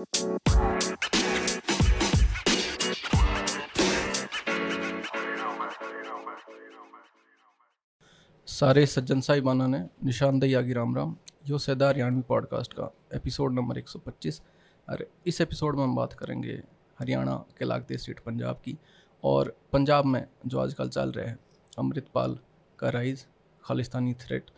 [0.00, 0.16] सारे
[8.86, 11.16] सज्जन साहिबाना ने निशानदेही आगी राम राम।
[11.48, 14.42] यो सैदा हरियाणवी पॉडकास्ट का एपिसोड नंबर 125
[14.88, 16.62] और इस एपिसोड में हम बात करेंगे
[16.98, 18.78] हरियाणा के लागते स्टेट पंजाब की
[19.24, 21.38] और पंजाब में जो आजकल चल रहे हैं,
[21.78, 22.38] अमृतपाल
[22.78, 23.26] का राइज,
[23.64, 24.50] खालिस्तानी थ्रेट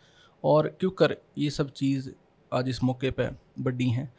[0.43, 2.09] और क्यों कर ये सब चीज़
[2.53, 3.29] आज इस मौके पे
[3.59, 4.13] बड़ी हैं?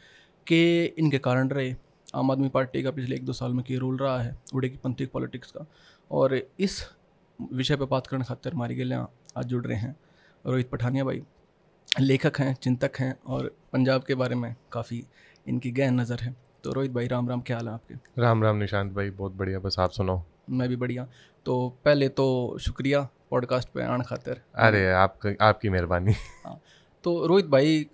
[0.46, 1.74] कि इनके कारण रहे।
[2.14, 4.76] आम आदमी पार्टी का पिछले एक दो साल में क्या रोल रहा है उड़े की
[4.76, 5.66] पंथी पॉलिटिक्स का।
[6.10, 6.80] और इस
[7.38, 9.94] विषय पर बात करने खातिर हमारी गलियाँ आज जुड़ रहे हैं
[10.44, 11.22] रोहित पठानिया भाई।
[12.00, 15.04] लेखक हैं चिंतक हैं और पंजाब के बारे में काफ़ी
[15.46, 17.94] इनकी गहन नज़र है। तो रोहित भाई राम राम क्या हाल है आपके?
[18.22, 21.06] राम राम निशांत भाई बहुत बढ़िया बस आप सुनाओ। मैं भी बढ़िया।
[21.46, 26.12] तो पहले तो शुक्रिया पॉडकास्ट पे आने खातिर। अरे आप आपकी मेहरबानी।
[26.44, 26.60] हाँ
[27.04, 27.86] तो रोहित भाई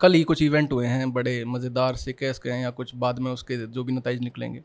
[0.00, 3.18] कल ही कुछ इवेंट हुए हैं बड़े मज़ेदार से केस के हैं या कुछ बाद
[3.18, 4.62] में उसके जो भी नतज निकलेंगे।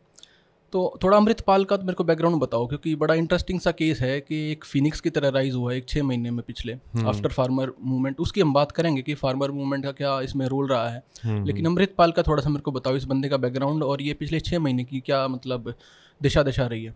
[0.74, 4.20] तो थोड़ा अमृतपाल का तो मेरे को बैकग्राउंड बताओ क्योंकि बड़ा इंटरेस्टिंग सा केस है
[4.22, 6.74] कि एक फिनिक्स की तरह राइज हुआ है एक छः महीने में पिछले
[7.06, 10.90] आफ्टर फार्मर मूवमेंट उसकी हम बात करेंगे कि फार्मर मूवमेंट का क्या इसमें रोल रहा
[10.90, 14.02] है। हम्म, लेकिन अमृतपाल का थोड़ा सा मेरे को बताओ इस बंदे का बैकग्राउंड और
[14.02, 15.74] ये पिछले छः महीने की क्या मतलब
[16.22, 16.96] दिशा दिशा रही है।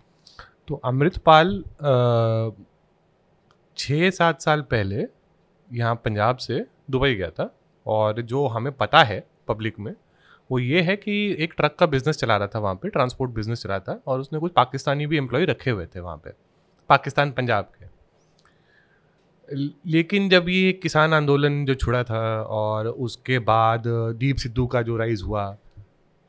[0.68, 1.64] तो अमृतपाल
[3.78, 5.08] छः सात साल पहले
[5.70, 7.54] यहाँ पंजाब से दुबई गया था
[7.86, 9.94] और जो हमें पता है पब्लिक में,
[10.50, 13.64] वो ये है कि एक ट्रक का बिज़नेस चला रहा था वहाँ पे ट्रांसपोर्ट बिज़नेस
[13.64, 16.32] चला रहा था और उसने कुछ पाकिस्तानी भी एम्प्लॉय रखे हुए थे वहाँ पे,
[16.90, 17.88] पाकिस्तान, पंजाब के।
[19.92, 24.98] लेकिन जब ये किसान आंदोलन जो छुड़ा था और उसके बाद दीप सिद्धू का जो
[24.98, 25.56] राइज हुआ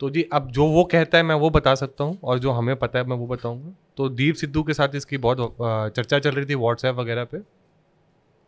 [0.00, 2.74] तो जी अब जो वो कहता है मैं वो बता सकता हूँ और जो हमें
[2.76, 5.56] पता है मैं वो बताऊँगा। तो दीप सिद्धू के साथ इसकी बहुत
[5.96, 7.38] चर्चा चल रही थी व्हाट्सएप वगैरह पे।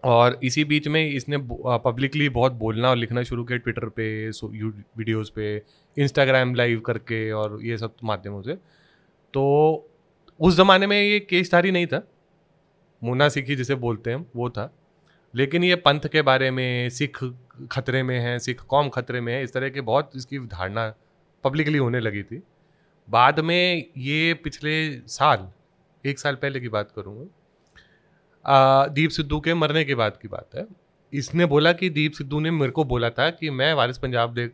[0.04, 1.38] और इसी बीच में इसने
[1.84, 5.62] पब्लिकली बहुत बोलना और लिखना शुरू किया ट्विटर पे वीडियोस पे
[5.96, 8.54] इंस्टाग्राम लाइव करके और ये सब माध्यमों से।
[9.34, 9.88] तो
[10.40, 12.02] उस ज़माने में ये केसधारी नहीं था।
[13.04, 14.72] मुना सिखी जिसे बोलते हैं, वो था।
[15.34, 17.18] लेकिन ये पंथ के बारे में, सिख
[17.72, 20.94] खतरे में है, सिख कौम खतरे में है, इस तरह के बहुत इसकी धारणा
[21.44, 22.42] पब्लिकली होने लगी थी।
[23.08, 25.50] बाद में ये पिछले साल,
[26.04, 27.24] एक साल पहले की बात करूँगा
[28.44, 30.66] दीप सिद्धू के मरने के बाद की बात है।
[31.12, 34.50] इसने बोला कि दीप सिद्धू ने मेरे को बोला था कि मैं वारिस पंजाब दे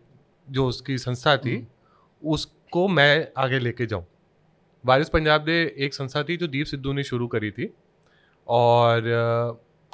[0.48, 4.06] जो उसकी संस्था थी हम्म। उसको मैं आगे लेके जाऊँ।
[4.84, 7.72] वारिस पंजाब दे एक संस्था थी जो दीप सिद्धू ने शुरू करी थी।
[8.46, 9.00] और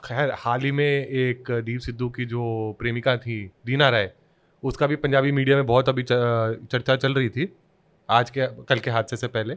[0.04, 4.12] खैर हाल ही में एक दीप सिद्धू की जो प्रेमिका थी दीना राय
[4.62, 7.52] उसका भी पंजाबी मीडिया में बहुत अभी चर्चा चल रही थी।
[8.08, 9.56] आज के कल के हादसे से पहले।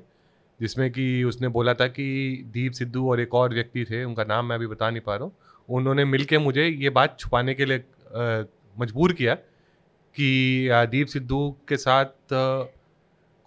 [0.59, 2.05] जिसमें कि उसने बोला था कि
[2.53, 5.23] दीप सिद्धू और एक और व्यक्ति थे, उनका नाम मैं अभी बता नहीं पा रहा
[5.23, 5.33] हूँ।
[5.69, 7.83] उन्होंने मिल मुझे ये बात छुपाने के लिए
[8.75, 9.35] मजबूर किया
[10.15, 12.33] कि दीप सिद्धू के साथ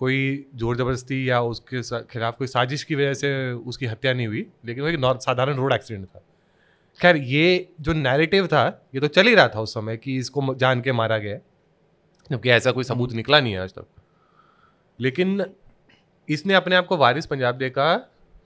[0.00, 4.46] कोई ज़ोर ज़बरदस्ती या उसके खिलाफ कोई साजिश की वजह से उसकी हत्या नहीं हुई,
[4.64, 6.22] लेकिन वो एक साधारण रोड एक्सीडेंट था।
[7.00, 10.54] खैर, ये जो नैरेटिव था, ये तो चल ही रहा था उस समय कि इसको
[10.54, 11.38] जान के मारा गया,
[12.30, 13.86] जबकि ऐसा कोई सबूत निकला नहीं है आज तक।
[14.98, 15.44] लेकिन
[16.30, 17.88] इसने अपने आप को वारिस पंजाब डे का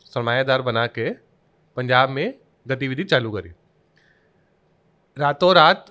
[0.05, 1.11] सरमायादार बना के
[1.77, 2.34] पंजाब में
[2.67, 3.50] गतिविधि चालू करी।
[5.17, 5.87] रातों रात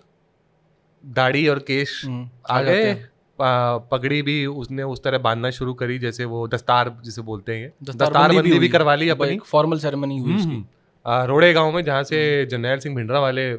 [1.03, 2.93] दाढ़ी और केश हम्म, आ गए
[3.39, 8.07] पगड़ी भी उसने उस तरह बांधना शुरू करी जैसे वो दस्तार जिसे बोलते हैं। दस्तार,
[8.07, 11.83] दस्तार बंदी भी, भी करवा ली अपनी। फॉर्मल सेरेमनी हुई उसकी। हम्म। रोड़े गाँव में
[11.83, 13.53] जहाँ से जर्नैल सिंह भिंडरा वाले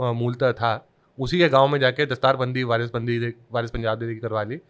[0.00, 0.72] मूलतः था
[1.18, 3.18] उसी के गाँव में जाके दस्तार बंदी वारिस बंदी
[3.52, 4.60] वारिस पंजाब दे करवा ली।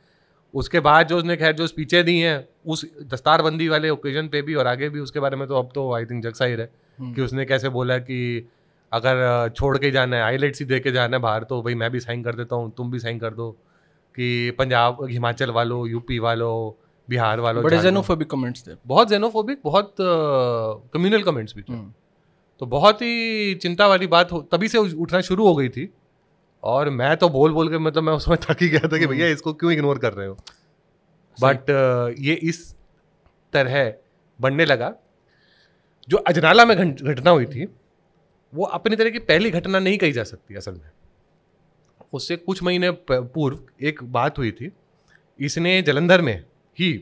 [0.55, 4.55] उसके बाद जो उसने खैर जो स्पीचें दी हैं उस दस्तारबंदी वाले ओकेजन पे भी
[4.55, 7.13] और आगे भी उसके बारे में तो अब तो आई थिंक जग साहिर है हम्म।
[7.15, 8.21] कि उसने कैसे बोला कि
[8.93, 11.91] अगर छोड़ के जाना है आईलेट ही दे के जाना है बाहर तो भाई मैं
[11.91, 13.51] भी साइन कर देता हूँ तुम भी साइन कर दो
[14.15, 16.55] कि पंजाब हिमाचल वालों यूपी वालों
[17.09, 21.93] बिहार वालों बड़े जेनोफोबिक कमेंट्स थे बहुत जेनोफोबिक बहुत कम्युनल कमेंट्स भी थे हम्म।
[22.61, 25.89] तो बहुत ही चिंता वाली बात हो तभी से उठना शुरू हो गई थी
[26.65, 29.27] और मैं तो बोल बोल के मतलब मैं उसमें थक ही गया था कि भैया
[29.27, 30.37] हम्म। इसको क्यों इग्नोर कर रहे हो?
[31.39, 32.75] बट uh, ये इस
[33.53, 33.93] तरह
[34.41, 34.95] बढ़ने लगा।
[36.09, 37.67] जो अजनाला में घटना हुई थी
[38.53, 40.91] वो अपनी तरह की पहली घटना नहीं कही जा सकती असल में।
[42.13, 44.71] उससे कुछ महीने पूर्व एक बात हुई थी।
[45.41, 46.45] इसने जलंधर में
[46.79, 46.93] ही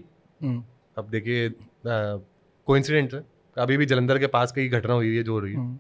[0.42, 0.64] हम्म।
[0.98, 1.52] अब देखिए
[1.86, 3.24] कोइंसिडेंट है।
[3.56, 5.78] अभी भी जलंधर के पास कई घटना हुई है जो हो रही है। हम्म।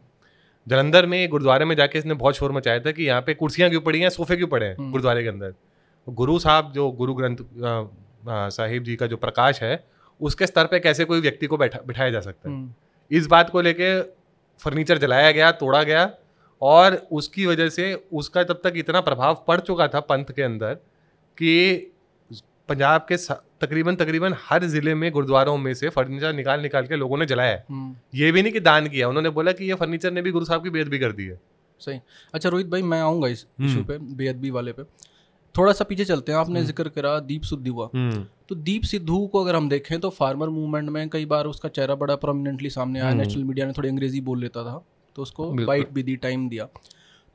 [0.68, 3.80] जलंधर में गुरुद्वारे में जाके इसने बहुत शोर मचाया था कि यहाँ पे कुर्सियाँ क्यों
[3.80, 5.54] पड़ी हैं सोफे क्यों पड़े हैं हम्म। गुरुद्वारे के अंदर
[6.06, 7.36] गुरु साहब जो गुरु ग्रंथ
[8.50, 9.84] साहिब जी का जो प्रकाश है
[10.20, 12.72] उसके स्तर पे कैसे कोई व्यक्ति को बैठा बिठाया जा सकता है हम्म।
[13.10, 14.00] इस बात को लेके
[14.62, 16.10] फर्नीचर जलाया गया तोड़ा गया
[16.62, 20.74] और उसकी वजह से उसका तब तक इतना प्रभाव पड़ चुका था पंथ के अंदर
[21.38, 21.54] कि
[22.68, 23.16] पंजाब के
[23.60, 27.50] तकरीबन तकरीबन हर ज़िले में गुरुद्वारों में से फर्नीचर निकाल निकाल के लोगों ने जलाया
[27.50, 30.30] है। हम्म, ये भी नहीं कि दान किया उन्होंने बोला कि ये फर्नीचर ने भी
[30.30, 31.40] गुरु साहब की बेद भी कर दी है।
[31.80, 32.00] सही।
[32.34, 34.82] अच्छा रोहित भाई मैं आऊँगा इस हम्म। इशू पे बेअदबी वाले पे।
[35.54, 38.10] थोड़ा सा पीछे चलते हैं आपने ज़िक्र करा दीप सिद्धू का।
[38.48, 41.94] तो दीप सिद्धू को अगर हम देखें तो फार्मर मूवमेंट में कई बार उसका चेहरा
[41.94, 44.82] बड़ा प्रोमिनेंटली सामने आया। नेशनल मीडिया ने थोड़ी अंग्रेज़ी बोल लेता था
[45.16, 46.68] तो उसको बाइट भी दी टाइम दिया।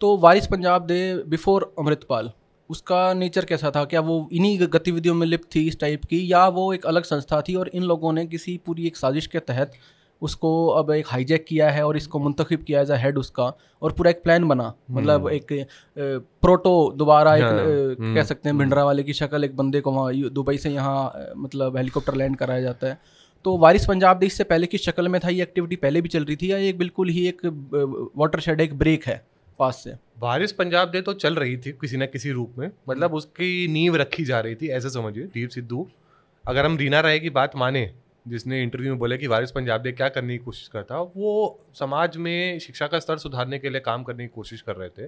[0.01, 2.31] तो वारिस पंजाब दे बिफोर अमृतपाल
[2.73, 3.83] उसका नेचर कैसा था?
[3.85, 7.41] क्या वो इन्हीं गतिविधियों में लिप्त थी इस टाइप की या वो एक अलग संस्था
[7.41, 9.71] थी और इन लोगों ने किसी पूरी एक साजिश के तहत
[10.21, 13.45] उसको अब एक हाईजैक किया है और इसको मुंतखब किया एज अ हेड उसका
[13.81, 14.73] और पूरा एक प्लान बना?
[14.91, 15.47] मतलब एक
[15.97, 19.91] प्रोटो दोबारा एक हाँ, हम्म, कह सकते हैं भिंडरा वाले की शक्ल एक बंदे को
[19.91, 22.97] वहाँ दुबई से यहाँ मतलब हेलीकॉप्टर लैंड कराया जाता है।
[23.45, 25.29] तो वारिस पंजाब देश से पहले की शक्ल में था?
[25.29, 27.45] ये एक्टिविटी पहले भी चल रही थी या ये बिल्कुल ही एक
[28.17, 29.21] वाटर शेड एक ब्रेक है
[29.59, 29.95] पास से?
[30.18, 33.95] बारिश पंजाब डे तो चल रही थी किसी न किसी रूप में। मतलब उसकी नींव
[33.95, 35.88] रखी जा रही थी ऐसे समझिए दीप सिद्धू
[36.45, 37.89] अगर हम रीना राय की बात माने
[38.27, 42.18] जिसने इंटरव्यू में बोला कि वारिस पंजाब डे क्या करने की कोशिश करता वो समाज
[42.18, 45.07] में शिक्षा का स्तर सुधारने के लिए काम करने की कोशिश कर रहे थे।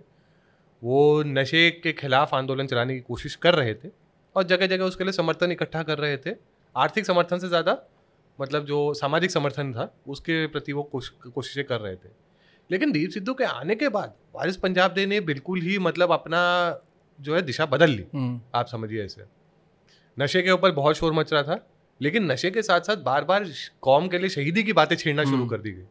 [0.82, 3.90] वो नशे के खिलाफ आंदोलन चलाने की कोशिश कर रहे थे
[4.36, 6.36] और जगह जगह उसके लिए समर्थन इकट्ठा कर रहे थे।
[6.76, 7.78] आर्थिक समर्थन से ज़्यादा
[8.40, 12.10] मतलब जो सामाजिक समर्थन था उसके प्रति वो कोशिशें कर रहे थे।
[12.70, 16.42] लेकिन दीप सिद्धू के आने के बाद वारिस पंजाब डे ने बिल्कुल ही मतलब अपना
[17.20, 19.24] जो है दिशा बदल ली। हम्म, आप समझिए ऐसे
[20.18, 21.60] नशे के ऊपर बहुत शोर मच रहा था
[22.02, 23.46] लेकिन नशे के साथ साथ बार बार
[23.82, 25.84] कौम के लिए शहीदी की बातें छेड़ना शुरू हम्म। कर दी गई।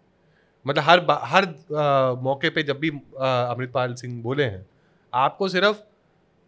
[0.66, 1.00] मतलब हर
[1.32, 4.64] हर आ, मौके पे जब भी अमृतपाल सिंह बोले हैं
[5.12, 5.82] आपको सिर्फ़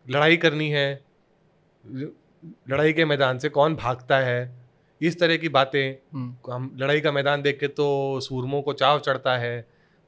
[0.06, 0.86] लड़ाई करनी है
[1.84, 4.38] लड़ाई के मैदान से कौन भागता है
[5.00, 5.82] इस तरह की बातें
[6.14, 7.88] हम्म, हम लड़ाई का मैदान देख के तो
[8.20, 9.54] सूरमों को चाव चढ़ता है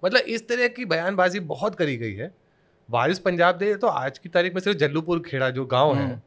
[0.02, 2.32] मतलब इस तरह की बयानबाजी बहुत करी गई है
[2.88, 6.20] वारिस पंजाब दे तो आज की तारीख में सिर्फ़ जल्लूपुर खेड़ा जो गाँव है हम्म।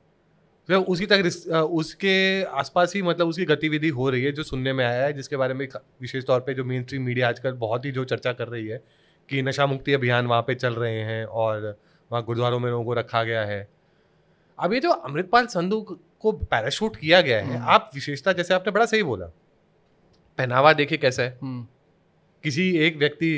[0.70, 4.84] सिर्फ़ उसी तक उसके आसपास ही मतलब उसकी गतिविधि हो रही है जो सुनने में
[4.86, 5.68] आया है जिसके बारे में
[6.02, 8.82] विशेष तौर पे जो मेन स्ट्रीम मीडिया आजकल बहुत ही जो चर्चा कर रही है
[9.30, 11.66] कि नशा मुक्ति अभियान वहाँ पे चल रहे हैं और
[12.12, 13.68] वहाँ गुरुद्वारों में लोगों को रखा गया है
[14.60, 15.82] अब ये जो अमृतपाल संधू
[16.20, 19.26] को पैराशूट किया गया है हम्म। आप विशेषता जैसे आपने बड़ा सही बोला
[20.40, 21.66] पहनावा देखिए कैसा है हम्म,
[22.44, 23.32] किसी एक व्यक्ति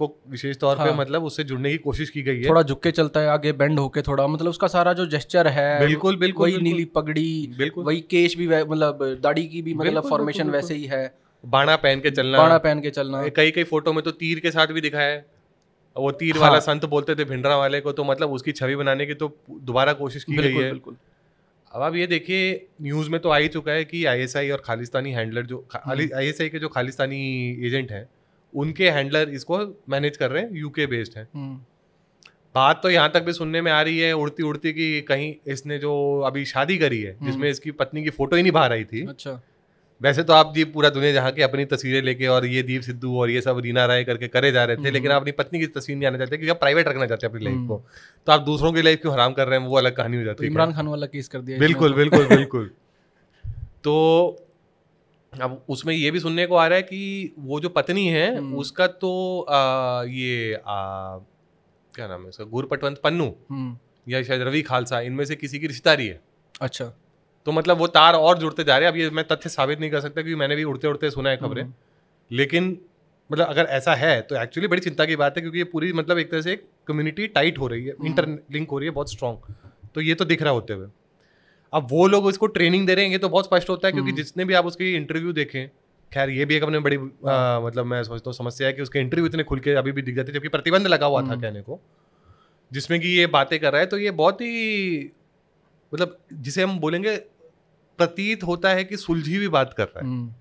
[0.00, 2.82] को विशेष तौर हाँ। पे। मतलब उससे जुड़ने की कोशिश की गई है। थोड़ा झुक
[2.82, 6.50] के चलता है आगे बेंड होके थोड़ा मतलब उसका सारा जो जेस्चर है बिल्कुल बिल्कुल
[6.50, 10.84] वही नीली पगड़ी बिल्कुल। वही केश भी मतलब दाढ़ी की भी मतलब फॉर्मेशन वैसे ही
[10.86, 11.02] है।
[11.44, 14.50] बाणा पहन के चलना। बाड़ा पहन के चलना। कई कई फ़ोटो में तो तीर के
[14.50, 15.24] साथ भी दिखाया है।
[15.96, 19.06] वो तीर हाँ। वाला संत बोलते थे भिंडरा वाले को तो मतलब उसकी छवि बनाने
[19.06, 20.96] की तो दोबारा कोशिश की गई है। बिल्कुल।
[21.72, 25.12] अब आप ये देखिए न्यूज़ में तो आ ही चुका है कि आईएसआई और खालिस्तानी
[25.12, 27.20] हैंडलर जो हम्म। आईएसआई के जो खालिस्तानी
[27.66, 28.08] एजेंट हैं
[28.54, 29.58] उनके हैंडलर इसको
[29.88, 31.56] मैनेज कर रहे हैं यूके बेस्ड हैं। हम्म,
[32.54, 35.78] बात तो यहाँ तक भी सुनने में आ रही है उड़ती उड़ती कि कहीं इसने
[35.78, 35.92] जो
[36.26, 39.40] अभी शादी करी है जिसमें इसकी पत्नी की फ़ोटो ही नहीं बाहर आई थी। अच्छा।
[40.00, 43.18] वैसे तो आप जी पूरा दुनिया जहाँ की अपनी तस्वीरें लेके और ये दीप सिद्धू
[43.20, 45.66] और ये सब रीना राय करके करे जा रहे थे लेकिन आप अपनी पत्नी की
[45.66, 47.82] तस्वीर नहीं आना चाहते क्योंकि आप प्राइवेट रखना चाहते हैं अपनी लाइफ को।
[48.26, 49.66] तो आप दूसरों की लाइफ क्यों हराम कर रहे हैं?
[49.66, 51.96] वो अलग कहानी हो तो जाती है इमरान खान वाला केस कर दिया बिल्कुल तो।
[51.96, 52.70] बिल्कुल बिल्कुल।
[53.84, 53.96] तो
[55.32, 58.56] अब उसमें ये भी सुनने को आ रहा है कि वो जो पत्नी है हम्म।
[58.56, 61.18] उसका तो आ, ये आ,
[61.94, 63.76] क्या नाम है उसका गुरपटवंत पन्नू हम्म,
[64.08, 66.20] या शायद रवि खालसा इनमें से किसी की रिश्तेदारी है।
[66.60, 66.84] अच्छा।
[67.46, 69.90] तो मतलब वो तार और जुड़ते जा रहे हैं। अब ये मैं तथ्य साबित नहीं
[69.90, 71.74] कर सकता क्योंकि मैंने भी उड़ते उड़ते सुना है खबरें। हम्म,
[72.30, 72.78] लेकिन
[73.30, 76.18] मतलब अगर ऐसा है तो एक्चुअली बड़ी चिंता की बात है क्योंकि ये पूरी मतलब
[76.18, 79.54] एक तरह से एक कम्युनिटी टाइट हो रही है। इंटरलिंक हो रही है बहुत स्ट्रांग
[79.94, 80.86] तो ये तो दिख रहा होते हुए।
[81.72, 84.22] अब वो लोग इसको ट्रेनिंग दे रहे हैं तो बहुत स्पष्ट होता है हम्म। क्योंकि
[84.22, 85.68] जितने भी आप उसकी इंटरव्यू देखें
[86.12, 88.82] खैर ये भी एक अपने बड़ी हाँ। आ, मतलब मैं सोचता हूँ समस्या है कि
[88.82, 91.40] उसके इंटरव्यू इतने खुल के अभी भी दिख जाते जबकि प्रतिबंध लगा हुआ था हम्म।
[91.40, 91.80] कहने को
[92.72, 95.12] जिसमें कि ये बातें कर रहा है तो ये बहुत ही
[95.94, 97.16] मतलब जिसे हम बोलेंगे
[97.98, 100.32] प्रतीत होता है कि सुलझी हुई बात कर रहा है हम्म,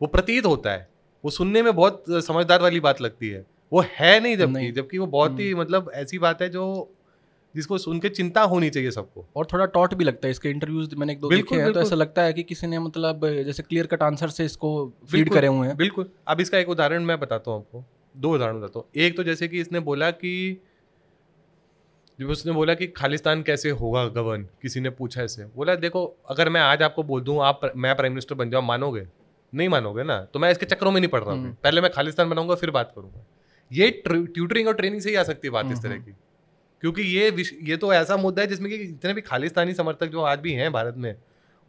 [0.00, 0.88] वो प्रतीत होता है
[1.24, 5.06] वो सुनने में बहुत समझदार वाली बात लगती है वो है नहीं जबकि। जबकि वो
[5.06, 6.64] बहुत ही मतलब ऐसी बात है जो
[7.54, 10.94] जिसको सुन के चिंता होनी चाहिए सबको। और थोड़ा टॉट भी लगता है इसके इंटरव्यूज़
[10.96, 13.86] मैंने एक दो देखे हैं तो ऐसा लगता है कि किसी ने मतलब जैसे क्लियर
[13.86, 14.70] कट आंसर से इसको
[15.10, 18.60] फ़ीड करे हुए हैं। बिल्कुल। अब इसका एक उदाहरण मैं बताता हूँ आपको। दो उदाहरण
[18.60, 20.60] बताता हूँ। एक तो जैसे कि इसने बोला कि
[22.18, 26.48] जब उसने बोला कि खालिस्तान कैसे होगा गवर्न किसी ने पूछा इसे बोला देखो अगर
[26.48, 29.06] मैं आज आपको बोल दूँ आप मैं प्राइम मिनिस्टर बन जाऊँ मानोगे?
[29.52, 30.20] नहीं मानोगे ना?
[30.24, 32.70] तो मैं इसके चक्रों में नहीं पड़ रहा हूँ। हम्म। पहले मैं खालिस्तान बनाऊँगा फिर
[32.70, 33.24] बात करूँगा।
[33.70, 36.14] ये ट्यूटरिंग और ट्रेनिंग से ही आ सकती है बात इस तरह हम्म, की।
[36.80, 40.38] क्योंकि ये ये तो ऐसा मुद्दा है जिसमें कि जितने भी खालिस्तानी समर्थक जो आज
[40.38, 41.16] भी हैं भारत में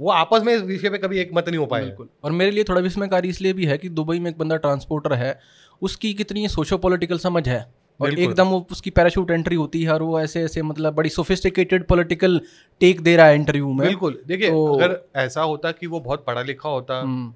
[0.01, 2.51] वो आपस में इस विषय पे कभी एक मत नहीं हो पाए। बिल्कुल। और मेरे
[2.51, 5.39] लिए थोड़ा विस्मयकारी इसलिए भी है कि दुबई में एक बंदा ट्रांसपोर्टर है
[5.82, 10.01] उसकी कितनी सोशो पॉलिटिकल समझ है। और एकदम वो उसकी पैराशूट एंट्री होती है और
[10.01, 12.41] वो ऐसे ऐसे मतलब बड़ी सोफिस्टिकेटेड पॉलिटिकल
[12.80, 16.25] टेक दे रहा है इंटरव्यू में। बिल्कुल। देखिए तो- अगर ऐसा होता कि वो बहुत
[16.25, 17.34] पढ़ा लिखा होता हम्म,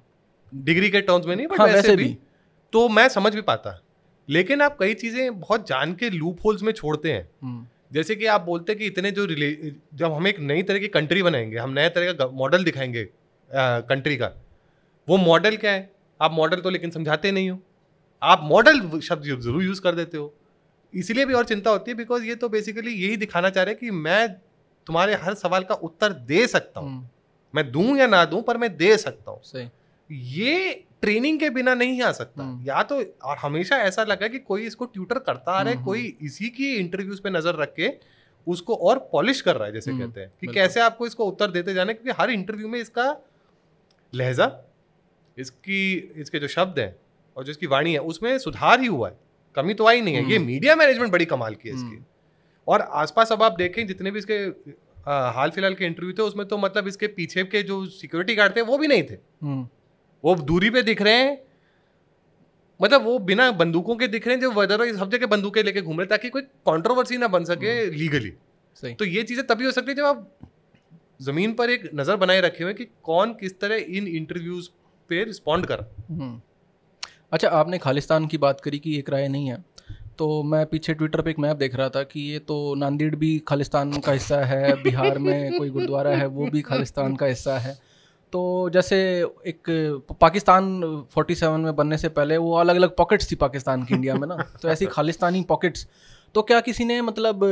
[0.64, 2.18] डिग्री के टर्म्स में नहीं बट हाँ, वैसे, वैसे भी, भी।
[2.72, 3.82] तो मैं समझ भी पाता।
[4.28, 8.26] लेकिन आप कई चीज़ें बहुत जान के लूप होल्स में छोड़ते हैं। हम्म, जैसे कि
[8.26, 9.50] आप बोलते हैं कि इतने जो रिले
[9.94, 13.08] जब हम एक नई तरह की कंट्री बनाएँगे हम नए तरह का मॉडल दिखाएँगे
[13.50, 14.32] कंट्री का
[15.08, 15.90] वो मॉडल क्या है?
[16.20, 17.58] आप मॉडल तो लेकिन समझाते नहीं हो।
[18.22, 20.32] आप मॉडल शब्द ज़रूर यूज़ कर देते हो।
[20.92, 23.80] इसलिए भी और चिंता होती है बिकॉज़ ये तो बेसिकली यही दिखाना चाह रहे हैं
[23.80, 24.28] कि मैं
[24.86, 27.06] तुम्हारे हर सवाल का उत्तर दे सकता हूँ। हम्म,
[27.54, 29.68] मैं दूँ या ना दूँ पर मैं दे सकता हूँ। सही।
[30.10, 34.38] ये ट्रेनिंग के बिना नहीं आ सकता। हम्म। या तो और हमेशा ऐसा लगा कि
[34.40, 37.72] कोई इसको ट्यूटर करता आ रहा है हम्म, कोई इसी की इंटरव्यूज़ पे नज़र रख
[37.76, 37.90] के
[38.46, 41.50] उसको और पॉलिश कर रहा है जैसे हम्म, कहते हैं। कि कैसे आपको इसको उत्तर
[41.50, 43.10] देते जाने क्योंकि हर इंटरव्यू में इसका
[44.12, 44.50] लहजा
[45.36, 46.94] इसकी इसके जो शब्द हैं
[47.36, 49.16] और जो इसकी वाणी है उसमें सुधार ही हुआ है।
[49.56, 52.04] कमी तो आई नहीं है। ये हम्म। मीडिया मैनेजमेंट बड़ी कमाल की है इसकी। हम्म।
[52.68, 54.34] और आसपास अब आप देखें जितने भी इसके
[55.34, 58.62] हाल फ़िलहाल के इंटरव्यू थे उसमें तो मतलब इसके पीछे के जो सिक्योरिटी गार्ड थे
[58.62, 59.68] वो भी नहीं थे। हम्म,
[60.26, 61.38] वो दूरी पे दिख रहे हैं।
[62.80, 66.00] मतलब वो बिना बंदूकों के दिख रहे हैं जो अदरवाइज़ सब जगह बंदूकें लेके घूम
[66.00, 68.32] रहे ताकि कोई कंट्रोवर्सी ना बन सके लीगली
[68.76, 70.28] सही। तो ये चीज़ें तभी हो सकती है जब आप
[71.22, 74.68] ज़मीन पर एक नज़र बनाए रखे हुए कि कौन किस तरह इन इंटरव्यूज़
[75.10, 75.80] पे रिस्पॉन्ड कर।
[76.10, 76.40] हम्म।
[77.32, 79.64] अच्छा आपने खालिस्तान की बात करी कि एक राय नहीं है।
[80.18, 83.38] तो मैं पीछे ट्विटर पे एक मैप देख रहा था कि ये तो नांदेड़ भी
[83.48, 87.76] खालिस्तान का हिस्सा है बिहार में कोई गुरुद्वारा है वो भी खालिस्तान का हिस्सा है।
[88.32, 88.96] तो जैसे
[89.46, 89.62] एक
[90.20, 90.80] पाकिस्तान
[91.16, 94.36] 47 में बनने से पहले वो अलग अलग पॉकेट्स थी पाकिस्तान की इंडिया में ना।
[94.62, 95.86] तो ऐसी खालिस्तानी पॉकेट्स
[96.34, 97.44] तो क्या किसी ने मतलब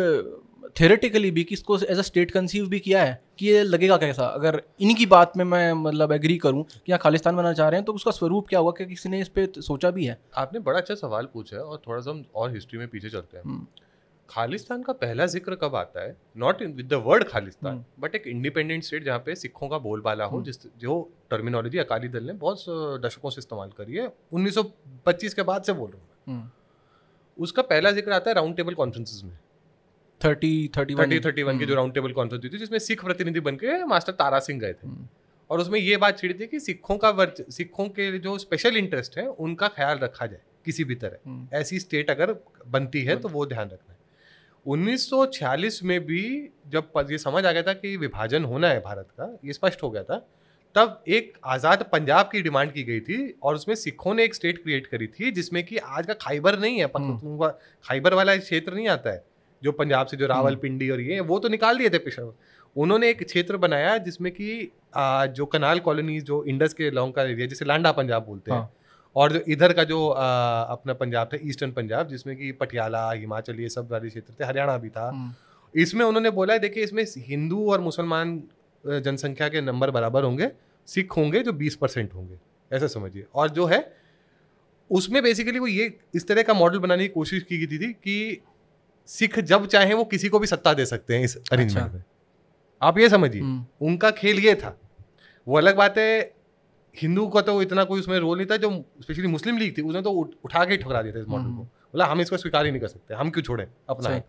[0.81, 4.27] थेरेटिकली भी कि इसको एज अ स्टेट कंसीव भी किया है कि ये लगेगा कैसा?
[4.27, 7.79] अगर इन्हीं की बात में मैं मतलब एग्री करूँ कि यहाँ खालिस्तान बनाना चाह रहे
[7.79, 10.19] हैं तो उसका स्वरूप क्या होगा क्या किसी ने इस पर सोचा भी है?
[10.37, 13.37] आपने बड़ा अच्छा सवाल पूछा है और थोड़ा सा हम और हिस्ट्री में पीछे चलते
[13.37, 13.67] हैं। हम्म,
[14.29, 16.17] खालिस्तान का पहला ज़िक्र कब आता है?
[16.37, 18.01] Not with the word Khalistan hmm.
[18.01, 20.97] But एक इंडिपेंडेंट स्टेट जहाँ पे सिखों का बोलबाला हो हम्म। जिस जो
[21.31, 22.65] टर्मिनोलॉजी अकाली दल ने बहुत
[23.05, 26.51] दशकों से इस्तेमाल करी है 1925 के बाद से बोल रहा हूँ हम्म,
[27.39, 29.37] उसका पहला ज़िक्र आता है राउंड टेबल कॉन्फ्रेंसेस में।
[30.21, 33.41] Thirty thirty thirty thirty one की जो राउंड टेबल कॉन्फ्रेंस हुई थी जिसमें सिख प्रतिनिधि
[33.41, 35.09] बन के मास्टर तारा सिंह गए थे। हम्म।
[35.51, 39.19] और उसमें ये बात छिड़ी थी कि सिखों का वर्च सिखों के जो स्पेशल इंटरेस्ट
[39.19, 42.35] है उनका ख्याल रखा जाए किसी भी तरह। हम्म, ऐसी स्टेट अगर
[42.69, 43.99] बनती है तो वो ध्यान रखना है।
[44.67, 46.23] 1946 में भी
[46.69, 49.91] जब ये समझ आ गया था कि विभाजन होना है भारत का ये स्पष्ट हो
[49.91, 50.25] गया था
[50.75, 54.63] तब एक आज़ाद पंजाब की डिमांड की गई थी और उसमें सिखों ने एक स्टेट
[54.63, 57.49] क्रिएट करी थी जिसमें कि आज का खाइबर नहीं है पख्तूनख्वा
[57.85, 59.25] खाइबर वाला क्षेत्र नहीं आता है
[59.63, 62.31] जो पंजाब से जो रावलपिंडी और ये वो तो निकाल दिए थे पेशा
[62.77, 64.71] उन्होंने एक क्षेत्र बनाया जिसमें कि
[65.35, 68.73] जो कनाल कॉलोनी जो इंडस के लॉन्ग का एरिया जिसे लांडा पंजाब बोलते हैं हाँ।
[69.17, 73.61] और जो इधर का जो आ, अपना पंजाब था ईस्टर्न पंजाब जिसमें कि पटियाला हिमाचल
[73.61, 75.33] ये सब वाले क्षेत्र थे हरियाणा भी था। हम्म,
[75.75, 78.43] इसमें उन्होंने बोला देखिए इसमें हिंदू और मुसलमान
[78.85, 80.51] जनसंख्या के नंबर बराबर होंगे
[80.89, 82.39] सिख होंगे जो बीस परसेंट होंगे
[82.71, 83.81] ऐसा समझिए। और जो है
[84.91, 88.43] उसमें बेसिकली वो ये इस तरह का मॉडल बनाने की कोशिश की गई थी कि
[89.09, 92.03] सिख जब चाहें वो किसी को भी सत्ता दे सकते हैं इस अरेंजमेंट में।
[92.83, 94.79] आप ये समझिए हम्म, उनका खेल ये था।
[95.47, 96.34] वो अलग बात है
[96.97, 98.71] हिंदू का तो इतना कोई उसमें रोल नहीं था जो
[99.03, 100.11] स्पेशली मुस्लिम लीग थी उसने तो
[100.45, 102.71] उठा के ही ठुकरा दिया था इस मॉडल को। हम्म। बोला हम इसको स्वीकार ही
[102.71, 104.25] नहीं कर सकते हम क्यों छोड़ें अपना। हक?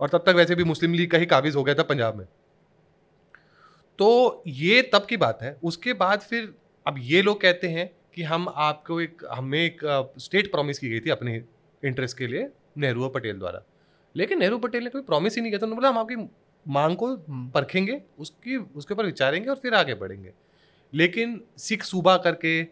[0.00, 2.26] और तब तक वैसे भी मुस्लिम लीग का ही काबिज हो गया था पंजाब में।
[3.98, 6.52] तो ये तब की बात है। उसके बाद फिर
[6.86, 9.80] अब ये लोग कहते हैं कि हम आपको एक हमें एक
[10.18, 11.42] स्टेट प्रॉमिस की गई थी अपने
[11.82, 13.62] इंटरेस्ट के लिए नेहरू और पटेल द्वारा।
[14.16, 16.28] लेकिन नेहरू पटेल ने कोई प्रॉमिस ही नहीं किया था। उन्होंने बोला हम आपकी
[16.66, 20.32] मांग को हम्म, परखेंगे उसकी उसके ऊपर विचारेंगे और फिर आगे बढ़ेंगे।
[20.92, 22.62] लेकिन सिख सूबा करके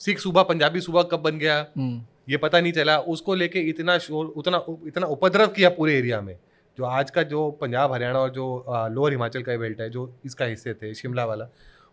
[0.00, 1.58] सिख सूबा पंजाबी सूबा कब बन गया?
[1.76, 6.20] हम्म, ये पता नहीं चला। उसको लेके इतना शोर उतना इतना उपद्रव किया पूरे एरिया
[6.20, 6.36] में
[6.78, 10.44] जो आज का जो पंजाब हरियाणा और जो लोअर हिमाचल का बेल्ट है जो इसका
[10.44, 11.48] हिस्से थे शिमला वाला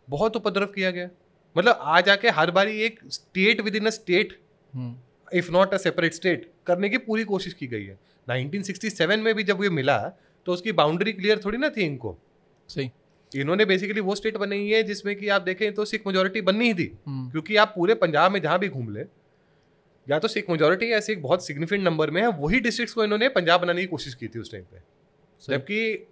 [0.07, 1.09] बहुत उपद्रव किया गया।
[1.55, 4.39] मतलब आज आके हर बारी एक state within a state
[5.33, 9.43] if not a separate state करने की पूरी कोशिश की गई है। 1967 में भी
[9.43, 9.97] जब ये मिला
[10.47, 12.17] तो उसकी बाउंड्री क्लियर थोड़ी ना थी इनको।
[12.69, 12.91] सही।
[13.35, 16.73] इन्होंने बेसिकली वो स्टेट बनाई है जिसमें कि आप देखें तो सिख मेजोरिटी बननी ही
[16.73, 19.05] थी। हम्म, क्योंकि आप पूरे पंजाब में जहाँ भी घूम ले
[20.07, 23.29] या तो सिख मेजोरिटी या सिख बहुत सिग्निफिकेंट नंबर में है वही डिस्ट्रिक्ट्स को इन्होंने
[23.31, 24.81] पंजाब बनाने की कोशिश की थी उस टाइम पे।
[25.41, 26.07] जबकि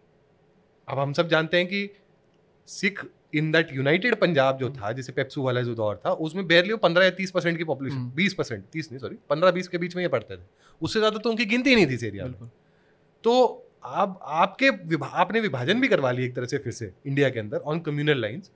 [0.88, 1.90] अब हम सब जानते हैं कि
[2.68, 6.72] Sikh in that united Punjab जो था जिसे पेप्सू वाला जो दौर था उसमें बेरली
[6.72, 9.68] वो पंद्रह या तीस परसेंट की पॉपुलेशन हम्म। बीस परसेंट तीस नहीं सॉरी पंद्रह बीस
[9.68, 10.42] के बीच में ये पढ़ते थे।
[10.82, 12.50] उससे ज़्यादा तो उनकी गिनती नहीं थी इस एरिया में।
[13.24, 13.34] तो
[13.84, 17.40] आप आपके विभा, आपने विभाजन भी करवा लिया एक तरह से फिर से इंडिया के
[17.40, 18.52] अंदर ऑन कम्युनल लाइंस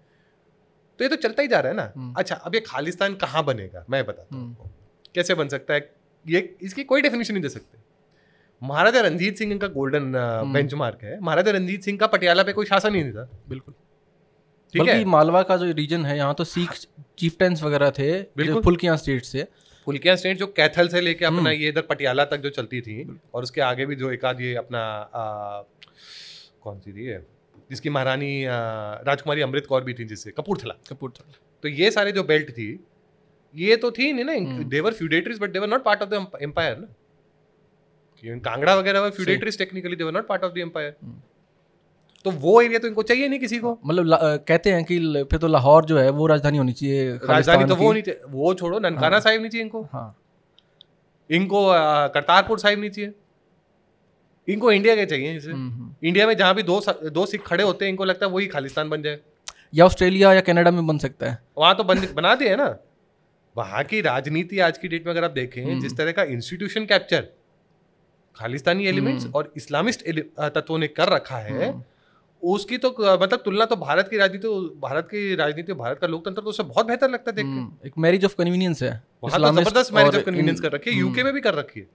[1.00, 3.44] तो ये तो चलता ही जा रहा है ना। हम्म। अच्छा अब ये खालिस्तान कहाँ
[3.46, 3.86] बनेगा?
[3.90, 4.70] मैं बताता हूँ हम्म।
[5.16, 5.90] कैसे बन सकता है?
[6.26, 7.78] ये इसकी कोई डेफिनेशन नहीं दे सकते।
[8.62, 10.12] महाराजा रंजीत सिंह का गोल्डन
[10.54, 13.74] बेंचमार्क है। महाराजा रंजीत सिंह का पटियाला पे कोई शासन ही नहीं था। बिल्कुल।
[14.74, 15.04] ठीक है?
[15.06, 16.72] मालवा का जो रीजन है यहाँ तो सिख
[17.20, 19.48] चीफटेंस वगैरह थे बिल्कुल। फुल्कियाँ स्टेट से।
[19.86, 23.20] फुलकिया स्टेट जो कैथल से लेके अपना हम्म। ये इधर पटियाला तक जो चलती थी
[23.34, 25.62] और उसके आगे भी जो एक आध ये अपना आ,
[26.62, 27.20] कौन सी थी ये?
[27.70, 32.50] जिसकी महारानी राजकुमारी अमृत कौर भी थी जिससे कपूरथला। कपूरथला। तो ये सारे जो बेल्ट
[32.52, 32.68] थी
[33.56, 36.88] ये तो थी नहीं ना। They were feudatories but they were not part of the empire ना?
[38.24, 40.96] कांगड़ा वगैरह feudatories technically they were not part of the empire.
[42.26, 44.98] तो वो एरिया तो इनको चाहिए नहीं किसी को। मतलब कहते हैं कि
[45.32, 48.80] फिर तो लाहौर जो है वो राजधानी होनी चाहिए राजधानी तो वो नहीं वो छोड़ो
[48.80, 50.08] ननकाना साहिब नहीं चाहिए इनको। हाँ।
[51.30, 51.62] इनको
[52.14, 53.14] करतारपुर साहिब नहीं चाहिए।
[54.48, 57.64] इनको इंडिया के चाहिए इसे। हम्म, हम्म। इंडिया में जहाँ भी दो दो सिख खड़े
[57.64, 59.20] होते हैं इनको लगता है वही खालिस्तान बन जाए।
[59.74, 62.76] या ऑस्ट्रेलिया या कनाडा में बन सकता है। वहाँ तो बन बना दिए ना।
[63.56, 66.86] वहाँ की राजनीति आज की डेट में अगर आप देखें हम्म। जिस तरह का इंस्टीट्यूशन
[66.86, 67.28] कैप्चर
[68.36, 71.84] खालिस्तानी एलिमेंट्स और इस्लामिस्ट तत्वों ने कर रखा है हम्म,
[72.46, 74.48] उसकी तो मतलब तुलना तो भारत की राजनीति
[74.80, 77.94] भारत की राजनीति भारत का लोकतंत्र तो उससे बहुत बेहतर लगता है देख हम्म, एक
[77.98, 78.90] मैरिज ऑफ़ कन्वीनियंस है।
[79.26, 81.88] इस्लामिस्ट ज़बरदस्त मैरिज ऑफ़ कन्वीनियंस कर रखी है हम्म। यूके में भी कर रखी है।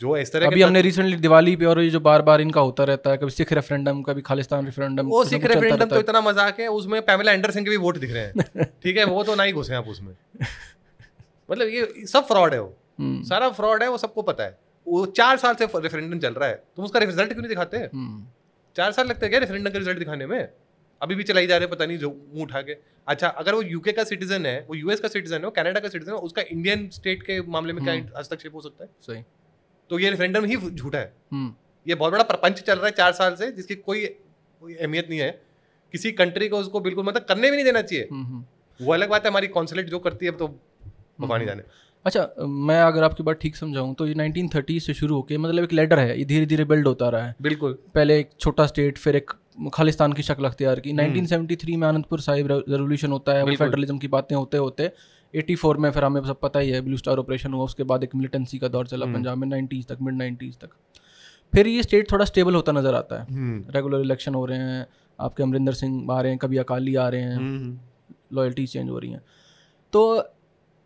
[0.00, 2.84] जो इस तरह अभी हमने रिसेंटली दिवाली पे और ये जो बार बार इनका होता
[2.84, 6.66] रहता है कभी सिख रेफरेंडम कभी खालिस्तान रेफरेंडम वो सिख रेफरेंडम तो इतना मज़ाक है
[6.70, 9.52] उसमें पैमेला एंडरसन के भी वोट दिख रहे हैं। ठीक है वो तो ना ही
[9.52, 10.14] घुसे आप उसमें।
[11.50, 15.04] मतलब ये सब फ्रॉड है वो। हम्म, सारा फ्रॉड है वो सबको पता है। वो
[15.16, 17.76] चार साल से रेफरेंडम चल रहा है। तुम उसका रिज़ल्ट क्यों नहीं दिखाते?
[17.76, 18.24] हैं हम्म,
[18.76, 20.48] चार साल लगते हैं क्या रेफरेंडम का रिज़ल्ट दिखाने में?
[21.00, 22.76] अभी भी चलाई जा रहे हैं पता नहीं जो मुँह उठा के।
[23.06, 25.88] अच्छा अगर वो यूके का सिटीजन है वो यूएस का सिटीजन है वो कनाडा का
[25.88, 28.90] सिटीजन है उसका इंडियन स्टेट के मामले में क्या हम्म। हस्तक्षेप हो सकता है?
[29.02, 29.22] सही।
[29.90, 31.54] तो ये रेफरेंडम ही झूठा है। हम्म,
[31.86, 35.20] ये बहुत बड़ा प्रपंच चल रहा है चार साल से जिसकी कोई कोई अहमियत नहीं
[35.20, 35.30] है।
[35.94, 38.44] किसी कंट्री को उसको बिल्कुल मतलब करने भी नहीं देना चाहिए। हम्म।
[38.80, 40.48] वो अलग बात है हमारी कॉन्सुलेट जो करती है अब तो
[41.20, 41.62] भगवान जाने।
[42.04, 45.72] अच्छा मैं अगर आपकी बात ठीक समझाऊं तो ये 1930 से शुरू होके मतलब एक
[45.72, 49.16] लेडर है ये धीरे धीरे बिल्ड होता रहा है। बिल्कुल। पहले एक छोटा स्टेट फिर
[49.16, 49.30] एक
[49.74, 54.36] खालिस्तान की शक्ल अख्तियार की। 1973 में आनंदपुर साहिब रेवोल्यूशन होता है फेडरलिज्म की बातें
[54.36, 54.90] होते होते
[55.34, 58.14] 84 में फिर हमें सब पता ही है ब्लू स्टार ऑपरेशन हुआ उसके बाद एक
[58.14, 60.68] मिलिटेंसी का दौर चला पंजाब में 90s तक मिड 90s तक।
[61.52, 64.86] फिर ये स्टेट थोड़ा स्टेबल होता नज़र आता है। हम्म। रेगुलर इलेक्शन हो रहे हैं
[65.20, 67.78] आपके अमरिंदर सिंह आ रहे हैं कभी अकाली आ रहे हैं हम्म।
[68.36, 69.22] लॉयल्टीज चेंज हो रही हैं।
[69.92, 70.31] तो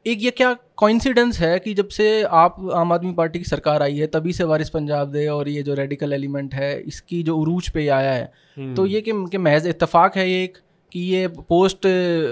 [0.06, 3.96] एक ये क्या कॉइंसिडेंस है कि जब से आप आम आदमी पार्टी की सरकार आई
[3.96, 7.68] है तभी से वारिस पंजाब दे और ये जो रेडिकल एलिमेंट है इसकी जो उरूज
[7.68, 10.58] पे आया है हम्म। तो ये कि, कि महज इतफाक है ये एक
[10.92, 11.86] कि ये पोस्ट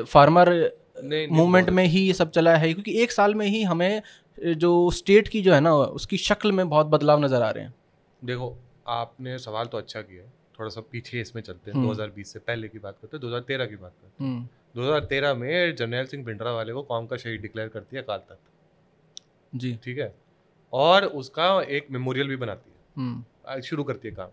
[0.08, 0.50] फार्मर
[1.30, 4.02] मूवमेंट में ही ये सब चला है क्योंकि एक साल में ही हमें
[4.38, 7.74] जो स्टेट की जो है ना उसकी शक्ल में बहुत बदलाव नज़र आ रहे हैं
[8.22, 8.56] देखो
[8.92, 10.24] आपने सवाल तो अच्छा किया
[10.58, 13.68] थोड़ा सा पीछे इसमें चलते हैं हम्म। 2020 से पहले की बात करते हैं 2013
[13.68, 17.40] की बात करते हम्म, हैं 2013 में जर्नैल सिंह भिंडरा वाले को कौम का शहीद
[17.40, 18.38] डिक्लेयर करती है अकाल तख्त।
[19.54, 20.14] जी। ठीक है?
[20.72, 24.28] और उसका एक मेमोरियल भी बनाती है। हम्म। शुरू करती है काम।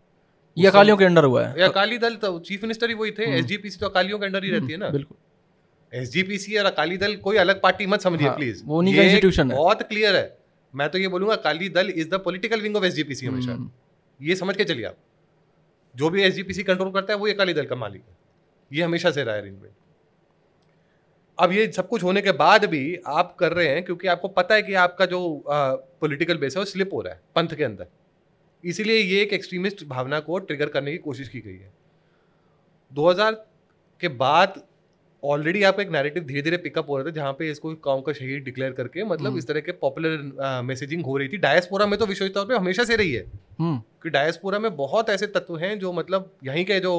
[0.57, 3.23] ये अकालियों के अंडर हुआ है। ये अकाली दल तो चीफ मिनिस्टर ही वही थे
[3.23, 5.17] एसजीपीसी तो अकालियों के अंडर ही रहती है ना। बिल्कुल।
[5.99, 9.57] एसजीपीसी और अकाली दल कोई अलग पार्टी मत समझिए हाँ, प्लीज़ वो का institution है।
[9.57, 10.37] बहुत क्लियर है।
[10.75, 13.71] मैं तो ये बोलूँगा Akali Dal is the political wing of SGPC हमेशा हम्म,
[14.21, 14.97] ये समझ के चलिए आप।
[15.95, 18.17] जो भी एसजीपीसी कंट्रोल करता है वो अकाली दल का मालिक है।
[18.73, 19.73] ये हमेशा से रहा है अरेंजमेंट
[21.37, 24.55] अब ये सब कुछ होने के बाद भी आप कर रहे हैं क्योंकि आपको पता
[24.55, 27.87] है कि आपका जो पॉलिटिकल बेस है वो स्लिप हो रहा है पंथ के अंदर।
[28.63, 31.71] इसीलिए ये एक एक्सट्रीमिस्ट भावना को ट्रिगर करने की कोशिश की गई है।
[32.91, 33.35] 2000
[34.01, 34.61] के बाद
[35.23, 38.13] ऑलरेडी आपका एक नैरेटिव धीरे धीरे पिकअप हो रहा था जहाँ पे इसको कौम का
[38.13, 42.05] शहीद डिक्लेयर करके मतलब इस तरह के पॉपुलर मैसेजिंग हो रही थी। डायस्पोरा में तो
[42.05, 43.23] विशेष तौर पे हमेशा से रही है
[43.59, 46.93] हम्म, कि डायस्पोरा में बहुत ऐसे तत्व हैं जो मतलब यहीं के जो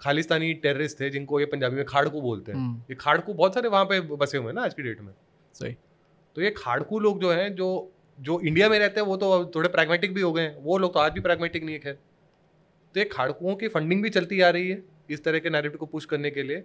[0.00, 3.68] खालिस्तानी टेररिस्ट थे जिनको ये पंजाबी में खाड़कू बोलते हैं। हम्म, ये खाड़कू बहुत सारे
[3.68, 5.12] वहाँ पे बसे हुए हैं ना आज की डेट में।
[5.54, 5.76] सही।
[6.36, 9.68] तो ये खाड़कू लोग जो हैं जो जो इंडिया में रहते हैं वो तो थोड़े
[9.68, 11.94] प्रैग्मेटिक भी हो गए हैं। वो लोग तो आज भी प्रैग्मेटिक नहीं है खैर।
[12.94, 15.86] तो ये खाड़कुओं की फंडिंग भी चलती आ रही है इस तरह के नैरेटिव को
[15.86, 16.64] पुश करने के लिए।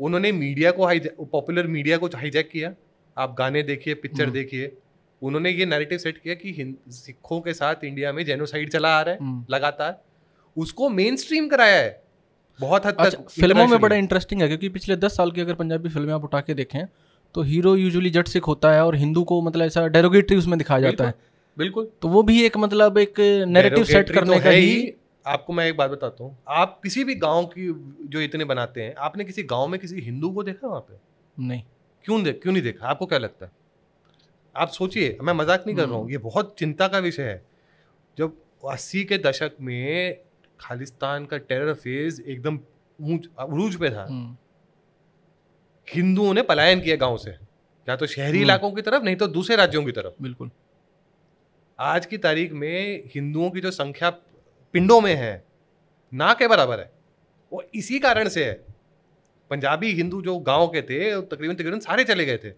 [0.00, 1.00] उन्होंने मीडिया को हाई
[1.32, 2.74] पॉपुलर मीडिया को हाईजैक किया।
[3.16, 4.76] आप गाने देखिए पिक्चर हम्म। देखिए।
[5.22, 9.14] उन्होंने ये नैरेटिव सेट किया कि सिखों के साथ इंडिया में जेनोसाइड चला आ रहा
[9.14, 10.02] है हम्म। लगातार।
[10.56, 12.05] उसको मेन स्ट्रीम कराया है।
[12.60, 15.54] बहुत हद अच्छा तक फ़िल्मों में बड़ा इंटरेस्टिंग है क्योंकि पिछले दस साल की अगर
[15.54, 16.84] पंजाबी फ़िल्में आप उठा के देखें
[17.34, 20.80] तो हीरो यूजुअली जट सिख होता है और हिंदू को मतलब ऐसा डेरोगेटरी उसमें दिखाया
[20.80, 21.14] जाता है।
[21.56, 24.92] बिल्कुल। तो वो भी एक मतलब एक नैरेटिव सेट करने तो का ही
[25.24, 27.66] आपको मैं एक बात बताता हूँ आप किसी भी गाँव की
[28.08, 30.98] जो इतने बनाते हैं आपने किसी गाँव में किसी हिंदू को देखा वहाँ पे?
[31.36, 31.62] नहीं।
[32.04, 32.86] क्यों देख क्यों नहीं देखा?
[32.86, 33.50] आपको क्या लगता है?
[34.54, 37.42] आप सोचिए मैं मज़ाक नहीं कर रहा हम्म। हूँ ये बहुत चिंता का विषय है।
[38.18, 40.18] जब अस्सी के दशक में
[40.60, 42.60] खालिस्तान का टेरर फ़ेज़ एकदम
[43.02, 44.36] ऊंच अरूज पे था। हम्म,
[45.94, 47.30] हिंदुओं ने पलायन किया गाँव से।
[47.88, 50.50] या तो शहरी हम्म। इलाकों की तरफ़ नहीं तो दूसरे राज्यों की तरफ़। बिल्कुल।
[51.78, 54.10] आज की तारीख में हिंदुओं की जो संख्या
[54.72, 55.44] पिंडों में है
[56.14, 56.92] ना के बराबर है।
[57.52, 58.64] वो इसी कारण से है।
[59.50, 62.50] पंजाबी हिंदू जो गाँव के थे तकरीबन तकरीबन सारे चले गए थे।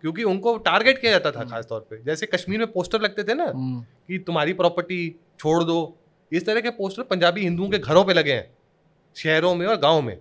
[0.00, 3.34] क्योंकि उनको टारगेट किया जाता था खास तौर पे। जैसे कश्मीर में पोस्टर लगते थे
[3.34, 5.98] ना हम्म, कि तुम्हारी प्रॉपर्टी छोड़ दो
[6.32, 8.50] इस तरह के पोस्टर पंजाबी हिंदुओं के घरों पे लगे हैं
[9.16, 10.16] शहरों में और गाँव में।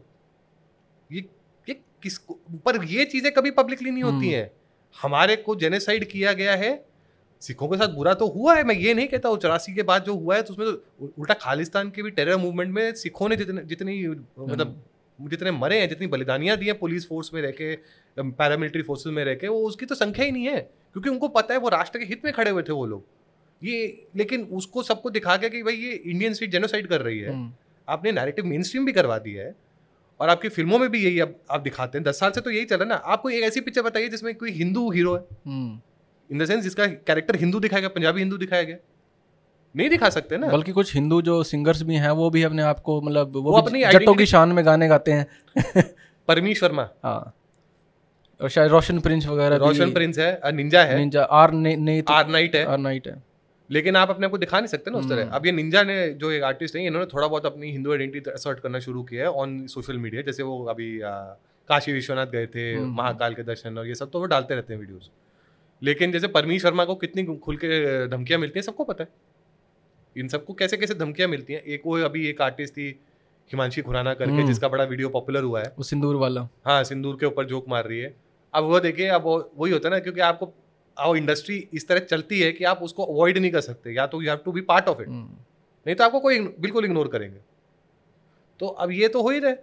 [1.09, 1.25] ये
[1.67, 2.17] ये किस
[2.65, 4.51] पर ये चीज़ें कभी पब्लिकली नहीं होती हम्म। हैं।
[4.95, 6.73] हमारे को जेनेसाइड किया गया है
[7.41, 10.15] सिखों के साथ बुरा तो हुआ है मैं ये नहीं कहता चौरासी के बाद जो
[10.15, 13.61] हुआ है तो उसमें तो उल्टा खालिस्तान के भी टेरर मूवमेंट में सिखों ने जितने
[13.65, 14.81] जितनी मतलब
[15.19, 17.75] जितने मरे हैं जितनी बलिदानियाँ दी हैं पुलिस फोर्स में रह के
[18.17, 21.53] पैरामिलिट्री फोर्सेज में रह के वो उसकी तो संख्या ही नहीं है क्योंकि उनको पता
[21.53, 23.05] है वो राष्ट्र के हित में खड़े हुए थे वो लोग।
[23.63, 27.33] ये लेकिन उसको सबको दिखा के कि भाई ये इंडियन स्टेट जेनोसाइड कर रही है।
[27.33, 27.53] हम्म,
[27.89, 29.55] आपने नैरेटिव मेन स्ट्रीम भी करवा दिया है
[30.19, 32.65] और आपकी फ़िल्मों में भी यही अब आप दिखाते हैं। दस साल से तो यही
[32.65, 35.21] चल ना। आपको एक ऐसी पिक्चर बताइए जिसमें कोई हिंदू हीरो है।
[36.31, 38.77] इन द सेंस जिसका कैरेक्टर हिंदू दिखाया गया पंजाबी हिंदू दिखाया गया।
[39.75, 42.79] नहीं दिखा सकते ना। बल्कि कुछ हिंदू जो सिंगर्स भी हैं वो भी अपने आप
[42.79, 45.27] को मतलब वो, वो अपनी जट्टों की शान में गाने गाते हैं।
[46.27, 47.35] परमीश वर्मा। हाँ।
[48.41, 52.55] और शायद रोशन प्रिंस वगैरह रोशन प्रिंस है निंजा है। निंजा आर ने आर नाइट
[52.55, 53.30] है। आर नाइट है।
[53.71, 55.97] लेकिन आप अपने आपको दिखा नहीं सकते ना उस हम्म। तरह अब ये निंजा ने
[56.13, 59.31] जो एक आर्टिस्ट है इन्होंने थोड़ा बहुत अपनी हिंदू आइडेंटिटी असर्ट करना शुरू किया है
[59.31, 60.99] ऑन सोशल मीडिया जैसे वो अभी
[61.69, 64.73] काशी विश्वनाथ गए थे हम्म। महाकाल के दर्शन और ये सब तो वो डालते रहते
[64.73, 65.09] हैं वीडियोस
[65.81, 69.09] लेकिन जैसे परमीश वर्मा को कितनी खुल के धमकियाँ मिलती हैं सबको पता है।
[70.15, 71.61] इन सबको कैसे कैसे धमकियाँ मिलती हैं?
[71.61, 72.87] एक वो अभी एक आर्टिस्ट थी
[73.51, 77.17] हिमांशी खुराना करके हम्म। जिसका बड़ा वीडियो पॉपुलर हुआ है। वो सिंदूर वाला। हाँ सिंदूर
[77.19, 78.13] के ऊपर जोक मार रही है।
[78.53, 79.23] अब वो देखिए अब
[79.57, 80.53] वही होता है ना क्योंकि आपको
[80.99, 84.21] वो इंडस्ट्री इस तरह चलती है कि आप उसको अवॉइड नहीं कर सकते या तो
[84.21, 85.35] you have to be part of it hmm,
[85.87, 87.39] नहीं तो आपको कोई बिल्कुल इग्नोर करेंगे।
[88.59, 89.55] तो अब ये तो हो ही रहे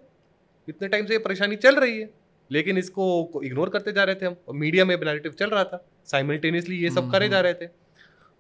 [0.69, 2.11] इतने टाइम से ये परेशानी चल रही है।
[2.51, 5.89] लेकिन इसको इग्नोर करते जा रहे थे हम। और मीडिया में नैरेटिव चल रहा था।
[6.05, 7.69] साइमल्टेनियसली ये सब करे जा रहे थे।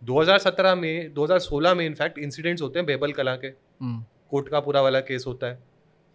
[0.04, 5.24] 2017 में 2016 में इनफैक्ट इंसिडेंट्स होते हैं बेबल कला के। हम्म, कोटकापुरा वाला केस
[5.26, 5.58] होता है।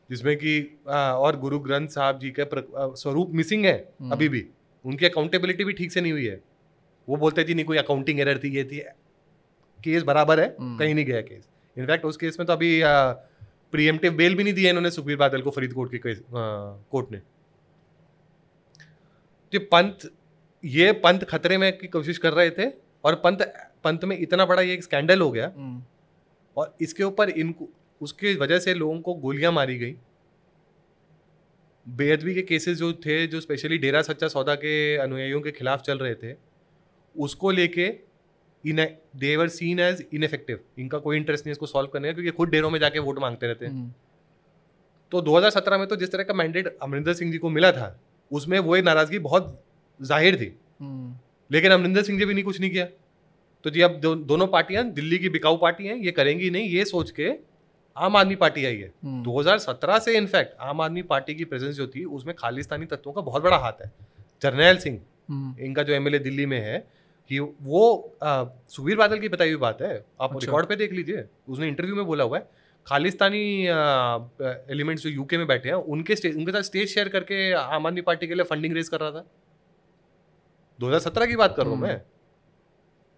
[0.10, 2.64] जिसमें कि और गुरु ग्रंथ साहब जी का प्र-
[2.96, 4.48] स्वरूप मिसिंग है अभी भी।
[4.86, 6.53] उनकी अकाउंटेबिलिटी भी ठीक से नहीं हुई है।
[7.08, 8.80] वो बोलते थे नहीं कोई अकाउंटिंग एरर थी ये थी।
[9.80, 12.80] केस बराबर है हम्म। कहीं नहीं गया केस। इनफैक्ट उस केस में तो अभी
[13.74, 17.18] प्रीएम्प्टिव बेल भी नहीं दिया इन्होंने सुखबीर बादल को फरीदकोट के केस कोर्ट ने।
[19.54, 20.10] तो पंत
[20.64, 22.70] ये पंत खतरे में की कोशिश कर रहे थे
[23.04, 23.42] और पंत
[23.84, 25.82] पंत में इतना बड़ा ये एक स्कैंडल हो गया हम्म,
[26.58, 27.68] और इसके ऊपर इनको
[28.02, 29.96] उसकी वजह से लोगों को गोलियाँ मारी गई।
[31.86, 35.98] बेअदबी के केसेस जो थे जो स्पेशली डेरा सच्चा सौदा के अनुयायियों के खिलाफ चल
[35.98, 36.32] रहे थे
[37.16, 37.88] उसको लेके
[38.64, 42.32] इन they were seen as ineffective इनका कोई इंटरेस्ट नहीं है इसको सॉल्व करने का क्योंकि
[42.32, 43.92] खुद डेरों में जाके वोट मांगते रहते हैं। हम्म,
[45.12, 48.00] तो 2017 में तो जिस तरह का मैंडेट अमरिंदर सिंह जी को मिला था
[48.32, 49.64] उसमें वो एक नाराज़गी बहुत
[50.00, 51.16] ज़ाहिर थी। हम्म,
[51.52, 52.88] लेकिन अमरिंदर सिंह जी भी नहीं कुछ नहीं किया।
[53.66, 56.86] तो जी अब दो, दोनों पार्टियाँ दिल्ली की बिकाऊ पार्टी हैं ये करेंगी नहीं ये
[56.86, 57.32] सोच के
[57.96, 61.88] आम आदमी पार्टी आई है। हम्म, 2017 से इनफैक्ट आम आदमी पार्टी की प्रेजेंस जो
[61.88, 63.92] थी उसमें खालिस्तानी तत्वों का बहुत बड़ा हाथ है।
[64.42, 65.00] जरनैल सिंह
[65.30, 66.86] हम्म, इनका जो एमएलए दिल्ली में है
[67.30, 70.92] कि वो आ, सुखबीर बादल की बताई हुई बात है। आप अच्छा। रिकॉर्ड पे देख
[70.94, 72.50] लीजिए। उसने इंटरव्यू में बोला हुआ है
[72.88, 73.44] खालिस्तानी
[74.72, 78.02] एलिमेंट्स जो यूके में बैठे हैं उनके स्टेज उनके साथ स्टेज शेयर करके आम आदमी
[78.02, 79.26] पार्टी के लिए फंडिंग रेज कर रहा था।
[80.80, 82.02] 2017 की बात कर रहा हूँ हम्म। मैं।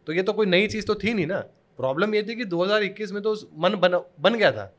[0.07, 1.39] तो ये तो कोई नई चीज़ तो थी नहीं ना।
[1.79, 4.73] प्रॉब्लम ये थी कि 2021 में तो मन बन बन गया था।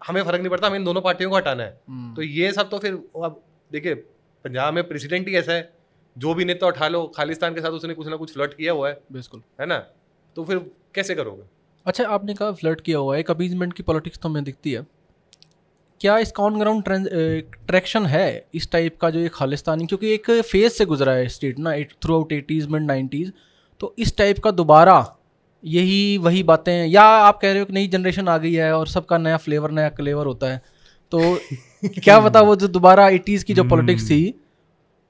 [0.00, 2.70] हमें फ़र्क नहीं पड़ता हमें इन दोनों पार्टियों को हटाना है। हम्म, तो ये सब
[2.70, 3.42] तो फिर अब
[3.72, 5.75] देखिए पंजाब में प्रेसिडेंट ही ऐसा है।
[6.16, 8.88] जो भी नेता उठा लो खालिस्तान के साथ उसने कुछ ना कुछ फ्लर्ट किया हुआ
[8.88, 9.78] है। बिल्कुल। है ना?
[10.36, 10.58] तो फिर
[10.94, 11.42] कैसे करोगे?
[11.86, 14.86] अच्छा आपने कहा फ्लर्ट किया हुआ है एक अपीजमेंट की पॉलिटिक्स तो हमें दिखती है।
[16.00, 16.84] क्या इसका ऑन ग्राउंड
[17.68, 21.58] ट्रैक्शन है इस टाइप का जो ये खालिस्तानी क्योंकि एक फ़ेज़ से गुजरा है स्टेट
[21.58, 23.30] ना throughout eighties mid nineties
[23.80, 24.96] तो इस टाइप का दोबारा
[25.64, 28.88] यही वही बातें या आप कह रहे हो कि नई जनरेशन आ गई है और
[28.88, 30.62] सबका नया फ्लेवर नया क्लेवर होता है
[31.12, 31.38] तो
[31.84, 34.34] क्या पता वो जो दोबारा एटीज़ की जो पॉलिटिक्स थी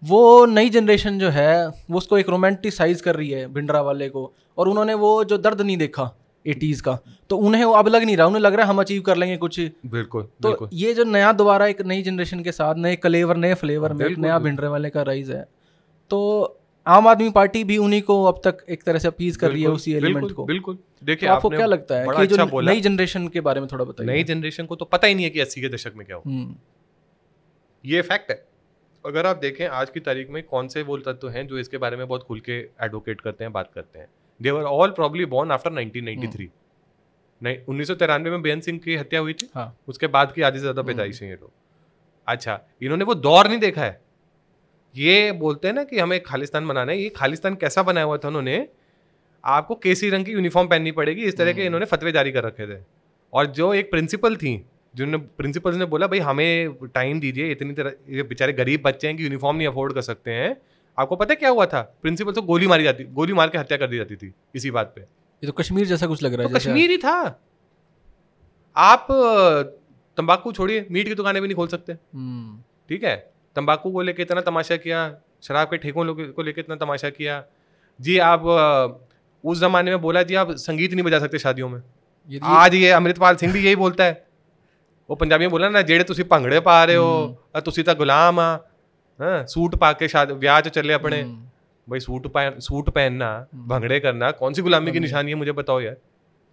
[0.06, 4.32] वो नई जनरेशन जो है वो उसको एक रोमांटिसाइज कर रही है भिंडरा वाले को
[4.58, 6.10] और उन्होंने वो जो दर्द नहीं देखा
[6.46, 6.98] एटीज़ का
[7.30, 9.36] तो उन्हें वो अब लग नहीं रहा उन्हें लग रहा है हम अचीव कर लेंगे
[9.36, 13.36] कुछ। बिल्कुल तो बिल्कुल। ये जो नया दोबारा एक नई जनरेशन के साथ नए कलेवर
[13.36, 15.42] नए फ्लेवर में एक नया। भिंडरे वाले का राइज है।
[16.10, 19.62] तो आम आदमी पार्टी भी उन्हीं को अब तक एक तरह से अपीज कर रही
[19.62, 22.80] है उसी एलिमेंट को। बिल्कुल। तो देखिए आपको क्या लगता है कि जो अच्छा नई
[22.80, 25.40] जनरेशन के बारे में थोड़ा बताइए। नई जनरेशन को तो पता ही नहीं है कि
[25.40, 26.54] अस्सी के दशक में क्या हो। हम्म,
[27.84, 28.44] ये फैक्ट है।
[29.06, 31.96] अगर आप देखें आज की तारीख में कौन से वो तत्व हैं जो इसके बारे
[31.96, 34.06] में बहुत खुल के एडवोकेट करते हैं बात करते हैं?
[34.40, 36.48] They were all probably born after 1993
[37.40, 39.48] नहीं उन्नीस सौ तिरानवे में बेन सिंह की हत्या हुई थी?
[39.54, 41.50] हाँ। उसके बाद की आधी से ज़्यादा पैदाइश है ये लोग।
[42.28, 44.00] अच्छा इन्होंने वो दौर नहीं देखा है।
[44.94, 48.28] ये बोलते हैं ना कि हमें खालिस्तान बनाना है। ये खालिस्तान कैसा बनाया हुआ था
[48.28, 48.66] उन्होंने?
[49.44, 52.44] आपको केसरी रंग की यूनिफॉर्म पहननी पड़ेगी इस तरह के हम्म। इन्होंने फतवे जारी कर
[52.44, 52.82] रखे थे।
[53.32, 54.56] और जो एक प्रिंसिपल थी
[54.96, 59.16] जिन्होंने प्रिंसिपल ने बोला भाई हमें टाइम दीजिए इतनी तरह ये बेचारे गरीब बच्चे हैं
[59.16, 60.56] कि यूनिफॉर्म नहीं अफोर्ड कर सकते हैं।
[60.98, 61.98] आपको पता है क्या हुआ था?
[62.02, 64.92] प्रिंसिपल तो गोली मारी जाती गोली मार के हत्या कर दी जाती थी इसी बात
[64.96, 67.40] पे। ये तो कश्मीर जैसा कुछ लग रहा तो है जैसे- कश्मीर ही था।
[68.76, 69.06] आप
[70.16, 73.16] तंबाकू छोड़िए मीट की दुकानें भी नहीं खोल सकते। हम्म, ठीक है?
[73.56, 77.44] तंबाकू को लेके इतना तमाशा किया शराब के ठेकों को लेके इतना तमाशा किया।
[78.00, 78.40] जी आप
[79.44, 81.82] उस जमाने में बोला जी आप संगीत नहीं बजा सकते शादियों में।
[82.42, 84.25] आज ये अमृतपाल सिंह भी यही बोलता है।
[85.10, 87.07] वो पंजाबी में बोला ना जेड़े ਤੁਸੀਂ ਭੰਗੜੇ ਪਾ ਰਹੇ ਹੋ
[87.57, 88.49] ਅ ਤੁਸੀਂ ਤਾਂ ਗੁਲਾਮ ਆ
[89.19, 91.34] ਹਾਂ सूट पा के शादी ब्याह च चले अपने हम्म,
[91.88, 93.27] भाई सूट पहन सूट पहनना
[93.67, 95.97] भंगड़े करना कौन सी गुलामी की निशानी है मुझे बताओ यार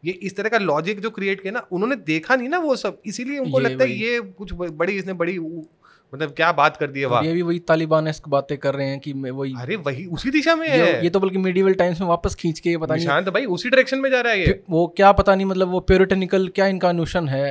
[0.02, 2.98] ये इस तरह का लॉजिक जो क्रिएट किया ना उन्होंने देखा नहीं ना वो सब
[3.06, 5.64] इसीलिए उनको ये लगता है वही। ये कुछ ब- बड़ी इसने बड़ी उ-
[6.12, 8.88] मतलब क्या बात कर दी है और वाह ये भी वही तालिबान बातें कर रहे
[8.88, 11.74] हैं कि मैं वही अरे वही उसी दिशा में ये, है ये तो बल्कि मीडियल
[11.76, 14.32] टाइम्स में वापस खींच के ये पता नहीं निशांत भाई उसी डायरेक्शन में जा रहा
[14.32, 17.48] है ये फिर वो क्या पता नहीं मतलब वो प्योरिटेनिकल क्या इनका नोशन है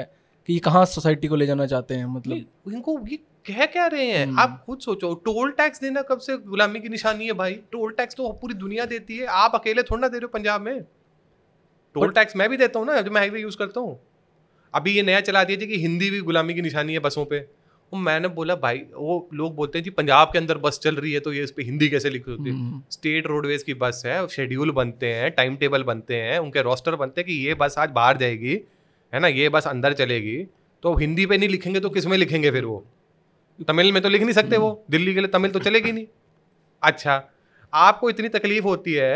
[0.49, 2.37] कि ये कहाँ सोसाइटी को ले जाना चाहते हैं मतलब?
[2.73, 4.27] इनको ये कह क्या रहे हैं?
[4.27, 7.55] हम्म। आप खुद सोचो टोल टैक्स देना कब से गुलामी की निशानी है भाई?
[7.73, 10.61] टोल टैक्स तो पूरी दुनिया देती है। आप अकेले थोड़ा ना दे रहे हो पंजाब
[10.61, 10.83] में।
[11.95, 13.99] टोल टैक्स मैं भी देता हूँ ना जो मैं हाईवे यूज़ करता हूँ।
[14.75, 17.39] अभी ये नया चला दिया जी कि हिंदी भी गुलामी की निशानी है बसों पे।
[17.93, 21.13] वो मैंने बोला भाई वो लोग बोलते हैं जी पंजाब के अंदर बस चल रही
[21.13, 22.57] है तो ये इस पर हिंदी कैसे लिखी होती है?
[22.57, 26.97] हम्म, स्टेट रोडवेज़ की बस है शेड्यूल बनते हैं टाइम टेबल बनते हैं उनके रोस्टर
[26.97, 28.55] बनते हैं कि ये बस आज बाहर जाएगी।
[29.13, 30.37] है ना ये बस अंदर चलेगी।
[30.83, 32.85] तो हिंदी पे नहीं लिखेंगे तो किसमें लिखेंगे फिर वो?
[33.69, 36.07] तमिल में तो लिख नहीं सकते वो। दिल्ली के लिए तमिल तो चलेगी नहीं।
[36.83, 37.23] अच्छा
[37.73, 39.15] आपको इतनी तकलीफ़ होती है।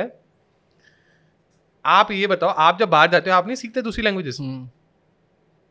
[1.85, 4.69] आप ये बताओ आप जब बाहर जाते हो आप नहीं सीखते दूसरी लैंग्वेजेस हम्म,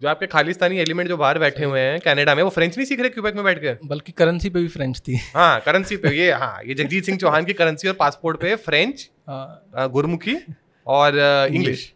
[0.02, 3.00] जो आपके खालिस्तानी एलिमेंट जो बाहर बैठे हुए हैं कनाडा में वो फ्रेंच नहीं सीख
[3.00, 3.74] रहे क्यूबेक में बैठ के?
[3.88, 7.46] बल्कि करेंसी पे भी फ्रेंच थी। हाँ करेंसी पे ये हाँ ये जगजीत सिंह चौहान
[7.46, 10.38] की करेंसी और पासपोर्ट पे फ्रेंच हाँ, गुरमुखी
[10.88, 11.18] और
[11.52, 11.92] इंग्लिश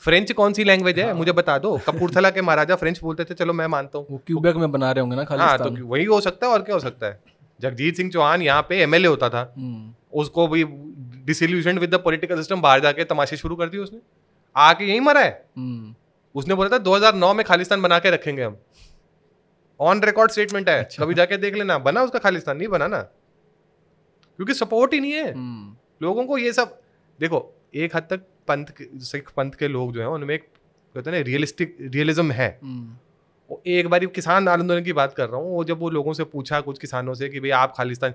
[0.00, 1.12] फ्रेंच कौन सी लैंग्वेज है?
[1.14, 4.56] मुझे बता दो। कपूरथला के महाराजा फ्रेंच बोलते थे चलो मैं मानता हूँ। वो क्यूबेक
[4.56, 7.06] में बना रहे होंगे ना हाँ तो वही हो सकता है और क्या हो सकता
[7.06, 7.20] है?
[7.60, 10.64] जगजीत सिंह चौहान यहाँ पे एमएलए होता था। हम्म, उसको भी
[11.24, 13.98] disillusion with the political system बाहर जाके तमाशे शुरू कर दिए उसने।
[14.56, 15.94] आके यहीं मरा है। हम्म,
[16.34, 18.56] उसने बोला था 2009 में खालिस्तान बना के रखेंगे हम।
[19.80, 22.98] ऑन रिकॉर्ड स्टेटमेंट है। अच्छा। कभी जाके देख लेना। बना उसका खालिस्तान नहीं बना ना।
[22.98, 26.80] क्योंकि सपोर्ट ही नहीं है। हम्म, लोगों को ये सब
[27.20, 28.72] देखो एक हद तक पंथ
[29.04, 30.48] सिख पंथ के लोग जो हैं उनमें एक
[30.94, 32.96] कहते हैं ना रियलिस्टिक रियलिज्म है। हम्म,
[33.50, 36.24] वो एक बार किसान आंदोलन की बात कर रहा हूँ वो जब वो लोगों से
[36.26, 38.14] पूछा कुछ किसानों से कि भाई आप खालिस्तान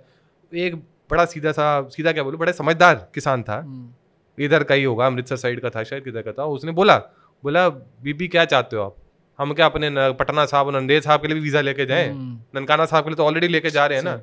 [0.52, 0.76] एक
[1.10, 3.90] बड़ा सीधा सा सीधा क्या बोलूँ बड़ा समझदार किसान था। हम्म,
[4.38, 6.98] इधर का ही होगा अमृतसर साइड का था शायद किधर का था। उसने बोला
[7.44, 8.96] बोला बीबी क्या चाहते हो आप?
[9.40, 12.10] हम क्या अपने पटना साहब और नंदेड़ साहब के लिए भी वीज़ा लेके जाएँ?
[12.10, 14.16] हम्म, ननकाना साहब के लिए तो ऑलरेडी लेके जा रहे हैं ना।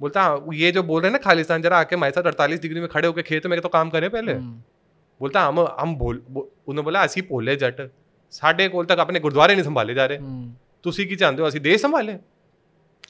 [0.00, 2.80] बोलता हाँ ये जो बोल रहे हैं ना खालिस्तान जरा आके हमारे साथ अड़तालीस डिग्री
[2.80, 4.62] में खड़े होकर खेत में तो काम करें पहले। हम्म।
[5.20, 7.90] बोलता हम हम बोल उन्होंने बोला असी भोले जट
[8.32, 10.52] साढ़े कोल तक अपने गुरुद्वारे नहीं संभाले जा रहे। हम्म।
[10.84, 12.16] तुम की चाहते हो असी देश संभाले।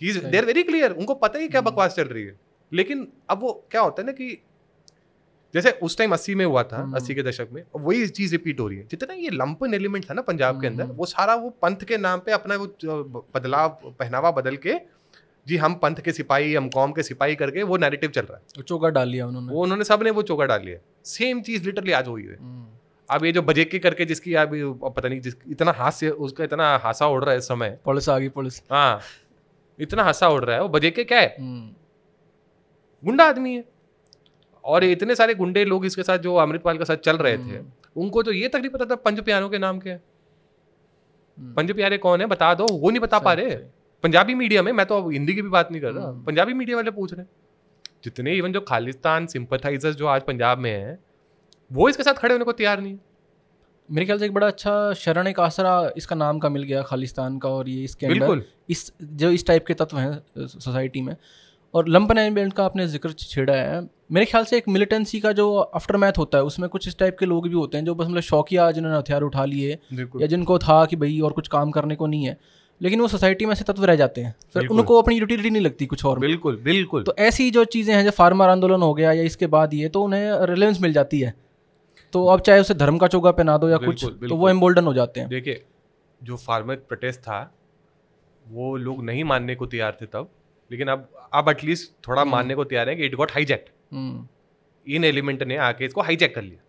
[0.03, 2.39] इज़ देर वेरी क्लियर उनको पता ही क्या हम्म। बकवास चल रही है।
[2.73, 4.37] लेकिन अब वो क्या होता है ना कि
[5.55, 8.69] जैसे उस टाइम अस्सी में हुआ था अस्सी के दशक में वही चीज़ रिपीट हो
[8.69, 11.85] रही है। जितना ये लंपन एलिमेंट था ना पंजाब के अंदर वो सारा वो पंथ
[11.89, 12.67] के नाम पे अपना वो
[13.35, 13.69] बदलाव
[13.99, 14.75] पहनावा बदल के
[15.47, 18.63] जी हम पंथ के सिपाही हम कौम के सिपाही करके वो नैरेटिव चल रहा है।
[18.63, 22.09] चोगा डाल लिया उन्होंने। वो उन्होंने सबने वो चौका डाल लिया। सेम चीज़ लिटरली आज
[22.09, 22.67] हुई है। हम्म,
[23.09, 24.53] अब ये जो बजेके करके जिसकी अब
[24.97, 28.19] पता नहीं जिस इतना हास्य उसका इतना हासा उड़ रहा है इस समय। पुलिस आ
[28.19, 29.01] गई पुलिस। हाँ
[29.79, 31.37] इतना हंसा उड़ रहा है। वो बजेके क्या है?
[31.41, 31.71] हम्म,
[33.03, 33.65] गुंडा आदमी है।
[34.65, 37.59] और इतने सारे गुंडे लोग इसके साथ जो अमृतपाल के साथ चल रहे थे
[37.97, 41.99] उनको तो ये तक नहीं पता था पंज प्यारों के नाम के हम्म, पंज प्यारे
[41.99, 42.27] कौन है?
[42.27, 43.59] बता दो। वो नहीं बता पा रहे।
[44.05, 46.55] पंजाबी मीडिया में मैं तो अब हिंदी की भी बात नहीं कर रहा हम्म। पंजाबी
[46.55, 47.29] मीडिया वाले पूछ रहे हैं
[48.05, 50.99] जितने इवन जो खालिस्तान सिंपथाइजर्स जो आज पंजाब में हैं
[51.71, 52.97] वो इसके साथ खड़े होने को तैयार नहीं
[53.89, 57.39] मेरे ख्याल से एक बड़ा अच्छा शरण एक आसरा इसका नाम का मिल गया खालिस्तान
[57.39, 61.17] का और ये इसके अंदर इस जो इस टाइप के तत्व हैं सोसाइटी में।
[61.75, 63.81] और लंपन एलिमेंट का आपने ज़िक्र छेड़ा है।
[64.13, 67.17] मेरे ख्याल से एक मिलिटेंसी का जो आफ्टर मैथ होता है उसमें कुछ इस टाइप
[67.21, 69.79] के लोग भी होते हैं जो बस मतलब शौकिया जिन्होंने हथियार उठा लिए
[70.21, 72.37] या जिनको था कि भाई और कुछ काम करने को नहीं है।
[72.81, 75.87] लेकिन वो सोसाइटी में ऐसे तत्व रह जाते हैं। फिर उनको अपनी यूटिलिटी नहीं लगती
[75.87, 79.23] कुछ और बिल्कुल बिल्कुल। तो ऐसी जो चीज़ें हैं जो फार्मर आंदोलन हो गया या
[79.23, 81.35] इसके बाद ये तो उन्हें रिलेवेंस मिल जाती है।
[82.13, 84.85] तो अब चाहे उसे धर्म का चोगा पहना दो या कुछ बिल्कुल, तो वो एम्बोल्डन
[84.85, 85.65] हो जाते हैं। देखिए
[86.21, 87.55] जो फार्मर प्रोटेस्ट था
[88.47, 90.29] वो लोग नहीं मानने को तैयार थे तब।
[90.71, 94.27] लेकिन अब अब एटलीस्ट थोड़ा हम्म। मानने को तैयार है कि इट गॉट हाईजैक्ट हम्म,
[94.87, 96.61] इन एलिमेंट ने आके इसको हाईजैक कर लिया।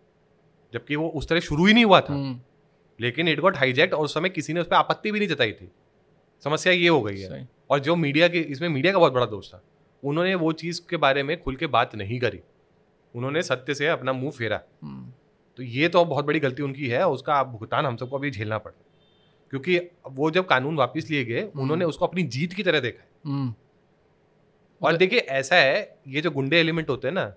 [0.72, 2.38] जबकि वो उस तरह शुरू ही नहीं हुआ था। हम्म,
[3.00, 5.52] लेकिन इट गॉट हाईजैक्ट और उस समय किसी ने उस पर आपत्ति भी नहीं जताई
[5.52, 5.70] थी।
[6.44, 9.48] समस्या ये हो गई है। और जो मीडिया के इसमें मीडिया का बहुत बड़ा दोष
[9.48, 9.62] था।
[10.02, 12.40] उन्होंने वो चीज़ के बारे में खुल के बात नहीं करी।
[13.14, 15.12] उन्होंने सत्य से अपना मुँह फेरा। हम्म,
[15.58, 18.58] तो ये तो बहुत बड़ी गलती उनकी है उसका आप भुगतान हम सबको अभी झेलना
[18.58, 18.82] पड़ा
[19.52, 23.08] क्योंकि वो जब कानून वापस लिए गए उन्होंने उसको अपनी जीत की तरह देखा है।
[23.24, 23.54] हम्म,
[24.80, 27.32] और देखिए ऐसा है ये जो गुंडे एलिमेंट होते हैं ना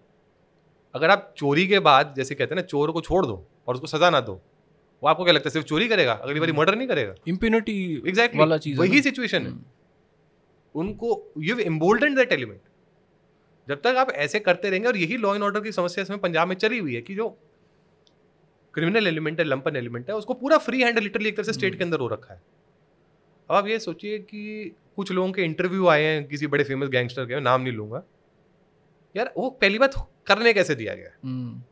[0.96, 3.88] अगर आप चोरी के बाद जैसे कहते हैं ना चोर को छोड़ दो और उसको
[3.88, 4.40] सजा ना दो
[5.04, 6.14] वो आपको क्या लगता है सिर्फ़ चोरी करेगा?
[6.14, 7.14] अगली बार मर्डर नहीं करेगा?
[7.30, 7.76] Impunity
[8.08, 9.64] एग्जैक्टली वाला चीज़ वही सिचुएशन है। हम्म,
[10.76, 12.62] उनको यू एम्बोल्डन दैट एलिमेंट
[13.68, 16.48] जब तक आप ऐसे करते रहेंगे और यही लॉ एंड ऑर्डर की समस्या इसमें पंजाब
[16.48, 17.30] में चली हुई है कि जो
[18.74, 21.78] क्रिमिनल एलिमेंट है लंपन एलिमेंट है उसको पूरा फ्री हैंड लिटरली एक तरह से स्टेट
[21.78, 22.42] के अंदर हो रखा है।
[23.50, 27.26] अब आप ये सोचिए कि कुछ लोगों के इंटरव्यू आए हैं किसी बड़े फ़ेमस गैंगस्टर
[27.26, 28.04] के नाम नहीं लूँगा।
[29.16, 29.94] यार वो पहली बात
[30.28, 31.12] करने कैसे दिया गया?
[31.24, 31.64] हम्म।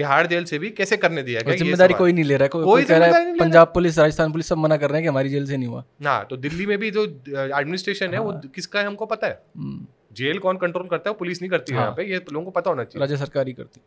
[0.00, 2.64] तिहाड़ जेल से भी कैसे करने दिया गया ज़िम्मेदारी कोई नहीं ले रहा है कोई,
[2.64, 5.28] कोई कह रहा है पंजाब पुलिस राजस्थान पुलिस सब मना कर रहे हैं कि हमारी
[5.30, 8.80] जेल से नहीं हुआ। हाँ तो दिल्ली में भी जो एडमिनिस्ट्रेशन है वो हाँ। किसका
[8.80, 9.42] है हमको पता है?
[9.56, 11.12] हम्म, जेल कौन कंट्रोल करता है?
[11.12, 13.16] वो पुलिस नहीं करती है हाँ। यहाँ पे ये लोगों को पता होना चाहिए। राज्य
[13.16, 13.80] सरकार ही करती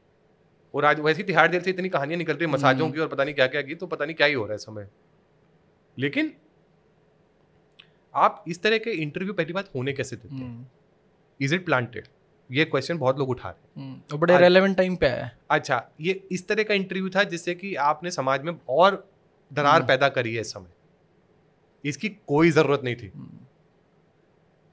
[0.73, 3.01] और आज वैसे ही तिहाड़ जेल से इतनी कहानियाँ निकल रही है मसाजों हम्म। की
[3.01, 4.87] और पता नहीं क्या क्या की तो पता नहीं क्या ही हो रहा है समय।
[5.97, 6.33] लेकिन
[8.13, 10.71] आप इस तरह के इंटरव्यू पहली बात होने कैसे देते हैं?
[11.39, 12.07] इज़ इट प्लांटेड
[12.53, 15.83] ये क्वेश्चन बहुत लोग उठा रहे हैं। हम्म, बड़े रेलेवेंट टाइम पे आया है। अच्छा
[16.01, 19.07] ये इस तरह का इंटरव्यू था जिससे कि आपने समाज में और
[19.51, 23.37] दरार हम्म। पैदा करी है इस समय। इसकी कोई ज़रूरत नहीं थी। हम्म,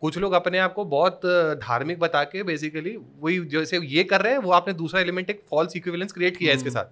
[0.03, 1.21] कुछ लोग अपने आप को बहुत
[1.63, 5.43] धार्मिक बता के बेसिकली वही जैसे ये कर रहे हैं वो आपने दूसरा एलिमेंट एक
[5.51, 6.85] फॉल्स इक्विवेलेंस क्रिएट किया है इसके। साथ।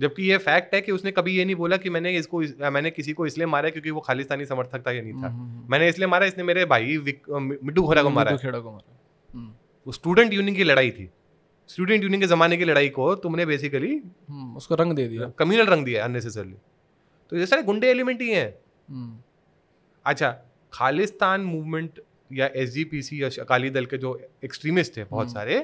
[0.00, 2.90] जबकि ये फैक्ट है कि उसने कभी ये नहीं बोला कि मैंने इसको इस, मैंने
[2.90, 5.28] किसी को इसलिए मारा क्योंकि वो खालिस्तानी समर्थक था या नहीं था।
[5.70, 9.56] मैंने इसलिए मारा इसने मेरे भाई मिट्टू खोरा को मारा को मारा
[9.88, 11.08] वो स्टूडेंट यूनियन की लड़ाई थी।
[11.68, 15.66] स्टूडेंट यूनियन के जमाने की लड़ाई को तुमने बेसिकली हम्म, उसको रंग दे दिया। कम्युनल
[15.66, 16.56] रंग दिया अननेसेसरली
[17.32, 18.54] तो ये सारे गुंडे एलिमेंट ही हैं।
[18.88, 19.18] हम्म,
[20.06, 20.30] अच्छा
[20.72, 22.00] खालिस्तान मूवमेंट
[22.32, 25.58] या एसजीपीसी या अकाली दल के जो एक्सट्रीमिस्ट थे बहुत हम्म। सारे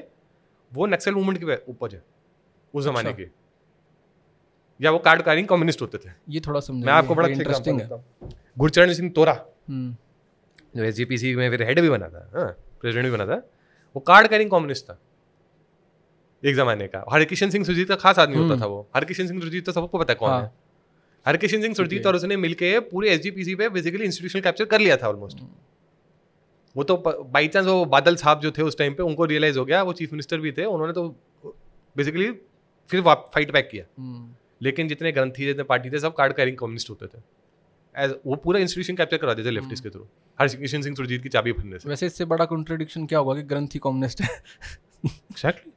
[0.71, 2.03] वो नक्सल मूवमेंट के उपज है
[2.73, 3.29] उस जमाने अच्छा। के।
[4.79, 8.03] या वो कार्ड कारिंग कम्युनिस्ट होते थे। ये थोड़ा समझ मैं आपको बड़ा इंटरेस्टिंग है
[8.57, 9.33] गुरचरण सिंह तोरा
[9.69, 12.47] जो एस में फिर हेड भी बना था हाँ
[12.81, 13.41] प्रेसिडेंट भी बना था।
[13.95, 14.99] वो कार्ड कैरिंग कम्युनिस्ट था
[16.43, 19.39] एक जमाने का। हरकिशन सिंह सुरजीत का खास आदमी होता हम्म। था वो। हरकिशन सिंह
[19.41, 20.51] सुरजीत तो सबको पता है कौन हाँ। है।
[21.25, 22.05] हरकिशन सिंह सुरजीत.
[22.07, 25.49] और उसने मिलके पूरे एसजीपीसी पे बेसिकली इंस्टीट्यूशनल कैप्चर कर लिया था ऑलमोस्ट हम्म,
[26.75, 26.95] वो तो
[27.31, 29.93] बाई चांस वो बादल साहब जो थे उस टाइम पे उनको रियलाइज़ हो गया। वो
[29.93, 31.07] चीफ मिनिस्टर भी थे। उन्होंने तो
[31.95, 32.31] बेसिकली
[32.89, 36.89] फिर फाइट बैक किया। हम्म, लेकिन जितने ग्रंथी जितने पार्टी थे सब कार्ड कैरिंग कम्युनिस्ट
[36.89, 37.21] होते थे।
[37.95, 40.07] एज वो पूरा इंस्टीट्यूशन कैप्चर करा देते लेफ्टिस्ट के थ्रू
[40.39, 43.79] हरकिशन सिंह सुरजीत की चाबी भरने से। वैसे इससे बड़ा कॉन्ट्रडिक्शन क्या होगा कि ग्रंथी
[43.79, 44.29] कम्युनिस्ट है?
[45.05, 45.71] एग्जैक्टली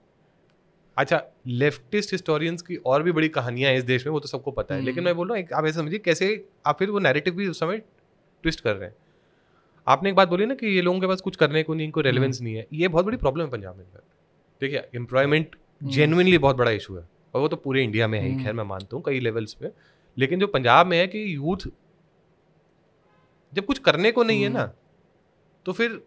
[0.96, 4.50] अच्छा लेफ्टिस्ट हिस्टोरियंस की और भी बड़ी कहानियाँ हैं इस देश में वो तो सबको
[4.50, 6.98] पता है। हम्म। लेकिन मैं बोल रहा हूँ आप ऐसे समझिए कैसे आप फिर वो
[6.98, 7.78] नैरेटिव भी उस समय
[8.44, 8.96] ट्विस्ट कर रहे हैं।
[9.87, 12.02] आपने एक बात बोली ना कि ये लोगों के पास कुछ करने को नहीं कोई
[12.02, 13.87] रेलिवेंस नहीं है। ये बहुत बड़ी प्रॉब्लम है पंजाब में
[14.61, 18.44] देखिए एम्प्लॉयमेंट जेनुनली बहुत बड़ा इशू है। और वो तो पूरे इंडिया में है हम्म।
[18.44, 19.70] खैर मैं मानता हूँ कई लेवल्स पे।
[20.16, 21.68] लेकिन जो पंजाब में है कि यूथ
[23.52, 24.70] जब कुछ करने को नहीं है ना
[25.66, 26.00] तो फिर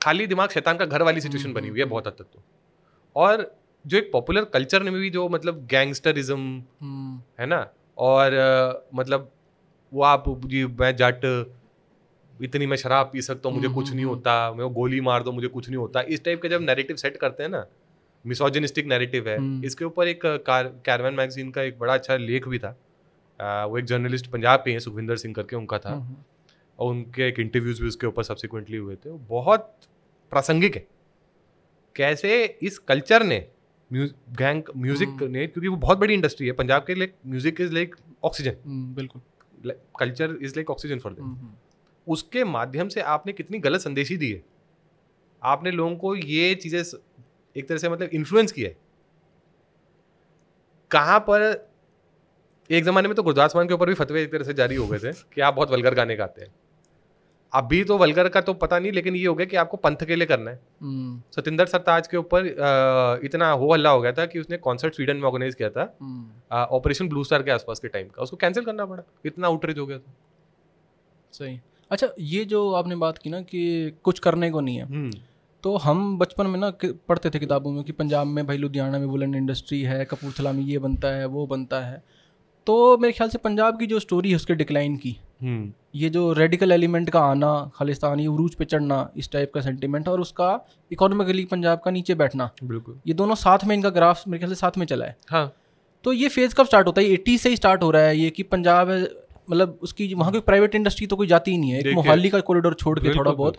[0.00, 2.42] खाली दिमाग शैतान का घर वाली सिचुएशन बनी हुई है बहुत हद तक तो।
[3.16, 3.50] और
[3.84, 6.38] जो एक पॉपुलर कल्चर में भी जो मतलब गैंगस्टरिज्म
[6.80, 7.66] हम्म, है ना
[7.98, 9.30] और अ, मतलब
[9.92, 11.24] वो आप जी मैं जट
[12.34, 14.70] इतनी मैं शराब पी सकता हूँ मुझे हम्म, कुछ हम्म, नहीं हम्म। होता मैं वो
[14.70, 17.50] गोली मार दो मुझे कुछ नहीं होता। इस टाइप का जब नैरेटिव सेट करते हैं
[17.50, 17.64] ना
[18.24, 22.48] मिसोजिनिस्टिक नैरेटिव है हम्म। इसके ऊपर एक कार कैरवन मैगजीन का एक बड़ा अच्छा लेख
[22.48, 22.76] भी था।
[23.40, 26.16] वो एक जर्नलिस्ट पंजाब के हैं सुखविंदर सिंह करके उनका था। हम्म,
[26.78, 29.74] और उनके एक इंटरव्यूज़ भी उसके ऊपर सब्सिक्वेंटली हुए थे। वो बहुत
[30.32, 30.86] प्रासंगिक है।
[31.96, 33.46] कैसे इस कल्चर ने
[33.90, 37.72] गैंग म्यूज़िक हम्म। ने क्योंकि वो बहुत बड़ी इंडस्ट्री है पंजाब के लिए music is
[37.72, 37.94] like
[38.24, 39.22] oxygen hmm, बिल्कुल।
[40.00, 41.54] Culture is like oxygen for them hmm, hmm,
[42.06, 44.42] उसके माध्यम से आपने कितनी गलत संदेशी दी है?
[45.42, 46.80] आपने लोगों को ये चीज़ें
[47.56, 48.76] एक तरह से मतलब इन्फ्लुएंस किया है।
[50.90, 51.65] कहाँ पर
[52.70, 54.86] एक जमाने में तो गुरदास मान के ऊपर भी फतवे एक तरह से जारी हो
[54.86, 56.54] गए थे कि आप बहुत वलगर गाने गाते हैं।
[57.52, 60.16] अभी तो वलगर का तो पता नहीं लेकिन ये हो गया कि आपको पंथ के
[60.16, 62.46] लिए करना है। हम्म, सतिंदर सरताज के ऊपर
[63.24, 66.56] इतना हो हल्ला हो गया था कि उसने कॉन्सर्ट स्वीडन में ऑर्गेनाइज किया था हम्म,
[66.76, 69.86] ऑपरेशन ब्लू स्टार के आसपास के टाइम का। उसको कैंसिल करना पड़ा। इतना आउटरीच हो
[69.86, 70.14] गया था।
[71.34, 71.58] सही।
[71.90, 75.10] अच्छा ये जो आपने बात की ना कि कुछ करने को नहीं है हम्म।
[75.64, 79.06] तो हम बचपन में ना पढ़ते थे किताबों में कि पंजाब में भाई लुधियाना में
[79.06, 82.02] वुलन इंडस्ट्री है कपूरथला में ये बनता है वो बनता है।
[82.66, 86.32] तो मेरे ख्याल से पंजाब की जो स्टोरी है उसके डिक्लाइन की। हम्म। ये जो
[86.32, 90.48] रेडिकल एलिमेंट का आना खालिस्तानी उरूज पे चढ़ना इस टाइप का सेंटिमेंट और उसका
[90.90, 94.60] इकोनॉमिकली पंजाब का नीचे बैठना बिल्कुल। ये दोनों साथ में इनका ग्राफ मेरे ख्याल से
[94.60, 95.52] साथ में चला है। हाँ।
[96.04, 97.06] तो ये फ़ेज़ कब स्टार्ट होता है?
[97.08, 99.02] एटी से ही स्टार्ट हो रहा है ये कि पंजाब है
[99.50, 102.40] मतलब उसकी वहाँ की प्राइवेट इंडस्ट्री तो कोई जाती ही नहीं है एक मोहाली का
[102.40, 103.58] कॉरिडोर छोड़ के थोड़ा बहुत।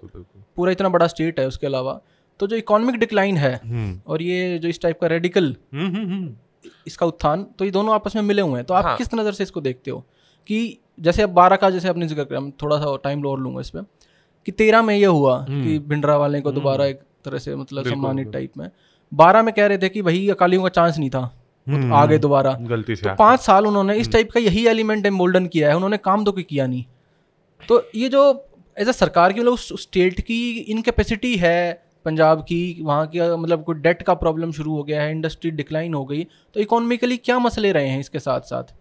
[0.55, 1.99] पूरा इतना बड़ा स्टेट है उसके अलावा।
[2.39, 5.55] तो जो इकोनॉमिक डिक्लाइन है हम्म। और ये जो इस टाइप का रेडिकल
[6.87, 9.31] इसका उत्थान तो ये दोनों आपस में मिले हुए हैं। तो आप हाँ। किस नज़र
[9.31, 9.99] से इसको देखते हो?
[10.49, 13.61] कि जैसे अब बारह का जैसे आपने ज़िक्र किया मैं थोड़ा सा टाइम और लूँगा
[13.61, 13.85] इस पर
[14.45, 17.95] कि तेरह में ये हुआ कि भिंडरा वाले को दोबारा एक तरह से मतलब हम्म।
[17.95, 18.69] सम्मानित टाइप में।
[19.13, 21.25] बारह में कह रहे थे कि भाई अकालियों का चांस नहीं था।
[21.67, 24.67] तो हम्म, आ गए दोबारा। गलती से तो पाँच साल उन्होंने इस टाइप का यही
[24.67, 26.85] एलिमेंट एम्बोल्डन किया है। उन्होंने काम तो कोई किया नहीं।
[27.69, 28.21] तो ये जो
[28.77, 33.63] एज अ सरकार की मतलब उस स्टेट की इनकेपेसिटी है पंजाब की वहाँ की मतलब
[33.63, 36.23] कोई डेट का प्रॉब्लम शुरू हो गया है इंडस्ट्री डिक्लाइन हो गई
[36.55, 38.73] तो इकोनॉमिकली क्या मसले रहे हैं इसके साथ साथ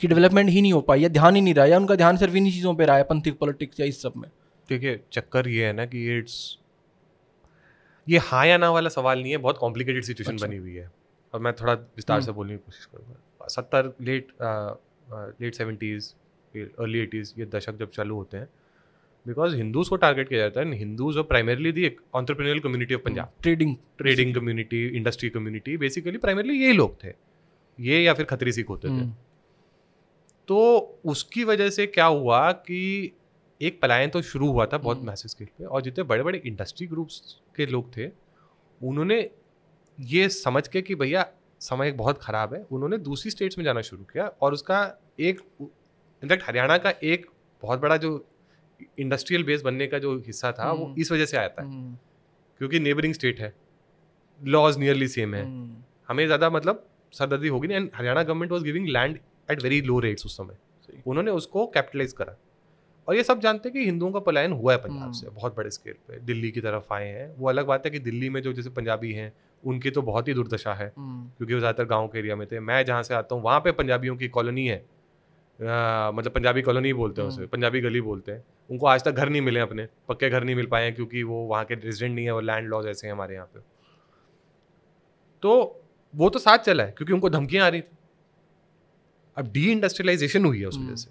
[0.00, 2.36] कि डेवलपमेंट ही नहीं हो पाई या ध्यान ही नहीं रहा या उनका ध्यान सिर्फ़
[2.36, 4.28] इन्हीं चीज़ों पर रहा है पंथिक पॉलिटिक्स या इस सब में?
[4.68, 6.36] देखिए चक्कर ये है ना कि इट्स
[8.06, 10.90] ये हाँ या ना वाला सवाल नहीं है बहुत कॉम्प्लिकेटेड सिचुएशन अच्छा। बनी हुई है।
[11.34, 14.32] और मैं थोड़ा विस्तार से बोलने की कोशिश करूँगा। सत्तर late
[15.40, 16.12] late seventies
[16.54, 18.48] early eighties ये दशक जब चालू होते हैं
[19.26, 23.32] बिकॉज़ हिंदूज को टारगेट किया जाता है हिंदूज और primarily the entrepreneurial community of Punjab
[23.42, 27.12] trading trading community industry community basically primarily यही लोग थे।
[27.78, 29.06] ये या फिर खतरी सिख होते थे।
[30.48, 30.58] तो
[31.04, 33.12] उसकी वजह से क्या हुआ कि
[33.60, 36.86] एक पलायन तो शुरू हुआ था बहुत मैसिव स्केल पे और जितने बड़े बड़े इंडस्ट्री
[36.86, 38.08] ग्रुप्स के लोग थे
[38.80, 39.18] उन्होंने
[39.98, 41.26] ये समझ के कि भैया
[41.60, 44.78] समय बहुत ख़राब है। उन्होंने दूसरी स्टेट्स में जाना शुरू किया और उसका
[45.20, 47.26] एक इनफैक्ट हरियाणा का एक
[47.62, 48.12] बहुत बड़ा जो
[48.98, 51.96] इंडस्ट्रियल बेस बनने का जो हिस्सा था वो हम्म। इस वजह से आया था। हम्म,
[52.60, 53.54] क्योंकि नेबरिंग स्टेट है।
[54.40, 55.76] लॉज नियरली सेम है। हम्म,
[56.08, 59.18] हमें ज़्यादा मतलब सरदर्दी होगी नहीं। And Haryana government was giving land
[59.50, 60.56] at very low rates उस समय।
[61.06, 62.36] उन्होंने उसको कैपिटलाइज करा।
[63.08, 65.70] और ये सब जानते हैं कि हिंदुओं का पलायन हुआ है पंजाब। से बहुत बड़े
[65.70, 68.52] स्केल पे। दिल्ली की तरफ़ आए हैं। वो अलग बात है कि दिल्ली में जो
[68.52, 72.36] जैसे पंजाबी हैं उनकी तो बहुत ही दुर्दशा है। क्योंकि वो ज़्यादातर गाँव के एरिया
[72.36, 74.84] में थे। मैं जहाँ से आता हूँ वहाँ पे पंजाबियों की कॉलोनी है।
[75.60, 79.12] आ, मतलब पंजाबी कॉलोनी बोलते हैं उसे हम्म। पंजाबी गली बोलते हैं। उनको आज तक
[79.12, 82.14] घर नहीं मिले अपने पक्के घर नहीं मिल पाए हैं क्योंकि वो वहाँ के रेजिडेंट
[82.14, 83.60] नहीं है और लैंड लॉज ऐसे हैं हमारे यहाँ पे।
[85.42, 85.82] तो
[86.14, 87.96] वो तो साथ चला है क्योंकि उनको धमकियाँ आ रही थी।
[89.36, 91.10] अब डी इंडस्ट्रियलाइजेशन हुई है उस वजह हम्म। से।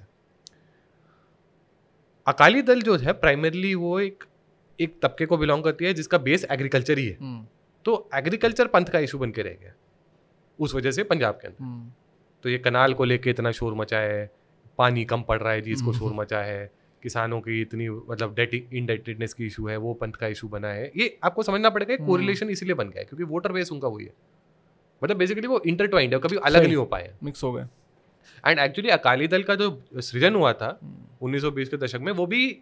[2.27, 4.23] अकाली दल जो है प्राइमरली वो एक
[4.79, 7.45] एक तबके को बिलोंग करती है जिसका बेस एग्रीकल्चर ही है। हम्म,
[7.85, 9.73] तो एग्रीकल्चर पंथ का इशू बन के रह गया
[10.59, 11.91] उस वजह से पंजाब के अंदर। हम्म,
[12.43, 14.31] तो ये कनाल को लेके इतना शोर मचा है
[14.77, 16.71] पानी कम पड़ रहा है जी इसको हम्म। शोर मचा है
[17.03, 20.91] किसानों की इतनी मतलब डेट इनडेटेडनेस की इशू है वो पंथ का इशू बना है।
[20.97, 24.05] ये आपको समझना पड़ेगा हम्म। कोरिलेशन इसीलिए बन गया है क्योंकि वोटर बेस उनका वही
[24.05, 24.13] है।
[25.01, 27.65] मतलब बेसिकली वो इंटरट्वाइंड है कभी अलग नहीं हो पाए मिक्स हो गए।
[28.47, 32.25] एंड एक्चुअली अकाली दल का जो सृजन हुआ था हम्म, 1920 के दशक में वो
[32.25, 32.59] भी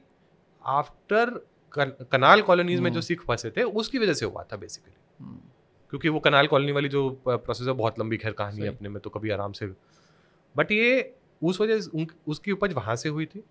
[0.62, 1.40] आफ्टर
[1.74, 5.40] कनाल कॉलोनीज में जो हम्म। सिख फंसे थे उसकी वजह से हुआ था बेसिकली हम्म,
[5.92, 9.00] क्योंकि वो कनाल कॉलोनी वाली जो प्रोसेस है बहुत लंबी खैर कहानी है अपने में
[9.02, 9.66] तो कभी आराम से।
[10.56, 13.44] बट ये उस वजह से उसकी उपज वहाँ से हुई थी।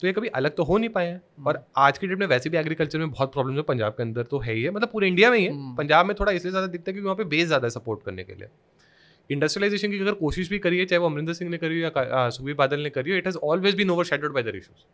[0.00, 2.26] तो ये कभी अलग तो हो नहीं पाए हैं। हम्म। और आज की डेट में
[2.26, 4.88] वैसे भी एग्रीकल्चर में बहुत प्रॉब्लम है पंजाब के अंदर तो है ही है। मतलब
[4.92, 7.16] पूरे इंडिया में ही है। हम्म। पंजाब में थोड़ा इसलिए ज़्यादा दिखता है क्योंकि वहाँ
[7.16, 8.48] पे बेस ज़्यादा है सपोर्ट करने के लिए।
[9.30, 12.28] इंडस्ट्रियलाइजेशन की अगर कोशिश भी करी है चाहे वो अमरिंदर सिंह ने करी हो या
[12.30, 14.84] सुखबीर बादल ने करी हो it has always been overshadowed by other issues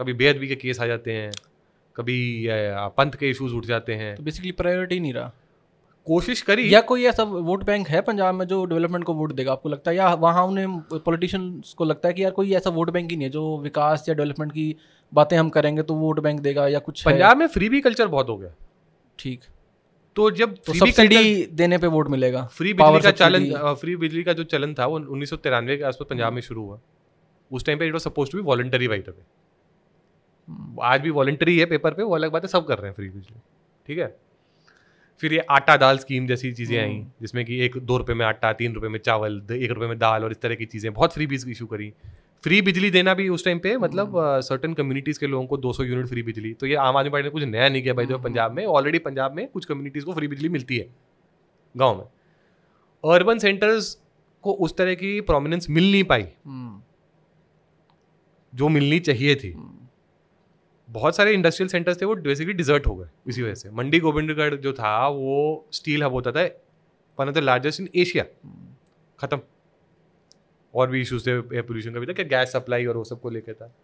[0.00, 1.30] कभी बेअदबी के केस आ जाते हैं
[1.96, 2.46] कभी
[2.96, 5.32] पंथ के इशूज उठ जाते हैं। तो बेसिकली प्रायोरिटी नहीं रहा।
[6.08, 9.52] कोशिश करी। या कोई ऐसा वोट बैंक है पंजाब में जो डेवलपमेंट को वोट देगा?
[9.52, 12.90] आपको लगता है या वहाँ उन्हें पॉलिटिशियंस को लगता है कि यार कोई ऐसा वोट
[12.90, 14.74] बैंक ही नहीं है जो विकास या डेवलपमेंट की
[15.12, 18.28] बातें हम करेंगे तो वोट बैंक देगा या कुछ पंजाब में फ्री भी कल्चर बहुत
[18.28, 18.54] हो गया।
[19.18, 19.40] ठीक।
[20.16, 22.44] तो जब तो फ्री सब्सिडी देने पे वोट मिलेगा?
[22.52, 25.84] फ्री बिजली का चलन फ्री बिजली का जो चलन था वो उन्नीस सौ तिरानवे के
[25.84, 26.78] आसपास पंजाब में शुरू हुआ।
[27.50, 31.94] उस टाइम पे it was supposed to be voluntary hmm, आज भी वॉलंटरी है पेपर
[31.94, 33.40] पे वो अलग बात है सब कर रहे हैं फ्री बिजली।
[33.86, 34.06] ठीक है?
[35.20, 38.24] फिर ये आटा दाल स्कीम जैसी चीज़ें आई हम्म। जिसमें कि एक दो रुपए में
[38.26, 41.12] आटा तीन रुपए में चावल एक रुपए में दाल और इस तरह की चीज़ें बहुत
[41.12, 41.92] फ्री बीज इशू करी।
[42.44, 45.84] फ्री बिजली देना भी उस टाइम पे मतलब हम्म। सर्टन कम्युनिटीज़ के लोगों को 200
[45.84, 48.14] यूनिट फ्री बिजली। तो ये आम आदमी पार्टी ने कुछ नया नहीं किया भाई तो
[48.14, 50.88] हम्म। पंजाब में। ऑलरेडी पंजाब में कुछ कम्युनिटीज़ को फ्री बिजली मिलती है
[51.76, 53.98] गाँव में। अर्बन सेंटर्स
[54.42, 56.80] को उस तरह की प्रोमिनेंस मिल नहीं पाई। हम्म,
[58.54, 59.77] जो मिलनी चाहिए थी। हम्म,
[60.88, 64.54] बहुत सारे इंडस्ट्रियल सेंटर्स थे वो बेसिकली डिजर्ट हो गए इसी वजह से। मंडी गोविंदगढ़
[64.54, 66.42] जो था वो स्टील हब होता था
[67.18, 68.24] one of the largest in Asia
[69.18, 69.40] खत्म।
[70.74, 73.30] और भी इश्यूज़ थे एयर पोल्यूशन का भी था कि गैस सप्लाई और वो सबको
[73.30, 73.74] लेकर था।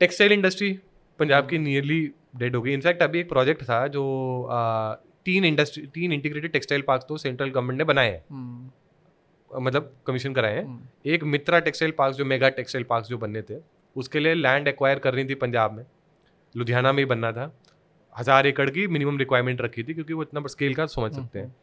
[0.00, 0.72] टेक्सटाइल इंडस्ट्री
[1.18, 2.00] पंजाब की नियरली
[2.36, 4.02] डेड हो गई। इनफैक्ट अभी एक प्रोजेक्ट था जो
[4.44, 4.94] आ,
[5.24, 10.34] तीन इंडस्ट्री तीन इंटीग्रेटेड टेक्सटाइल पार्क तो सेंट्रल गवर्नमेंट ने बनाए हैं। हम्म, मतलब कमीशन
[10.34, 13.60] कराए हैं। हम्म, एक मित्रा टेक्सटाइल पार्क जो मेगा टेक्सटाइल पार्क जो बनने थे
[13.96, 15.84] उसके लिए लैंड एक्वायर करनी थी पंजाब में।
[16.54, 17.52] लुधियाना में ही बनना था।
[18.12, 21.54] हज़ार एकड़ की मिनिमम रिक्वायरमेंट रखी थी क्योंकि वो इतना स्केल का समझ सकते हैं।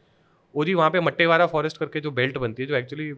[0.54, 3.12] वो जी वहाँ पे मट्टेवारा फॉरेस्ट करके जो बेल्ट बनती है जो एक्चुअली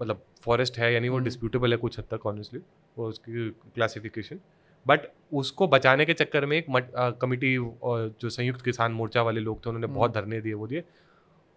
[0.00, 2.60] मतलब फॉरेस्ट है यानी वो हम्म। डिस्प्यूटेबल है कुछ हद तक ऑनेस्टली
[2.96, 4.38] वो उसकी क्लासिफिकेशन
[4.86, 5.00] बट
[5.32, 6.90] उसको बचाने के चक्कर में एक मट
[7.20, 10.66] कमिटी और जो संयुक्त किसान मोर्चा वाले लोग थे उन्होंने हम्म। बहुत धरने दिए वो
[10.66, 10.82] दिए।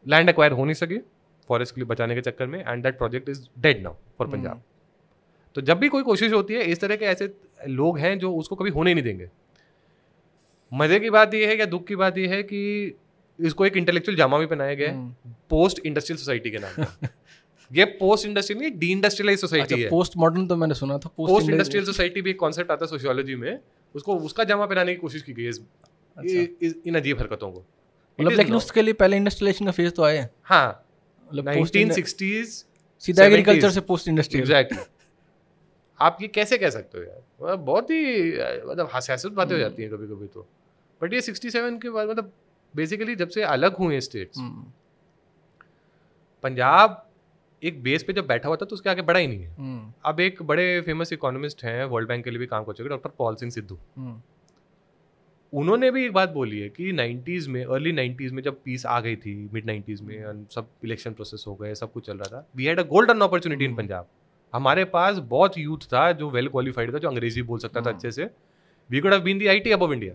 [0.06, 0.98] लैंड एक्वायर हो नहीं सके
[1.50, 4.38] फॉरेस्ट के लिए बचाने के चक्कर में and that project is dead now for hmm.
[4.38, 4.62] Punjab
[5.56, 7.34] तो जब भी कोई कोशिश होती है इस तरह के ऐसे
[7.70, 9.30] लोग हैं जो उसको कभी होने नहीं देंगे।
[10.74, 12.62] मज़े की बात यह है या दुख की बात यह है कि
[13.40, 15.16] इसको एक इंटेलेक्चुअल जामा भी पहनाया गया है।
[15.50, 17.08] पोस्ट इंडस्ट्रियल सोसाइटी के नाम
[17.74, 21.50] ये पोस्ट इंडस्ट्रियल नहीं डी इंडस्ट्रियलाइज सोसाइटी है। पोस्ट मॉडर्न तो मैंने सुना था पोस्ट
[21.50, 23.60] इंडस्ट्रियल सोसाइटी भी एक कॉन्सेप्ट आता है सोशियोलॉजी में
[23.96, 27.66] उसको उसका जामा पहनाने की कोशिश की गई है अच्छा। इन अजीब हरकतों को।
[28.20, 30.86] मतलब लेकिन उसके लिए पहले इंडस्ट्रियलाइजेशन का फ़ेज़ तो आया हाँ।
[31.32, 32.66] मतलब post इंड- 1960s
[33.00, 34.80] सीधा एग्रीकल्चर से पोस्ट इंडस्ट्रियल एग्जैक्टली
[36.00, 37.24] आप ये कैसे कह सकते हो यार?
[37.42, 38.32] मतलब बहुत ही
[38.70, 40.48] मतलब हास्यास्पद बातें हो। जाती हैं कभी कभी तो।
[41.04, 42.32] बट ये 67 के बाद मतलब
[42.76, 44.64] बेसिकली जब से अलग हुए स्टेट्स हम्म,
[46.44, 47.06] पंजाब
[47.62, 49.92] एक बेस पे जब बैठा हुआ था तो उसके आगे बढ़ा ही नहीं है। हम्म,
[50.06, 53.10] अब एक बड़े फ़ेमस इकोनॉमिस्ट हैं वर्ल्ड बैंक के लिए भी काम कर चुके डॉक्टर
[53.18, 54.22] पॉल सिंह सिद्धू। हम्म,
[55.54, 59.00] उन्होंने भी एक बात बोली है कि 90s में अर्ली 90s में जब पीस आ
[59.00, 62.48] गई थी मिड 90s में सब इलेक्शन प्रोसेस हो गए सब कुछ चल रहा था
[62.56, 63.76] we had a golden opportunity in.
[63.76, 64.08] Punjab.
[64.54, 68.12] हमारे पास बहुत यूथ था जो वेल क्वालिफाइड था जो अंग्रेज़ी बोल सकता था। अच्छे
[68.12, 68.30] से।
[68.90, 70.14] We could have been the I T above India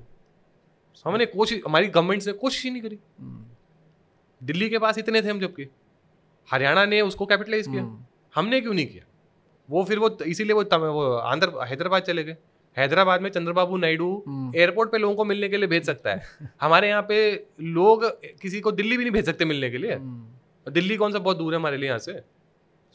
[1.05, 3.45] हमने कोशिश हमारी गवर्नमेंट ने कोशिश ही नहीं करी। हम्म,
[4.47, 5.69] दिल्ली के पास इतने थे हम जबकि।
[6.53, 9.05] हरियाणा ने उसको कैपिटलाइज किया। हम्म, हमने क्यों नहीं किया?
[9.71, 12.37] वो फिर वो इसीलिए वो वो आंध्र हैदराबाद चले गए।
[12.77, 16.23] हैदराबाद में चंद्रबाबू नायडू हम्म, एयरपोर्ट पे लोगों को मिलने के लिए भेज सकता है।
[16.61, 18.05] हमारे यहाँ पे लोग
[18.43, 21.37] किसी को दिल्ली भी नहीं भेज सकते मिलने के लिए। हम्म, दिल्ली कौन सा बहुत
[21.37, 22.23] दूर है हमारे लिए यहाँ से।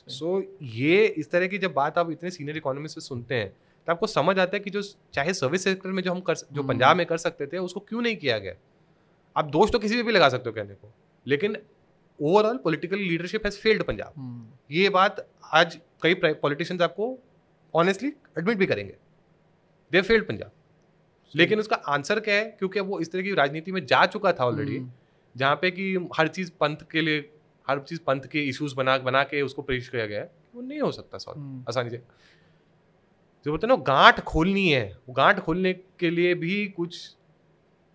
[0.08, 3.54] सो so, ये इस तरह की जब बात आप इतने सीनियर इकोनॉमिस्ट से सुनते हैं
[3.88, 4.82] तो आपको समझ आता है कि जो
[5.14, 7.80] चाहे सर्विस सेक्टर में जो हम कर जो हम्म। पंजाब में कर सकते थे उसको
[7.80, 8.54] क्यों नहीं किया गया?
[9.38, 10.94] आप दोष तो किसी पे भी लगा सकते हो कहने को।
[11.28, 11.58] लेकिन
[12.22, 14.14] overall political leadership has failed Punjab.
[14.18, 17.20] Hmm, ये बात आज कई पॉलिटिशियंस आपको
[17.76, 18.96] ऑनेस्टली एडमिट भी करेंगे।
[19.92, 20.52] They failed Punjab.
[21.36, 22.46] लेकिन उसका आंसर क्या है?
[22.46, 24.92] क्योंकि वो इस तरह की राजनीति में जा चुका था ऑलरेडी हम्म,
[25.38, 27.30] जहाँ पे कि हर चीज़ पंथ के लिए
[27.70, 30.80] हर चीज़ पंथ के इश्यूज़ बना बना के उसको पेश किया गया है। वो नहीं
[30.80, 32.02] हो सकता सॉल्व आसानी से।
[33.46, 37.16] जो बोलते हैं ना गांठ खोलनी है। वो गांठ खोलने के लिए भी कुछ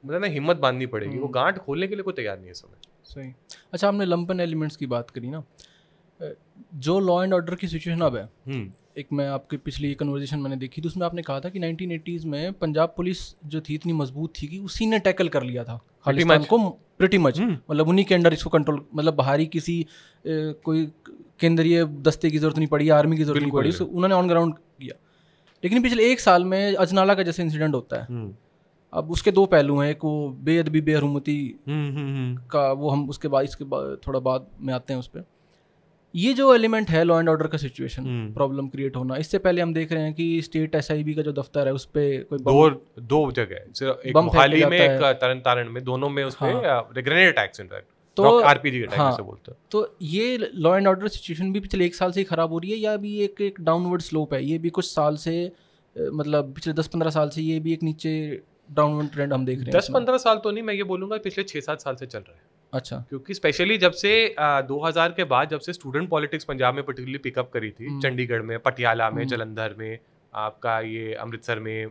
[0.05, 2.55] मतलब ना हिम्मत बांधनी पड़ेगी। वो हम्म। गांठ खोलने के लिए कोई तैयार नहीं है
[2.55, 3.33] समय। सही।
[3.73, 5.43] अच्छा हमने लंपन एलिमेंट्स की बात करी ना।
[6.75, 10.57] जो लॉ एंड ऑर्डर की सिचुएशन अब है हम्म। एक मैं आपकी पिछली कन्वर्जेशन मैंने
[10.57, 14.33] देखी थी उसमें आपने कहा था कि 1980s में पंजाब पुलिस जो थी इतनी मज़बूत
[14.43, 16.45] थी कि उसी ने टैकल कर लिया था। खालिस्तान.
[16.45, 16.69] को
[16.99, 19.87] प्रिटी मच हम्म। मतलब उन्हीं के अंडर इसको कंट्रोल मतलब बाहरी किसी
[20.27, 20.87] कोई
[21.41, 25.01] केंद्रीय दस्ते की ज़रूरत नहीं पड़ी आर्मी की ज़रूरत नहीं पड़ी उन्होंने ऑन ग्राउंड किया।
[25.65, 28.35] लेकिन पिछले एक साल में अजनाला का जैसे इंसिडेंट होता है हम्म
[28.93, 33.29] अब उसके दो पहलू हैं एक वो बेअदबी बेहरमती हम्म हम्म का वो हम उसके
[33.29, 35.25] बाद इसके बाद थोड़ा बाद में आते हैं उस पर
[36.15, 38.05] ये जो एलिमेंट है लॉ एंड ऑर्डर का सिचुएशन।
[38.35, 41.67] प्रॉब्लम क्रिएट होना इससे पहले हम देख रहे हैं कि स्टेट एसआईबी का जो दफ्तर
[41.67, 42.69] है उस पे कोई दो
[43.01, 46.83] दो जगह। सिर्फ़ एक मोहाली में एक तरन तारण में दोनों में उस पे हाँ।
[46.95, 47.87] ग्रेनेड अटैक्स इनफैक्ट
[48.23, 51.87] तो- आरपीजी अटैक हाँ। जैसे बोलते हैं तो ये लॉ एंड ऑर्डर सिचुएशन भी पिछले
[51.87, 54.45] एक साल से ही खराब हो रही है या भी एक एक डाउनवर्ड स्लोप है
[54.45, 55.41] ये भी कुछ साल से
[55.97, 58.15] मतलब पिछले दस पंद्रह साल से ये भी एक नीचे
[58.73, 61.45] डाउनवर्ड ट्रेंड हम देख रहे हैं दस पंद्रह साल तो नहीं मैं ये बोलूँगा पिछले
[61.45, 65.25] छह सात साल से चल रहा है अच्छा क्योंकि स्पेशली जब से आ, 2000 के
[65.25, 69.11] बाद जब से स्टूडेंट पॉलिटिक्स पंजाब में पर्टिकुलरली पिकअप करी थी हम्म। चंडीगढ़ में पटियाला
[69.11, 69.99] में हम्म। जलंधर में
[70.33, 71.87] आपका ये अमृतसर में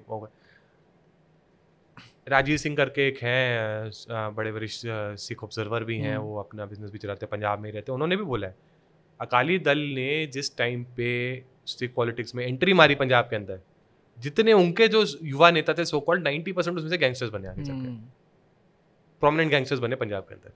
[2.28, 4.88] राजीव सिंह करके एक हैं बड़े वरिष्ठ
[5.20, 7.92] सिख ऑब्जर्वर भी हैं हम्म। वो अपना बिज़नेस भी चलाते हैं पंजाब में ही रहते
[7.92, 8.56] हैं उन्होंने भी बोला है
[9.20, 11.12] अकाली दल ने जिस टाइम पे
[11.68, 13.60] सिख पॉलिटिक्स में एंट्री मारी पंजाब के अंदर
[14.18, 17.64] जितने उनके जो युवा नेता थे सो कॉल्ड नाइन्टी परसेंट उसमें से गैंगस्टर्स बने आगे
[17.64, 17.96] चल हम्म।
[19.22, 20.54] प्रोमिनेंट गैंगस्टर्स बने पंजाब के अंदर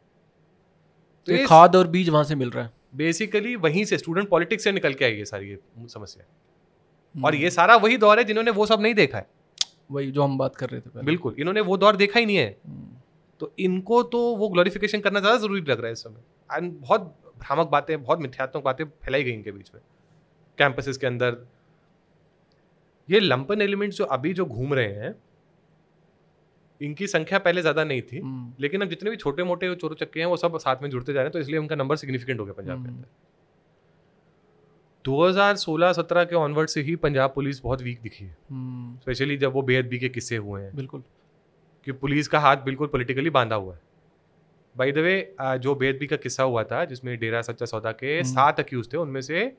[1.28, 4.30] तो ये ये खाद और बीज वहाँ से मिल रहा है बेसिकली वहीं से स्टूडेंट
[4.30, 5.60] पॉलिटिक्स से निकल के आई है सारी ये
[5.90, 6.24] समस्या
[7.16, 9.28] और हम्म। ये सारा वही दौर है जिन्होंने वो सब नहीं देखा है
[9.92, 12.38] वही जो हम बात कर रहे थे पहले बिल्कुल इन्होंने वो दौर देखा ही नहीं
[12.38, 12.58] है।
[13.42, 17.16] तो इनको तो वो ग्लोरिफिकेशन करना ज़्यादा ज़रूरी लग रहा है इस समय एंड बहुत
[17.39, 19.82] भ्रामक बातें बहुत मिथ्यात्मक बातें फैलाई गई इनके बीच में
[20.58, 21.38] कैंपसेस के अंदर
[23.10, 25.16] ये लंपन एलिमेंट्स जो अभी जो घूम रहे हैं
[26.82, 30.20] इनकी संख्या पहले ज़्यादा नहीं थी हम्म। लेकिन अब जितने भी छोटे मोटे चोर चक्के
[30.20, 32.46] हैं वो सब साथ में जुड़ते जा रहे हैं तो इसलिए उनका नंबर सिग्निफिकेंट हो
[32.46, 33.08] गया पंजाब के हम्म। अंदर
[35.06, 39.62] 2016-17 के ऑनवर्ड से ही पंजाब पुलिस बहुत वीक दिखी है। हम्म, स्पेशली जब वो
[39.62, 41.04] बेअदबी के किस्से हुए हैं। बिल्कुल।
[41.86, 43.82] कि पुलिस का हाथ बिल्कुल पॉलिटिकली बांधा हुआ है।
[44.78, 48.32] बाय द वे जो बेअदबी का किस्सा हुआ था जिसमें डेरा सच्चा सौदा के हम्म।
[48.32, 49.58] सात अक्यूज थे उनमें से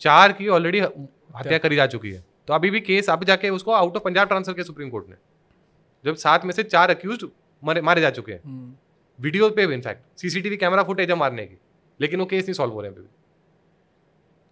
[0.00, 3.72] चार की ऑलरेडी हत्या करी जा चुकी है। तो अभी भी केस अब जाके उसको
[3.72, 5.16] आउट ऑफ़ पंजाब ट्रांसफ़र किया सुप्रीम कोर्ट ने
[6.04, 7.24] जब सात में से चार अक्यूज
[7.64, 8.74] मारे मारे जा चुके हैं। हम्म,
[9.20, 11.58] वीडियो पे भी इनफैक्ट सीसीटीवी कैमरा फुटेज है मारने की।
[12.00, 13.19] लेकिन वो केस नहीं सॉल्व हो रहे हैं अभी भी।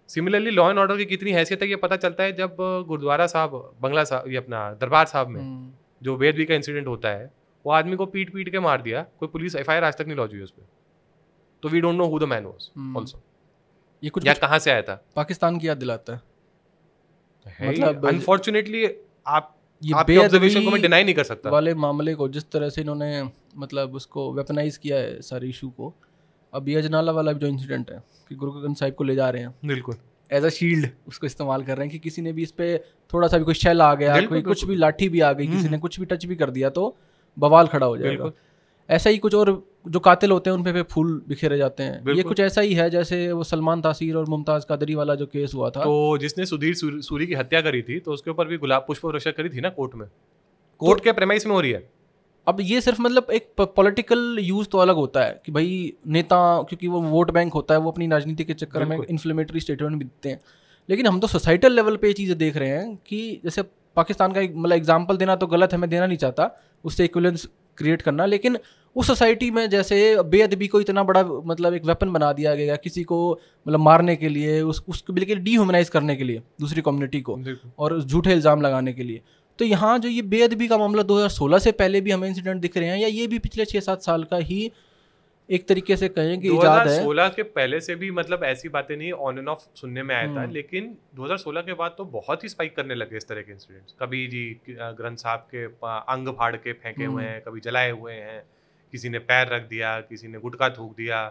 [0.09, 2.57] सिमिलरली लॉ एंड ऑर्डर की कितनी हैसियत है ये पता चलता है जब
[2.89, 3.51] गुरुद्वारा साहब
[3.81, 7.31] बंगला साहब ये अपना दरबार साहब में हम्म, जो वेदवी का इंसिडेंट होता है
[7.67, 10.33] वो आदमी को पीट पीट के मार दिया कोई पुलिस एफआईआर आज तक नहीं लॉन्च
[10.33, 10.67] हुई उस पर
[11.63, 12.71] तो we don't know who the man was.
[12.97, 13.21] Also
[14.03, 14.95] ये कुछ या कहाँ से आया था?
[15.17, 18.85] पाकिस्तान की याद दिलाता है। मतलब मतलब- अनफॉर्चुनेटली
[19.27, 22.81] आप ये ऑब्जर्वेशन को मैं डिनाई नहीं कर सकता। वाले मामले को जिस तरह से
[22.81, 23.11] इन्होंने
[23.57, 25.95] मतलब उसको वेपनाइज किया है सारे इशू को
[26.53, 29.43] अब ये अजनाला वाला जो इंसिडेंट है कि गुरु गोविंद साहिब को ले जा रहे
[29.43, 29.97] हैं। बिल्कुल।
[30.31, 32.77] एज अ शील्ड उसको इस्तेमाल कर रहे हैं कि किसी ने भी इस पे
[33.11, 35.69] थोड़ा सा भी कोई शेल आ गया कोई कुछ भी लाठी भी आ गई किसी
[35.69, 36.95] ने कुछ भी टच भी कर दिया तो
[37.37, 38.31] बवाल खड़ा हो जाएगा।
[38.89, 39.51] ऐसा ही कुछ और
[39.89, 42.89] जो कातिल होते हैं उन पे फूल बिखेरे जाते हैं। ये कुछ ऐसा ही है
[42.91, 46.75] जैसे वो सलमान तासीर और मुमताज़ कादरी वाला जो केस हुआ था। तो जिसने सुधीर
[46.75, 49.61] सूरी सूरी की हत्या करी थी तो उसके ऊपर भी गुलाब पुष्प वर्षा करी थी
[49.61, 50.07] ना कोर्ट में?
[50.81, 51.89] कोर्ट के प्रेमाइस में हो रही है।
[52.49, 56.37] अब ये सिर्फ़ मतलब एक पॉलिटिकल यूज़ तो अलग होता है कि भाई नेता
[56.69, 60.05] क्योंकि वो वोट बैंक होता है वो अपनी राजनीति के चक्कर में इन्फ्लेमेटरी स्टेटमेंट भी
[60.05, 60.41] देते हैं।
[60.89, 63.63] लेकिन हम तो सोसाइटल लेवल पे ये चीज़ें देख रहे हैं कि जैसे
[63.97, 66.51] पाकिस्तान का एक मतलब एग्ज़ाम्पल देना तो गलत है मैं देना नहीं चाहता
[66.85, 68.59] उससे इक्वलेंस क्रिएट करना लेकिन
[68.97, 73.03] उस सोसाइटी में जैसे बेअदबी को इतना बड़ा मतलब एक वेपन बना दिया गया किसी
[73.05, 73.19] को
[73.67, 77.39] मतलब मारने के लिए उस उसको बिल्कुल डीह्यूमनाइज करने के लिए दूसरी कम्युनिटी को
[77.79, 79.21] और झूठे इल्ज़ाम लगाने के लिए।
[79.59, 82.89] तो यहाँ जो ये बेअदबी का मामला 2016 से पहले भी हमें इंसिडेंट दिख रहे
[82.89, 84.71] हैं या ये भी पिछले छः सात साल का ही
[85.49, 88.97] एक तरीके से कहें कि इजाद है 2016 के पहले से भी मतलब ऐसी बातें
[88.97, 92.45] नहीं ऑन एंड ऑफ़ सुनने में आया था हम्म। लेकिन 2016 के बाद तो बहुत
[92.45, 96.55] ही स्पाइक करने लगे इस तरह के इंसिडेंट्स कभी जी ग्रंथ साहब के अंग फाड़
[96.57, 98.43] के फेंके हुए हम्म। हैं कभी जलाए हुए हैं
[98.93, 101.27] किसी ने पैर रख दिया किसी ने गुटखा थूक दिया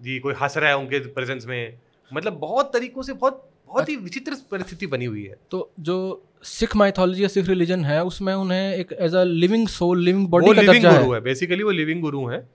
[0.00, 1.78] जी कोई हंस रहा है उनके प्रेजेंस में
[2.10, 5.96] मतलब बहुत तरीकों से बहुत बहुत ही विचित्र परिस्थिति बनी हुई है। तो जो
[6.42, 10.54] सिख माइथोलॉजी या सिख रिलीजन है उसमें उन्हें एक as a living soul living body
[10.54, 12.46] का लिविंग गुरु है। है। बेसिकली वो लिविंग गुरु है।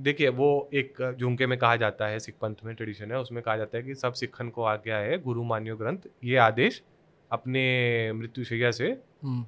[0.00, 3.56] देखिए वो एक झुमके में कहा जाता है सिख पंथ में ट्रेडिशन है। उसमें कहा
[3.56, 6.82] जाता है कि सब सिखन को आ गया है गुरु मान्यो ग्रंथ। ये आदेश
[7.30, 8.86] अपने मृत्युशैया से
[9.24, 9.44] हम्म,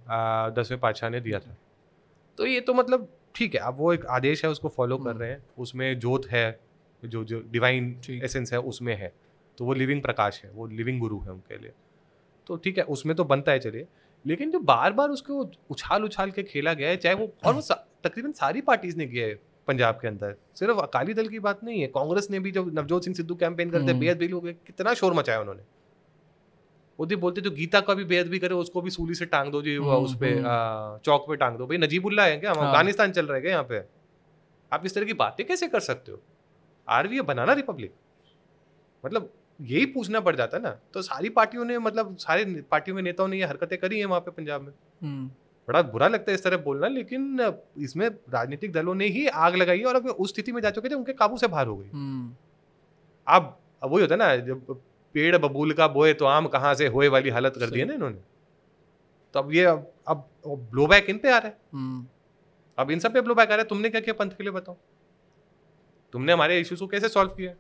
[0.55, 1.57] दसवें पातशाह ने दिया था।
[2.39, 5.21] तो ये तो मतलब ठीक है अब वो एक आदेश है उसको फॉलो कर हम्म।
[5.21, 6.61] रहे हैं। उसमें जोत है
[7.05, 9.13] जो जो डिवाइन एसेंस है उसमें है।
[9.59, 11.73] तो वो लिविंग प्रकाश है वो लिविंग गुरु है उनके लिए।
[12.47, 13.87] तो ठीक है उसमें तो बनता है चलिए।
[14.25, 15.39] लेकिन जो बार बार उसको
[15.71, 17.75] उछाल उछाल के खेला गया है चाहे वो और वो सा,
[18.05, 19.35] तकरीबन सारी पार्टीज़ ने किया है
[19.69, 23.05] पंजाब के अंदर। सिर्फ़ अकाली दल की बात नहीं है कांग्रेस ने भी जब नवजोत
[23.05, 25.63] सिंह सिद्धू कैंपेन करते। बेहद भी लोग कितना शोर मचाया उन्होंने।
[26.99, 29.51] वो भी बोलते जो गीता का भी बेहद भी करे उसको भी सूली से टांग
[29.53, 32.51] दो जी उस पे हम्म। चौक पे टांग दो। भाई नजीबुल्ला है क्या?
[32.51, 33.83] हम हाँ। अफ़गानिस्तान चल रहे हैं यहाँ पे?
[34.73, 36.21] आप इस तरह की बातें कैसे कर सकते हो?
[36.89, 37.95] Are we banana republic.
[39.05, 39.33] मतलब
[39.63, 43.39] यही पूछना पड़ जाता ना। तो सारी पार्टियों ने मतलब सारे पार्टियों के नेताओं ने
[43.39, 45.31] ये हरकतें करी हैं वहाँ पे पंजाब में। हम्म,
[45.69, 47.41] बड़ा बुरा लगता है इस तरह बोलना लेकिन
[47.79, 50.89] इसमें राजनीतिक दलों ने ही आग लगाई है और अब उस स्थिति में जा चुके
[50.89, 52.35] थे उनके काबू से बाहर हो गई हम्म,
[53.27, 54.81] अब वही होता है ना जब
[55.15, 57.95] पेड़ बबूल का बोए तो आम कहाँ से होए वाली हालत कर दी है ना
[57.95, 58.19] इन्होंने।
[59.35, 60.29] तो अब ये अब अब
[60.71, 62.07] ब्लो बैक इन पे आ रहा है। हम्म,
[62.79, 64.15] अब इन सब पे ब्लो बैक आ रहा है। तुमने क्या किया?
[64.15, 64.77] पंथ के लिए बताओ।
[66.13, 67.55] तुमने हमारे इश्यूज़ को कैसे सॉल्व किया?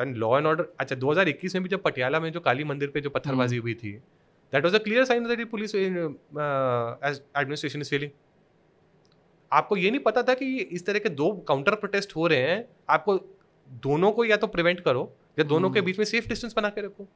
[0.00, 3.00] एंड लॉ एंड ऑर्डर अच्छा 2021 में भी जब पटियाला में जो काली मंदिर पे
[3.00, 3.92] जो पत्थरबाजी हुई थी
[4.52, 8.10] that was a clear sign that police administration is failing
[9.52, 12.68] आपको ये नहीं पता था कि इस तरह के दो काउंटर प्रोटेस्ट हो रहे हैं
[12.90, 13.20] आपको
[13.70, 16.68] दोनों को या तो प्रिवेंट करो या दोनों के हम्म। बीच में सेफ़ डिस्टेंस बना
[16.68, 17.08] के रखो।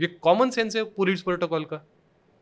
[0.00, 1.86] ये कॉमन सेंस है पुलिस प्रोटोकॉल का।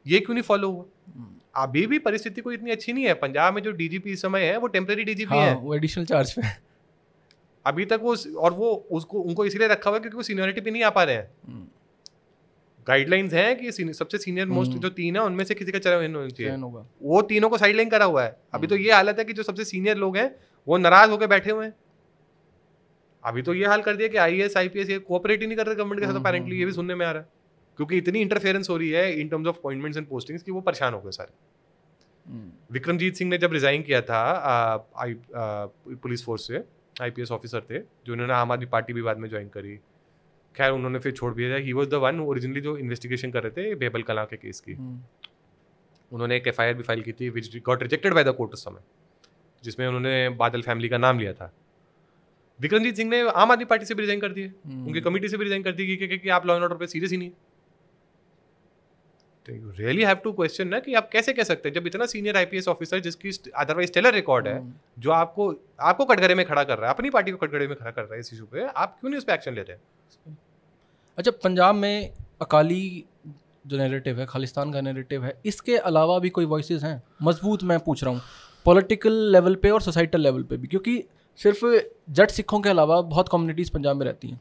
[0.06, 0.84] ये क्यों नहीं फॉलो हुआ?
[1.16, 4.40] हम्म। अभी भी परिस्थिति कोई इतनी अच्छी नहीं है। पंजाब में जो डीजीपी इस समय
[4.40, 6.65] है वो टेम्प्रेरी डीजीपी हाँ है। वो एडिशनल चार्ज पे है।
[7.66, 10.70] अभी तक वो और वो उसको उनको इसलिए रखा हुआ है क्योंकि वो सीनियरिटी पे
[10.70, 11.66] नहीं आ पा रहे हैं। हम्म,
[12.86, 16.14] गाइडलाइंस हैं कि सबसे सीनियर मोस्ट हम्म। जो तीन है उनमें से किसी का चयन
[16.14, 16.56] होना चाहिए।
[17.02, 19.64] वो तीनों को साइडलाइन करा हुआ है। अभी तो ये हालत है कि जो सबसे
[19.64, 20.28] सीनियर लोग हैं
[20.66, 21.74] वो नाराज़ होकर बैठे हुए हैं।
[23.24, 25.46] अभी तो ये हाल कर दिया कि I S I P S ये कोऑपरेट ही
[25.46, 27.22] नहीं कर रहे गवर्नमेंट के साथ हम्म, अपेरेंटली ये भी हम्म, सुनने में आ रहा
[27.22, 27.28] है।
[27.78, 30.94] क्योंकि इतनी इंटरफेरेंस हो रही है in terms of appointments and postings कि वो परेशान
[30.94, 31.32] हो गए सारे।
[32.26, 34.20] हम्म, विक्रमजीत सिंह ने जब रिजाइन किया था
[34.96, 36.58] पुलिस फोर्स से
[37.02, 39.76] आईपीएस ऑफिसर थे जो उन्होंने आम आदमी पार्टी भी बाद में ज्वाइन करी।
[40.54, 43.74] खैर उन्होंने फिर छोड़ दिया he was the one originally जो इन्वेस्टिगेशन कर रहे थे
[43.74, 45.00] बेबल कला के केस की। हम्म,
[46.12, 48.80] उन्होंने एक एफआईआर भी फ़ाइल की थी which got rejected by the court उस समय
[49.64, 51.52] जिसमें उन्होंने बादल फैमिली का नाम लिया था।
[52.60, 55.36] विक्रमजीत सिंह ने आम आदमी पार्टी से भी रिजाइन कर दिए। हम्म, उनकी कमेटी से
[55.36, 57.28] भी रिजाइन कर दी कि, कि, कि आप लॉ एंड ऑर्डर पे सीरियस ही नहीं
[57.28, 57.45] है।
[59.46, 61.74] तो you really have to question ना कि आप कैसे कह सकते हैं?
[61.74, 66.34] जब इतना सीनियर आईपीएस ऑफिसर जिसकी अदरवाइज़ टेलर रिकॉर्ड है हम्म, जो आपको आपको कटघरे
[66.34, 68.32] में खड़ा कर रहा है अपनी पार्टी को कटघरे में खड़ा कर रहा है इस
[68.34, 70.36] इशू पे आप क्यों नहीं उस पर एक्शन ले रहे हैं?
[71.18, 73.04] अच्छा पंजाब में अकाली
[73.66, 77.02] जो नैरेटिव है खालिस्तान का नैरेटिव है इसके अलावा भी कोई वॉइस हैं?
[77.22, 78.20] मज़बूत मैं पूछ रहा हूँ
[78.66, 81.02] पॉलिटिकल लेवल पे और सोसाइटल लेवल पे भी क्योंकि
[81.40, 81.64] सिर्फ़
[82.10, 84.40] जट सिखों के अलावा बहुत कम्युनिटीज़ पंजाब में रहती हैं।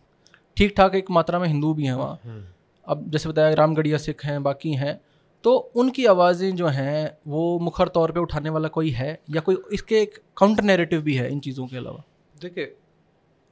[0.58, 2.44] ठीक ठाक एक मात्रा में हिंदू भी हैं वहाँ। हम्म।
[2.88, 5.00] अब जैसे बताया रामगढ़िया सिख हैं बाकी हैं
[5.44, 9.58] तो उनकी आवाज़ें जो हैं वो मुखर तौर पे उठाने वाला कोई है या कोई
[9.74, 12.04] इसके एक काउंटर नैरेटिव भी है इन चीज़ों के अलावा?
[12.36, 12.76] देखिए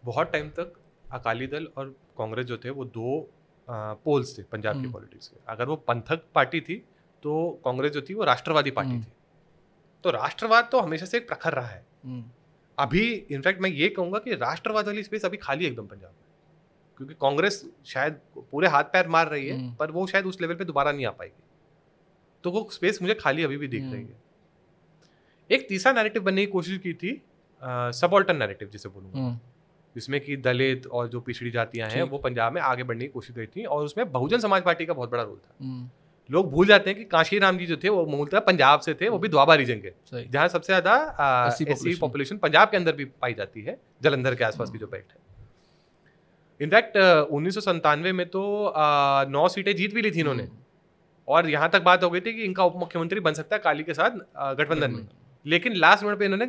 [0.04, 0.74] बहुत टाइम तक
[1.12, 3.30] अकाली दल और कांग्रेस जो थे वो दो
[3.68, 6.76] पोल्स थे पंजाब की हम्म। पॉलिटिक्स के। अगर वो पंथक पार्टी थी
[7.24, 9.12] तो कांग्रेस जो थी वो राष्ट्रवादी पार्टी हम्म। थी।
[10.04, 12.24] तो राष्ट्रवाद तो हमेशा से एक प्रखर रहा है। हम्म,
[12.78, 16.22] अभी इनफैक्ट मैं ये कहूँगा कि राष्ट्रवाद वाली स्पेस अभी खाली है एकदम पंजाब में।
[17.04, 18.20] क्योंकि कांग्रेस शायद
[18.51, 21.06] पूरे हाथ पैर मार रही है हम्म। पर वो शायद उस लेवल पे दोबारा नहीं
[21.06, 21.41] आ पाएगी।
[22.43, 24.22] तो वो स्पेस मुझे खाली अभी भी दिख रही हम्म। है।
[25.49, 27.22] एक तीसरा नैरेटिव बनने की कोशिश की थी
[27.93, 29.39] सबॉल्टन नैरेटिव जिसे बोलूँगा। हम्म,
[29.95, 33.36] जिसमें कि दलित और जो पिछड़ी जातियाँ हैं वो पंजाब में आगे बढ़ने की कोशिश
[33.36, 35.89] करी थी और उसमें बहुजन समाज पार्टी का बहुत बड़ा रोल था।
[36.30, 39.10] लोग भूल जाते हैं कि काशी राम जी जो थे वो मूलतः पंजाब से थे
[39.10, 39.91] वो भी द्वाबा रीजन के।
[40.24, 40.95] जहाँ सबसे ज़्यादा
[41.99, 45.18] पॉपुलेशन पंजाब के अंदर भी पाई जाती है जलंधर के आसपास की जो बेल्ट है।
[46.64, 46.97] इनफैक्ट
[47.32, 47.74] उन्नीस सौ
[48.14, 48.41] में तो
[49.30, 50.57] नौ सीटें जीत भी ली थी इन्होंने। हम्म,
[51.28, 53.84] और यहाँ तक बात हो गई थी कि इनका उप मुख्यमंत्री बन सकता है काली
[53.84, 54.18] के साथ
[54.55, 55.07] गठबंधन में।
[55.45, 56.45] लेकिन लास्ट मिनट पे इन्होंने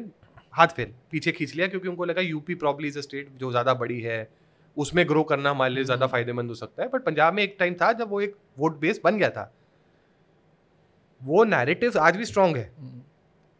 [0.54, 3.74] हाथ फेर पीछे खींच लिया क्योंकि उनको लगा UP probably is a state जो ज़्यादा
[3.74, 4.28] बड़ी है
[4.76, 7.56] उसमें ग्रो करना हमारे लिए ज़्यादा हम्म। फ़ायदेमंद हो सकता है। बट पंजाब में एक
[7.58, 9.52] टाइम था जब वो एक वोट बेस बन गया था।
[11.20, 12.93] वो नैरेटिव आज भी स्ट्रांग है। हम्म,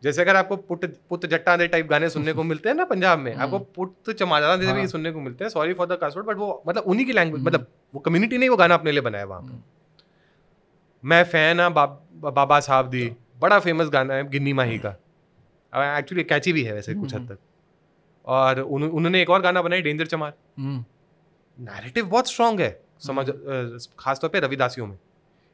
[0.04, 3.18] जैसे अगर आपको पुट पुत जट्टा दे टाइप गाने सुनने को मिलते हैं ना पंजाब
[3.18, 5.96] में आपको हम्म। पुत चमारा दे भी हाँ। सुनने को मिलते हैं। Sorry for the
[5.96, 8.92] cuss word but वो मतलब उन्हीं की लैंग्वेज हम्म। मतलब वो कम्युनिटी ने वो गाना अपने
[8.92, 9.62] लिए बनाया वहाँ पे। हम्म,
[11.04, 14.90] मैं फ़ैन हाँ बाब, बाबा साहब दी। बड़ा फ़ेमस गाना है गिन्नी माही का।
[15.98, 17.38] एक्चुअली कैची भी है वैसे कुछ हद तक।
[18.24, 20.84] और उन, उन्होंने एक और गाना बनाया डेंजर चमार हम्म,
[21.58, 23.26] नैरेटिव बहुत स्ट्रांग है समझ
[23.98, 24.98] खासतौर पे रविदासियों में।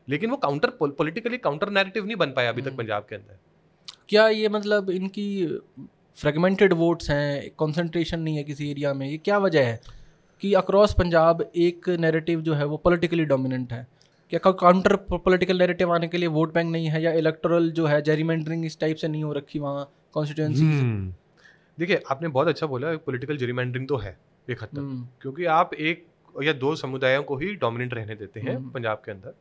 [0.09, 3.39] लेकिन वो काउंटर पॉलिटिकली काउंटर नैरेटिव नहीं बन पाया अभी तक हम्म। पंजाब के अंदर।
[4.09, 5.47] क्या ये मतलब इनकी
[6.17, 9.07] फ्रेगमेंटेड वोट्स हैं कंसंट्रेशन नहीं है किसी एरिया में?
[9.09, 9.81] ये क्या वजह है
[10.41, 13.87] कि अक्रॉस पंजाब एक नैरेटिव जो है वो पॉलिटिकली डोमिनेंट है?
[14.31, 18.03] क्या काउंटर पॉलिटिकल नैरेटिव आने के लिए वोट बैंक नहीं है या इलेक्टोरल जो है
[18.03, 21.15] जेरीमेंडरिंग इस टाइप से नहीं हो रखी वहाँ कॉन्स्टिट्यूंसी हम्म।
[21.79, 24.19] देखिए आपने बहुत अच्छा बोला पॉलिटिकल जेरीमेंडरिंग तो है
[24.51, 26.07] एक हद तक क्योंकि आप एक
[26.43, 29.35] या दो समुदायों को ही डोमिनेंट रहने देते हैं हम्म। पंजाब के अंदर।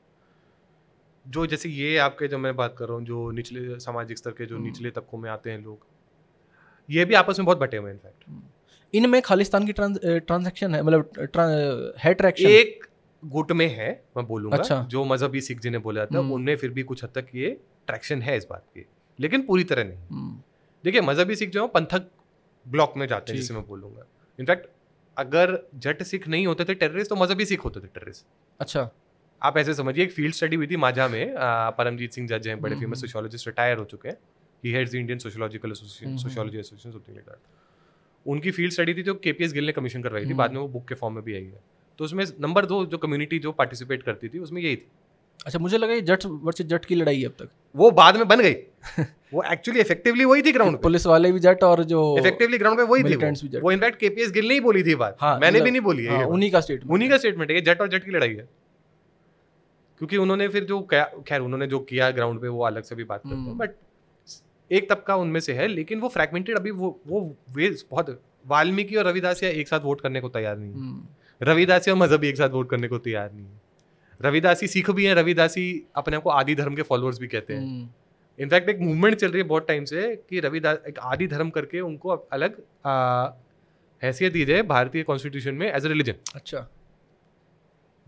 [1.30, 4.46] जो जैसे ये आपके जो मैं बात कर रहा हूँ जो निचले सामाजिक स्तर के
[4.46, 5.86] जो हम्म। निचले तबकों में आते हैं लोग
[6.90, 11.94] ये भी आपस में बहुत बटे हुए हैं इनफैक्ट इनमें खालिस्तान की ट्रांजैक्शन है मतलब
[12.00, 12.88] है ट्रैक्शन एक
[13.24, 16.56] गुट में है मैं बोलूँगा अच्छा। जो मजहबी सिख जिन्हें बोला जाता है हम्म। उनमें
[16.56, 17.50] फिर भी कुछ हद तक ये
[17.88, 18.86] ट्रैक्शन है इस बात की
[19.20, 20.42] लेकिन पूरी तरह नहीं। हम्म,
[20.84, 22.10] देखिए मजहबी सिख जो है पंथक
[22.66, 24.06] ब्लॉक में जाते हैं जिसे मैं बोलूँगा।
[24.40, 24.68] इनफैक्ट
[25.18, 28.26] अगर जट सिख नहीं होते थे टेररिस्ट तो मजहबी सिख होते थे टेररिस्ट
[28.60, 28.90] अच्छा।
[29.44, 31.34] आप ऐसे समझिए एक फ़ील्ड स्टडी हुई थी माझा में
[31.78, 34.18] परमजीत सिंह जज हैं बड़े फ़ेमस। सोशियोलॉजिस्ट रिटायर हो चुके हैं।
[34.66, 37.38] He heads the Indian sociological association sociology association something like that
[38.26, 40.68] उनकी फ़ील्ड स्टडी थी जो केपीएस गिल ने कमीशन करवाई थी हम्म। बाद में वो
[40.68, 41.60] बुक के फॉर्म में भी आई है।
[41.98, 44.88] तो उसमें नंबर दो जो कम्युनिटी जो पार्टिसिपेट करती थी उसमें यही थी।
[45.46, 48.28] अच्छा मुझे लगा ये जट वर्सेस जट की लड़ाई है अब तक। वो बाद में
[48.28, 48.54] बन गई।
[49.34, 52.84] वो एक्चुअली इफेक्टिवली वही थी ग्राउंड पुलिस वाले भी जट और जो इफेक्टिवली ग्राउंड पे
[52.84, 55.60] वही थी वो। वो इनफैक्ट केपीएस गिल ने ही बोली थी बात। हाँ, मैंने भी
[55.60, 57.90] मतलब- नहीं बोली है हाँ, उन्हीं का स्टेटमेंट उन्हीं का स्टेटमेंट है कि जट और
[57.90, 58.50] जट की लड़ाई है।
[60.00, 63.22] क्योंकि उन्होंने फिर जो खैर उन्होंने जो किया ग्राउंड पे वो अलग से भी बात
[63.24, 63.72] करते हैं हम्म। बट
[64.72, 67.22] एक तबका उनमें से है लेकिन वो फ्रैगमेंटेड अभी वो वो
[67.56, 71.08] वे बहुत वाल्मीकि और रविदासिया एक साथ वोट करने को तैयार नहीं है। हम्म,
[71.42, 73.62] रविदासी और मजहबी एक साथ वोट करने को तैयार नहीं है।
[74.22, 77.62] रविदासी सिख भी हैं रविदासी अपने आप को आदि धर्म के फॉलोअर्स भी कहते हैं।
[77.62, 77.90] हम्म,
[78.40, 81.80] इनफैक्ट एक मूवमेंट चल रही है बहुत टाइम से कि रविदास एक आदि धर्म करके
[81.82, 82.62] उनको अलग
[84.02, 86.68] हैसियत दी जाए भारतीय कॉन्स्टिट्यूशन में एज अ रिलीजन अच्छा।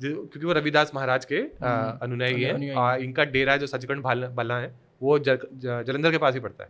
[0.07, 4.75] क्योंकि वो रविदास महाराज के हम्म, अनुयायी हैं। आ, इनका डेरा जो सचखंड भाल- है
[5.01, 6.69] वो जलंधर के पास ही पड़ता है।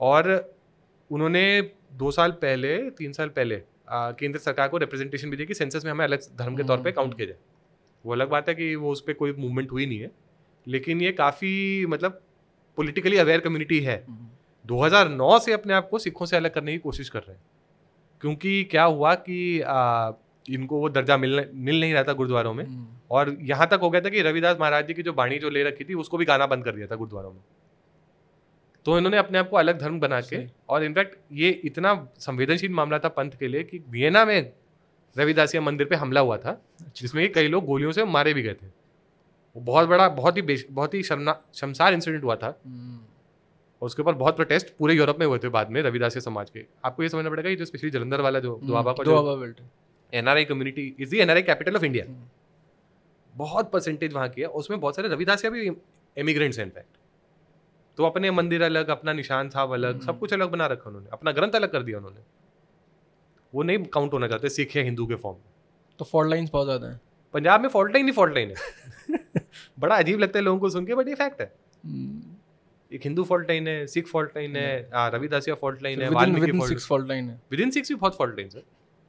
[0.00, 0.54] और
[1.10, 5.84] उन्होंने दो साल पहले तीन साल पहले केंद्र सरकार को रिप्रेजेंटेशन भी दी कि सेंसस
[5.84, 7.36] में हमें अलग धर्म के तौर पे हम्म, काउंट किया जाए।
[8.06, 10.10] वो अलग बात है कि वो उस पर कोई मूवमेंट हुई नहीं है
[10.68, 12.22] लेकिन ये काफ़ी मतलब
[12.76, 14.28] पॉलिटिकली अवेयर कम्युनिटी है। हम्म,
[14.66, 17.42] 2009 से अपने आप को सिखों से अलग करने की कोशिश कर रहे हैं।
[18.20, 20.10] क्योंकि क्या हुआ कि आ,
[20.46, 23.90] इनको वो दर्जा मिल मिल नहीं रहा था गुरुद्वारों में। हम्म, और यहाँ तक हो
[23.90, 26.24] गया था कि रविदास महाराज जी की जो बाणी जो ले रखी थी उसको भी
[26.24, 27.40] गाना बंद कर दिया था गुरुद्वारों में।
[28.86, 30.38] तो इन्होंने अपने आप को अलग धर्म बना के
[30.68, 34.52] और इनफैक्ट ये इतना संवेदनशील मामला था पंथ के लिए कि वियना में
[35.16, 36.60] रविदासिया मंदिर पे हमला हुआ था
[36.96, 40.42] जिसमें कि कई लोग गोलियों से मारे भी गए थे। वो बहुत बड़ा बहुत ही
[40.70, 42.98] बहुत ही शर्मना शमसार इंसिडेंट हुआ था। हम्म,
[43.82, 46.64] और उसके ऊपर बहुत प्रोटेस्ट पूरे यूरोप में हुए थे बाद में रविदासिया समाज के।
[46.84, 49.60] आपको ये समझना पड़ेगा ये जो स्पेशली जलंधर वाला जो दुआबा का जो Doaba belt
[50.14, 52.04] NRI community is the NRI capital of India
[53.34, 55.70] बहुत परसेंटेज वहाँ की है। उसमें बहुत सारे रविदासिया भी
[56.16, 56.96] इमिग्रेंट्स हैं इनफैक्ट
[57.98, 61.08] तो अपने मंदिर अलग अपना निशान साहब अलग सब हम्म। कुछ अलग बना रखा उन्होंने।
[61.12, 62.20] अपना ग्रंथ अलग कर दिया उन्होंने।
[63.52, 65.44] वो नहीं काउंट होना चाहते सिख या हिंदू के फॉर्म में।
[65.98, 67.00] तो फॉल्ट लाइन्स बहुत ज़्यादा हैं।
[67.34, 69.42] पंजाब में फॉल्ट लाइन ही फॉल्ट लाइन है।
[69.78, 71.52] बड़ा अजीब लगता है लोगों को सुन के बट ये फैक्ट है।
[71.84, 72.36] हम्म,
[72.92, 76.68] एक हिंदू फॉल्ट लाइन है सिख फॉल्ट लाइन है रविदासिया फॉल्ट लाइन है within fault
[76.68, 78.62] Sikhs fault line है। विद इन सिक्स भी बहुत फॉल्ट लाइन है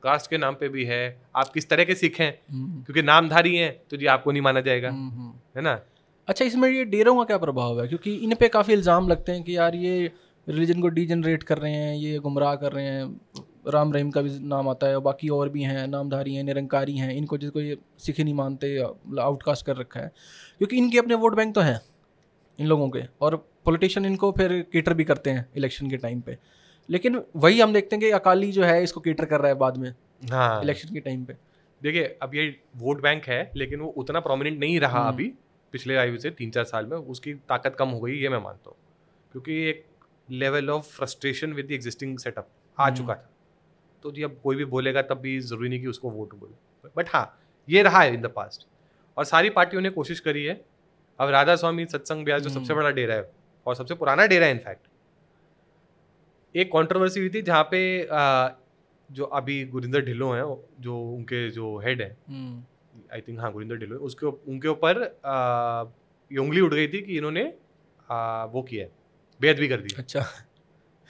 [0.05, 1.01] कास्ट के नाम पे भी है।
[1.35, 2.33] आप किस तरह के सिख हैं?
[2.51, 5.79] हम्म, क्योंकि नामधारी हैं तो जी आपको नहीं माना जाएगा। हम्म, हम्म। है ना?
[6.27, 7.87] अच्छा इसमें ये डेरों का क्या प्रभाव है?
[7.87, 10.11] क्योंकि इन पे काफ़ी इल्ज़ाम लगते हैं कि यार ये
[10.47, 14.29] रिलीजन को डीजनरेट कर रहे हैं ये गुमराह कर रहे हैं। राम रहीम का भी
[14.39, 17.77] नाम आता है और बाकी और भी हैं नामधारी हैं निरंकारी हैं। इनको जिसको ये
[17.99, 20.11] सिख ही नहीं मानते आउटकास्ट कर रखा है।
[20.57, 21.79] क्योंकि इनके अपने वोट बैंक तो हैं
[22.59, 23.35] इन लोगों के। और
[23.65, 26.37] पॉलिटिशियन इनको फिर केटर भी करते हैं इलेक्शन के टाइम पे।
[26.89, 29.77] लेकिन वही हम देखते हैं कि अकाली जो है इसको केटर कर रहा है बाद
[29.77, 29.89] में
[30.31, 31.35] हाँ। इलेक्शन के टाइम पे।
[31.81, 35.33] देखिए अब ये वोट बैंक है लेकिन वो उतना प्रोमिनेंट नहीं रहा हम्म। अभी
[35.73, 38.69] पिछले आयु से तीन चार साल में उसकी ताकत कम हो गई ये मैं मानता
[38.69, 38.77] हूँ।
[39.31, 39.85] क्योंकि एक
[40.29, 43.29] level of frustration with the existing setup आ हम्म। चुका था।
[44.03, 47.09] तो जी अब कोई भी बोलेगा तब भी ज़रूरी नहीं कि उसको वोट बोले। बट
[47.09, 48.67] हाँ ये रहा है इन द पास्ट
[49.17, 50.61] और सारी पार्टियों ने कोशिश करी है।
[51.19, 53.29] अब राधा स्वामी सत्संग ब्यास जो सबसे हम्म। बड़ा डेरा है
[53.65, 54.87] और सबसे पुराना डेरा है इनफैक्ट
[56.55, 58.49] एक कंट्रोवर्सी हुई थी जहाँ पे आ,
[59.09, 60.43] जो अभी गुरिंदर ढिल्लो हैं
[60.81, 62.11] जो उनके जो हेड हैं
[63.13, 65.01] आई थिंक हाँ गुरिंदर ढिल्लो उसके उनके ऊपर
[66.31, 67.43] ये उंगली उठ गई थी कि इन्होंने
[68.11, 68.91] आ, वो किया है
[69.39, 70.25] बेद भी कर दी अच्छा।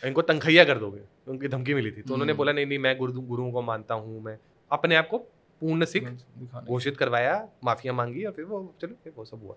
[0.03, 2.97] इनको तनखैया कर दोगे उनकी धमकी मिली थी। तो उन्होंने हम्म। बोला नहीं नहीं मैं
[2.97, 4.37] गुरु गुरुओं को मानता हूँ मैं
[4.71, 5.17] अपने आप को
[5.61, 6.09] पूर्ण सिख
[6.63, 9.55] घोषित करवाया माफिया मांगी और फिर वो चलो फिर वो सब हुआ।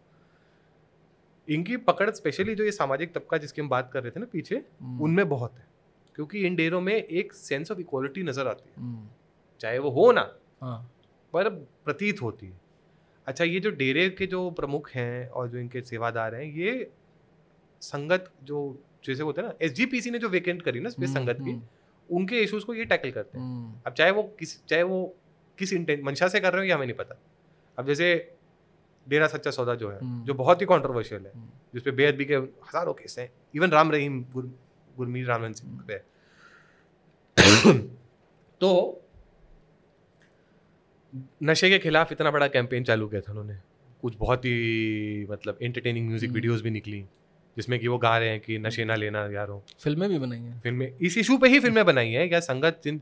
[1.48, 4.56] इनकी पकड़ स्पेशली जो ये सामाजिक तबका जिसकी हम बात कर रहे थे ना पीछे
[4.56, 5.66] हम्म, उनमें बहुत है।
[6.18, 9.08] क्योंकि इन डेरों में एक सेंस ऑफ़ इक्वालिटी नज़र आती है। हम्म,
[9.60, 10.90] चाहे वो हो ना हाँ।
[11.32, 11.48] पर
[11.84, 12.60] प्रतीत होती है।
[13.26, 16.90] अच्छा ये जो डेरे के जो प्रमुख हैं और जो इनके सेवादार हैं ये
[17.82, 21.36] संगत जो जैसे होते हैं ना एस ने जो वेकेंट करी ना स्पेस हम्म, संगत
[21.44, 21.62] की हम्म,
[22.10, 25.16] उनके इश्यूज़ को ये टैकल करते हैं। अब चाहे वो किस चाहे वो
[25.58, 27.18] किस इंटेंट मंशा से कर रहे हो या हमें नहीं पता।
[27.78, 28.36] अब जैसे
[29.06, 31.32] डेरा सच्चा सौदा जो है। जो बहुत ही कॉन्ट्रोवर्शियल है।
[31.74, 34.24] जिसपे बेअदबी के हज़ारों केस हैं इवन राम रहीम
[34.98, 35.98] गुरमीत रामन सिंह पे।
[38.60, 38.70] तो
[41.42, 43.54] नशे के खिलाफ इतना बड़ा कैंपेन चालू किया था उन्होंने।
[44.02, 47.00] कुछ बहुत ही मतलब एंटरटेनिंग म्यूज़िक। वीडियोस भी निकली
[47.56, 50.60] जिसमें कि वो गा रहे हैं कि नशे ना लेना यारो। फ़िल्में भी बनाई हैं।
[50.60, 53.00] फ़िल्में इस इशू पे ही फ़िल्में बनाई हैं। या संगत जिन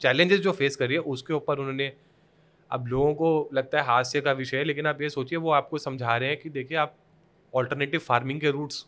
[0.00, 1.92] चैलेंजेस जो फेस कर रही है उसके ऊपर उन्होंने
[2.70, 5.78] अब लोगों को लगता है हास्य का विषय है लेकिन आप ये सोचिए वो आपको
[5.78, 6.96] समझा रहे हैं कि देखिए आप
[7.52, 8.86] ऑल्टरनेटिव फ़ार्मिंग के रूट्स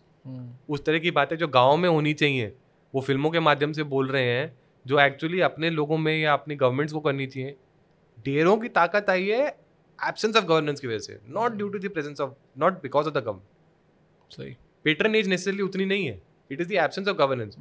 [0.69, 2.53] उस तरह की बातें जो गाँव में होनी चाहिए
[2.95, 4.53] वो फ़िल्मों के माध्यम से बोल रहे हैं
[4.85, 7.57] जो एक्चुअली अपने लोगों में या अपनी गवर्नमेंट्स को करनी चाहिए।
[8.19, 9.47] डेरों की ताकत आई है
[9.99, 13.15] एब्सेंस ऑफ़ गवर्नेंस की वजह से not due to the presence of not because of
[13.15, 16.21] the government सही। पेटरनेज नेसेसरली उतनी नहीं है
[16.51, 17.57] it is the absence of governance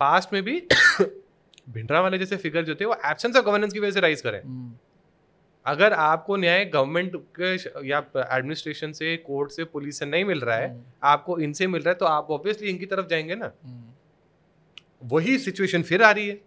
[0.00, 0.60] past में भी
[1.68, 4.42] भिंडरा वाले जैसे फिगर जो थे वो एब्सेंस ऑफ़ गवर्नेंस की वजह से राइज करें।
[4.42, 4.72] हम्म,
[5.66, 7.54] अगर आपको न्याय गवर्नमेंट के
[7.88, 7.98] या
[8.36, 11.90] एडमिनिस्ट्रेशन से कोर्ट से पुलिस से नहीं मिल रहा है हम्म, आपको इनसे मिल रहा
[11.90, 16.40] है तो आप ऑब्वियसली इनकी तरफ़ जाएँगे ना। हम्म, वही सिचुएशन फिर आ रही है।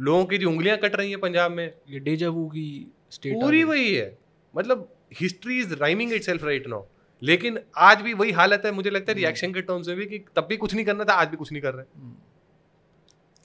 [0.00, 3.94] लोगों की जो उंगलियाँ कट रही हैं पंजाब में। ये डेजावू की स्टेट पूरी वही
[3.94, 4.18] है।
[4.54, 4.88] मतलब
[5.20, 6.84] history is rhyming itself right now
[7.22, 10.18] लेकिन आज भी वही हालत है मुझे लगता है रिएक्शन के टर्म्स में भी कि
[10.36, 12.14] तब भी कुछ नहीं करना था आज भी कुछ नहीं कर रहे। हम्म।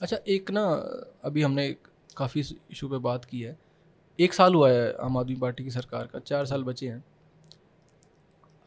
[0.00, 0.64] अच्छा एक ना
[1.24, 1.76] अभी हमने
[2.16, 3.56] काफ़ी इशू पे बात की है।
[4.18, 7.02] एक साल हुआ है आम आदमी पार्टी की सरकार का चार साल बचे हैं।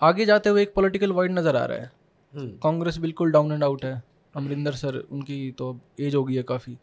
[0.02, 1.92] आगे जाते हुए एक पॉलिटिकल वाइड नज़र आ रहा है।
[2.64, 4.02] कांग्रेस बिल्कुल डाउन एंड आउट है।
[4.34, 6.78] अमरिंदर सर उनकी तो एज हो गई है काफ़ी।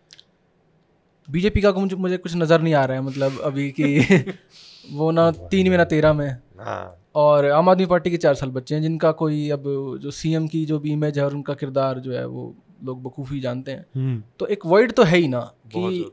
[1.28, 3.98] बीजेपी का मुझे मुझे कुछ नज़र नहीं आ रहा है मतलब अभी कि
[4.92, 8.50] वो ना तीन में ना तेरह में। हाँ। और आम आदमी पार्टी के चार साल
[8.50, 9.64] बच्चे हैं जिनका कोई अब
[10.02, 12.54] जो सीएम की जो भी इमेज है और उनका किरदार जो है वो
[12.84, 16.10] लोग बखूफी जानते हैं। तो एक वर्ड तो है ही ना कि।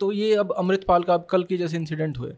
[0.00, 2.34] तो ये अब अमृतपाल का अब कल के जैसे इंसिडेंट हुए।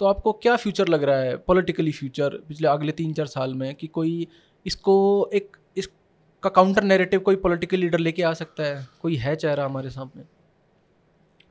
[0.00, 1.36] तो आपको क्या फ्यूचर लग रहा है?
[1.36, 4.26] पॉलिटिकली फ्यूचर पिछले अगले तीन चार साल में कि कोई
[4.66, 4.96] इसको
[5.34, 8.86] एक इसका काउंटर नैरेटिव कोई पॉलिटिकल लीडर लेके आ सकता है?
[9.02, 10.24] कोई है चेहरा हमारे सामने?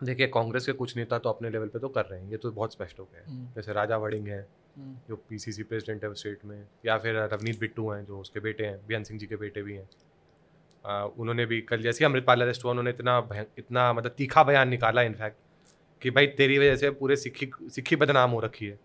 [0.04, 2.52] देखिए कांग्रेस के कुछ नेता तो अपने लेवल पे तो कर रहे हैं। ये तो
[2.52, 4.40] बहुत स्पष्ट हो गया है। हम्म, जैसे राजा वड़िंग है
[4.78, 8.66] हम्म, जो पीसीसी प्रेसिडेंट है स्टेट में या फिर रवनीत बिट्टू हैं जो उसके बेटे
[8.66, 9.90] हैं बेअंत सिंह जी के बेटे भी हैं।
[11.18, 13.18] उन्होंने भी कल जैसे अमृतपाल अरेस्ट हुआ उन्होंने इतना
[13.58, 15.38] इतना मतलब तीखा बयान निकाला इनफैक्ट
[16.02, 18.80] कि भाई तेरी वजह से पूरे सिक्खी सिक्खी बदनाम हो रखी है।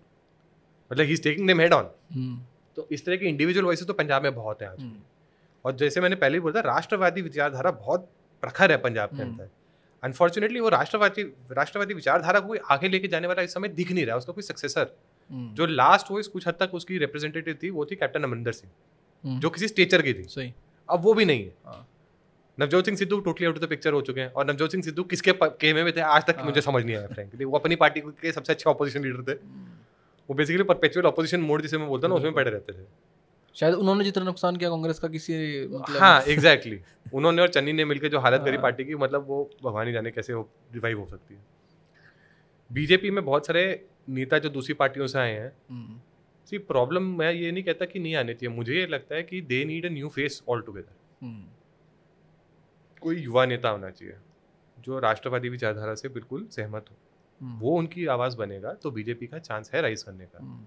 [0.90, 1.90] मतलब he is taking them head on
[2.76, 5.00] तो इस तरह की इंडिविजुअल वॉइस तो पंजाब में बहुत है आज। हम्म,
[5.64, 8.08] और जैसे मैंने पहले भी बोला था राष्ट्रवादी विचारधारा बहुत
[8.42, 9.48] प्रखर है पंजाब के हम्म। अंदर।
[10.02, 14.04] अनफॉर्चुनेटली वो राष्ट्रवादी राष्ट्रवादी विचारधारा को कोई आगे लेके जाने वाला इस समय दिख नहीं
[14.06, 14.96] रहा है उसका कोई सक्सेसर
[15.30, 19.38] हम्म, जो लास्ट वॉइस कुछ हद तक उसकी रिप्रेजेंटेटिव थी वो थी कैप्टन अमरिंदर सिंह
[19.40, 20.52] जो किसी स्टेचर की थी। सही।
[20.88, 21.86] अब वो भी नहीं है। हाँ।
[22.58, 25.02] Navjot Singh Sidhu totally out of the picture हो चुके हैं। और नवजोत सिंह सिद्धू
[25.04, 26.00] किसके केमे में थे?
[26.00, 29.22] आज तक मुझे समझ नहीं आया फ्रेंकली वो अपनी पार्टी के सबसे अच्छे ऑपोजिशन लीडर
[29.22, 29.38] थे।
[30.28, 32.84] वो बेसिकली परपेचुअल ऑपोजिशन मोड जिसे मैं बोलता हूँ ना उसमें पड़े रहते थे।
[33.56, 35.34] शायद उन्होंने जितना नुकसान किया कांग्रेस का किसी
[35.68, 37.14] मतलब हाँ एग्जैक्टली exactly.
[37.14, 39.92] उन्होंने और चन्नी ने मिलकर जो हालत करी हाँ। पार्टी की मतलब वो भगवान ही
[39.92, 41.40] जाने कैसे हो रिवाइव हो सकती है।
[42.70, 43.64] बीजेपी में बहुत सारे
[44.10, 45.98] नेता जो दूसरी पार्टियों से आए हैं हम्म,
[46.48, 49.40] सी प्रॉब्लम मैं ये नहीं कहता कि नहीं आने चाहिए। मुझे ये लगता है कि
[49.42, 51.44] they need a new face altogether hmm,
[53.02, 54.14] कोई युवा नेता होना चाहिए
[54.76, 56.96] जो राष्ट्रवादी विचारधारा से बिल्कुल सहमत हो।
[57.40, 60.64] हम्म, वो उनकी आवाज़ बनेगा तो बीजेपी का चांस है राइज करने का। हम्म,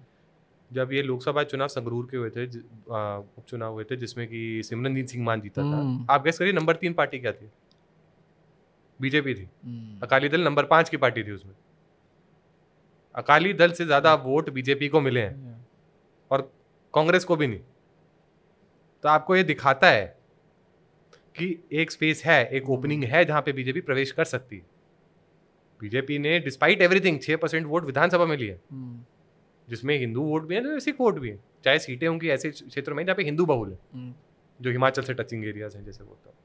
[0.71, 5.23] जब ये लोकसभा चुनाव संगरूर के हुए थे उपचुनाव हुए थे जिसमें कि सिमरनजीत सिंह
[5.25, 7.49] मान जीता था। हम्म। आप गैस करिए नंबर तीन पार्टी क्या थी?
[8.99, 9.49] बीजेपी थी।
[10.03, 11.53] अकाली दल नंबर पाँच की पार्टी थी उसमें।
[13.15, 15.65] अकाली दल से ज़्यादा वोट बीजेपी को मिले हैं।
[16.31, 16.41] और
[16.93, 17.59] कांग्रेस को भी नहीं।
[19.03, 20.14] तो आपको ये दिखाता है
[21.35, 24.65] कि एक स्पेस है एक ओपनिंग है जहाँ पे बीजेपी प्रवेश कर सकती है।
[25.81, 28.99] बीजेपी ने डिस्पाइट एवरीथिंग छः परसेंट वोट विधानसभा में लिए। हम्म,
[29.67, 33.05] जिसमें हिंदू वोट भी है सिख वोट भी है। चाहे सीटें होंगी ऐसे क्षेत्रों में
[33.05, 34.13] जहाँ पे हिंदू बहुल है। हम्म,
[34.59, 36.37] जो हिमाचल से टचिंग एरियाज़ हैं जैसे बोलता हूँ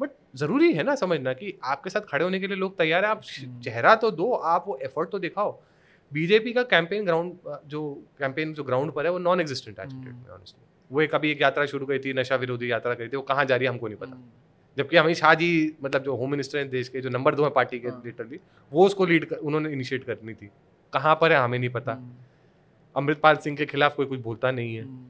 [0.00, 3.10] बट ज़रूरी है ना समझना कि आपके साथ खड़े होने के लिए लोग तैयार हैं।
[3.10, 3.22] आप।
[3.64, 5.60] चेहरा तो दो आप वो एफर्ट तो दिखाओ।
[6.12, 7.82] बीजेपी का कैंपेन ग्राउंड जो
[8.18, 11.42] कैंपेन जो ग्राउंड पर है वो नॉन एग्जिस्टेंट हम्म। में ऑनेस्टली वो एक अभी एक
[11.42, 13.88] यात्रा शुरू करी थी नशा विरोधी यात्रा करी थी वो कहाँ जा रही है हमको
[13.88, 14.30] नहीं पता। हम्म,
[14.76, 15.50] जबकि अमित शाह जी
[15.84, 18.38] मतलब जो होम मिनिस्टर हैं देश के जो नंबर दो है पार्टी के हाँ। लिटरली
[18.72, 20.50] वो उसको लीड कर, उन्होंने इनिशिएट करनी थी।
[20.92, 22.14] कहाँ पर है हमें नहीं पता। हम्म,
[22.94, 25.06] अमृतपाल सिंह के खिलाफ कोई कुछ बोलता नहीं है। हम्म,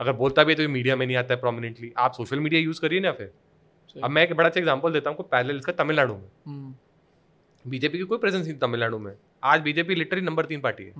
[0.00, 2.60] अगर बोलता भी है तो ये मीडिया में नहीं आता है प्रोमिनेंटली आप सोशल मीडिया
[2.60, 3.32] यूज़ करिए ना फिर।
[3.96, 6.74] अब मैं एक बड़ा अच्छा एग्ज़ाम्पल देता हूँ पैरेलल इसका तमिलनाडु में।
[7.64, 9.14] बीजेपी की कोई प्रेजेंस नहीं तमिलनाडु में।
[9.44, 10.92] आज बीजेपी लिटरली नंबर तीन पार्टी है।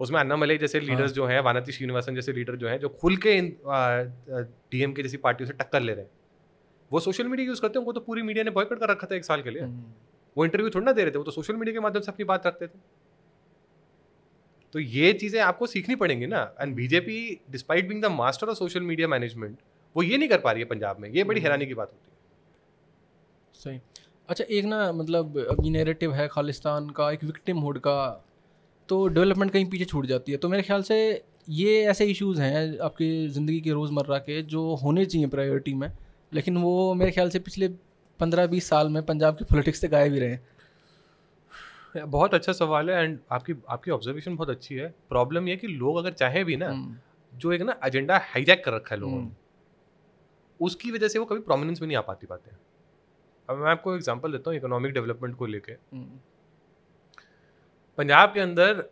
[0.00, 3.16] उसमें अन्नामलई जैसे लीडर्स हाँ। जो हैं वानती श्रीनिवासन जैसे लीडर जो हैं जो खुल
[3.16, 3.56] के इन
[4.28, 6.10] डीएम के जैसी पार्टियों से टक्कर ले रहे हैं।
[6.90, 9.16] वो सोशल मीडिया यूज़ करते हैं उनको तो पूरी मीडिया ने बॉयकट कर रखा था
[9.16, 9.92] एक साल के लिए। हम्म,
[10.36, 12.24] वो इंटरव्यू थोड़ा ना दे रहे थे वो तो सोशल मीडिया के माध्यम से अपनी
[12.24, 12.78] बात रखते थे।
[14.74, 17.18] तो ये चीज़ें आपको सीखनी पड़ेंगी ना। And BJP
[17.50, 19.56] despite being the master of social media management
[19.96, 21.92] वो ये नहीं कर पा रही है पंजाब में। ये बड़ी हम्म। हैरानी की बात
[21.92, 22.12] होती है।
[23.54, 23.80] सही।
[24.28, 28.24] अच्छा एक ना मतलब अभी नैरेटिव है खालिस्तान का एक विक्टिम हुड का।
[28.88, 30.96] तो डेवलपमेंट कहीं पीछे छूट जाती है। तो मेरे ख्याल से
[31.48, 35.90] ये ऐसे इश्यूज़ हैं आपकी ज़िंदगी के रोज़मर्रा के जो होने चाहिए प्रायोरिटी में।
[36.32, 37.68] लेकिन वो मेरे ख्याल से पिछले
[38.20, 40.38] पंद्रह बीस साल में पंजाब की पॉलिटिक्स से गायब ही रहे।
[41.96, 45.96] बहुत अच्छा सवाल है एंड आपकी आपकी ऑब्जर्वेशन बहुत अच्छी है। प्रॉब्लम ये कि लोग
[45.96, 46.96] अगर चाहे भी ना हम्म,
[47.32, 49.42] जो एक ना एजेंडा हाईजैक कर रखा है लोगों हम्म, ने
[50.60, 52.50] उसकी वजह से वो कभी प्रोमिनेंस में नहीं आ पाती बातें।
[53.48, 56.18] अब मैं आपको एग्जांपल देता हूँ इकोनॉमिक डेवलपमेंट को लेके। हम्म,
[57.98, 58.84] पंजाब के अंदर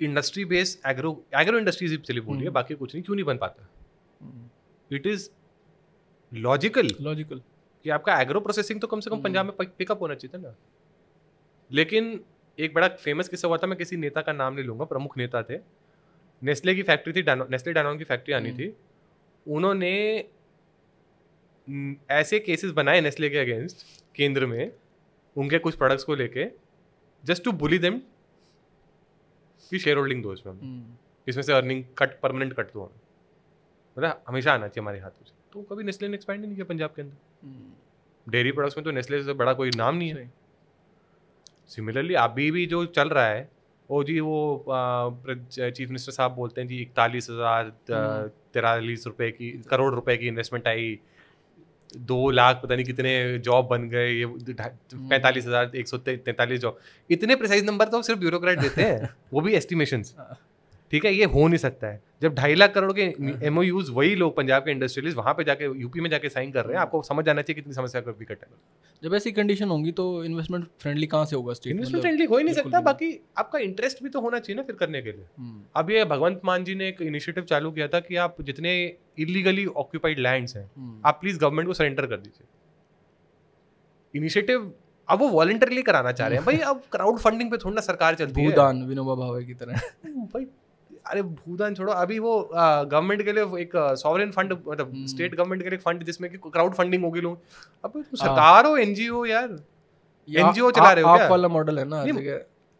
[0.00, 3.38] industry base agro agro industries चली बोली है हम्म। बाकी कुछ नहीं क्यों नहीं बन
[3.38, 3.68] पाता
[4.90, 5.28] इट इज़
[6.32, 7.42] लॉजिकल लॉजिकल
[7.84, 10.42] कि आपका एग्रो प्रोसेसिंग तो कम से कम हम्म। पंजाब में पिकअप होना चाहिए था
[10.42, 10.54] ना
[11.70, 12.20] लेकिन
[12.58, 15.42] एक बड़ा फ़ेमस किस्सा हुआ था मैं किसी नेता का नाम नहीं लूँगा प्रमुख नेता
[15.42, 15.58] थे
[16.42, 18.74] नेस्ले की फैक्ट्री थी डानो, नेस्ले डानोन की फैक्ट्री आनी हम्म। थी
[19.46, 19.92] उन्होंने
[22.10, 24.70] ऐसे केसेस बनाए नेस्ले के अगेंस्ट केंद्र में
[25.36, 26.46] उनके कुछ प्रोडक्ट्स को लेके
[27.24, 28.00] जस्ट टू बुली देम
[29.70, 30.96] कि शेयर होल्डिंग दो इसमें हम्म,
[31.26, 33.00] इसमें से अर्निंग कट परमानेंट कट दो हमें।
[33.96, 36.92] मतलब हमेशा आना चाहिए हमारे हाथों से। तो कभी नेस्ले ने एक्सपैंड नहीं किया पंजाब
[36.96, 37.72] के अंदर। हम्म,
[38.26, 40.32] डेयरी प्रोडक्ट्स में तो नेस्ले से बड़ा कोई नाम नहीं है।
[41.68, 43.48] सिमिलरली अभी भी जो चल रहा है
[43.90, 49.50] वो जी वो चीफ मिनिस्टर साहब बोलते हैं जी इकतालीस हज़ार हम्म। तिरालीस रुपए की
[49.70, 50.98] करोड़ रुपए की इन्वेस्टमेंट आई।
[51.96, 56.60] दो लाख पता नहीं कितने जॉब बन गए ये हम्म। पैंतालीस हज़ार एक सौ तैंतालीस
[56.60, 56.78] जॉब
[57.10, 60.38] इतने प्रिसाइज नंबर तो सिर्फ़ ब्यूरोक्रेट देते हैं वो भी एस्टिमेशंस हाँ।
[60.92, 63.02] ठीक है ये हो नहीं सकता है। जब ढाई लाख करोड़ के।
[63.46, 63.58] एम
[63.90, 66.78] वही लोग पंजाब के इंडस्ट्रियलिस्ट वहाँ पे जाके यूपी में जाके साइन कर रहे हैं
[66.78, 68.48] हम्म। आपको समझ आना चाहिए कितनी समस्या का विकट है।
[69.02, 72.54] जब ऐसी कंडीशन होंगी तो इन्वेस्टमेंट फ्रेंडली कहाँ से होगा इन्वेस्टमेंट फ्रेंडली हो ही नहीं
[72.54, 75.90] सकता बाकी आपका इंटरेस्ट भी तो होना चाहिए ना फिर करने के लिए। हम्म, अब
[75.90, 78.74] ये भगवंत मान जी ने एक इनिशिएटिव चालू किया था कि आप जितने
[79.18, 82.46] इलीगली ऑक्यूपाइड लैंड्स हैं हम्म, आप प्लीज़ गवर्नमेंट को सरेंडर कर दीजिए।
[84.14, 84.72] इनिशिएटिव
[85.08, 88.14] अब वो वॉलंटरली कराना चाह रहे हैं भाई अब क्राउड फंडिंग पे थोड़ी ना सरकार
[88.14, 90.46] चलती है। भूदान विनोबा भावे की तरह। भाई
[91.06, 95.62] अरे भूदान छोड़ो। अभी वो गवर्नमेंट के लिए एक सॉवरेन फंड मतलब हम्म। स्टेट गवर्नमेंट
[95.62, 97.38] के लिए फंड जिसमें कि क्राउड फंडिंग होगी लोग
[97.84, 102.02] अब हाँ। सरकार हो एनजीओ यार। आप- चला रहे हो आप वाला मॉडल है ना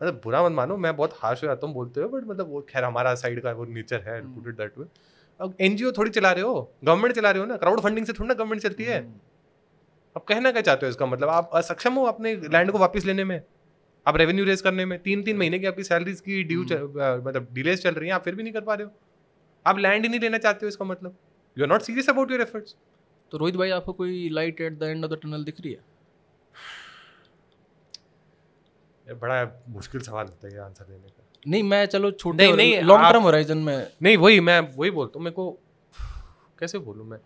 [0.01, 2.61] मतलब बुरा मत मानो मैं बहुत हार्श हो जाता हूँ बोलते हुए बट मतलब वो
[2.69, 4.87] खैर हमारा साइड का वो नेचर है हम्म। पुट इट दैट वे
[5.41, 8.29] अब एनजीओ थोड़ी चला रहे हो गवर्नमेंट चला रहे हो ना क्राउड फंडिंग से थोड़ी
[8.29, 9.13] ना गवर्नमेंट चलती है। हम्म,
[10.17, 11.29] अब कहना क्या चाहते हो इसका मतलब?
[11.29, 13.43] आप असक्षम हो अपने लैंड को वापस लेने में?
[14.07, 17.83] आप रेवेन्यू रेज करने में तीन तीन महीने की आपकी सैलरीज की ड्यू मतलब डिलेज
[17.83, 18.93] चल रही है आप फिर भी नहीं कर पा रहे हो।
[19.67, 21.17] आप लैंड ही नहीं लेना चाहते हो इसका मतलब।
[21.57, 22.77] You are not serious about your efforts
[23.33, 25.81] तो रोहित भाई आपको कोई light at the end of the tunnel दिख रही है?
[29.07, 32.57] ये बड़ा मुश्किल सवाल होता है ये आंसर देने का। नहीं मैं चलो छोटे नहीं,
[32.57, 35.51] नहीं, लॉन्ग टर्म होराइजन में नहीं वही मैं वही बोलता हूँ मेरे को
[36.59, 37.19] कैसे बोलूँ मैं?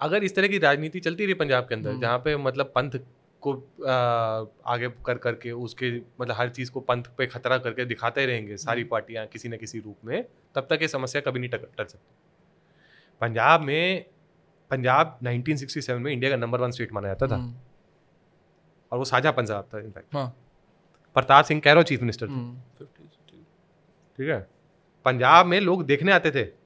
[0.00, 2.98] अगर इस तरह की राजनीति चलती रही पंजाब के अंदर जहाँ पे मतलब पंथ
[3.40, 3.54] को
[3.86, 8.56] आ, आगे कर करके उसके मतलब हर चीज़ को पंथ पे खतरा करके दिखाते रहेंगे
[8.56, 10.24] सारी पार्टियाँ किसी न किसी रूप में
[10.54, 12.14] तब तक ये समस्या कभी नहीं टक- टल सकती।
[13.20, 14.04] पंजाब में
[14.70, 17.56] पंजाब 1967 में इंडिया का नंबर वन स्टेट माना जाता था। हम्म,
[18.92, 20.36] और वो साझा पंजाब था इनफैक्ट हाँ।
[21.14, 23.38] प्रताप सिंह कह कैरो चीफ मिनिस्टर थे। हम्म, 50,
[24.16, 24.48] ठीक है?
[25.04, 26.57] पंजाब में लोग देखने आते थे।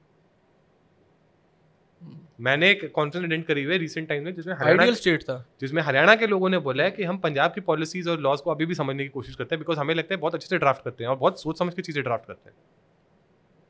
[2.39, 5.81] मैंने एक कॉन्फ्रेंस अटेंड करी हुई है रिसेंट टाइम में जिसमें हरियाणा स्टेट था। जिसमें
[5.81, 8.65] हरियाणा के लोगों ने बोला है कि हम पंजाब की पॉलिसीज़ और लॉज को अभी
[8.65, 11.03] भी समझने की कोशिश करते हैं बिकॉज़ हमें लगता है बहुत अच्छे से ड्राफ्ट करते
[11.03, 12.57] हैं और बहुत सोच समझ के चीज़ें ड्राफ्ट करते हैं।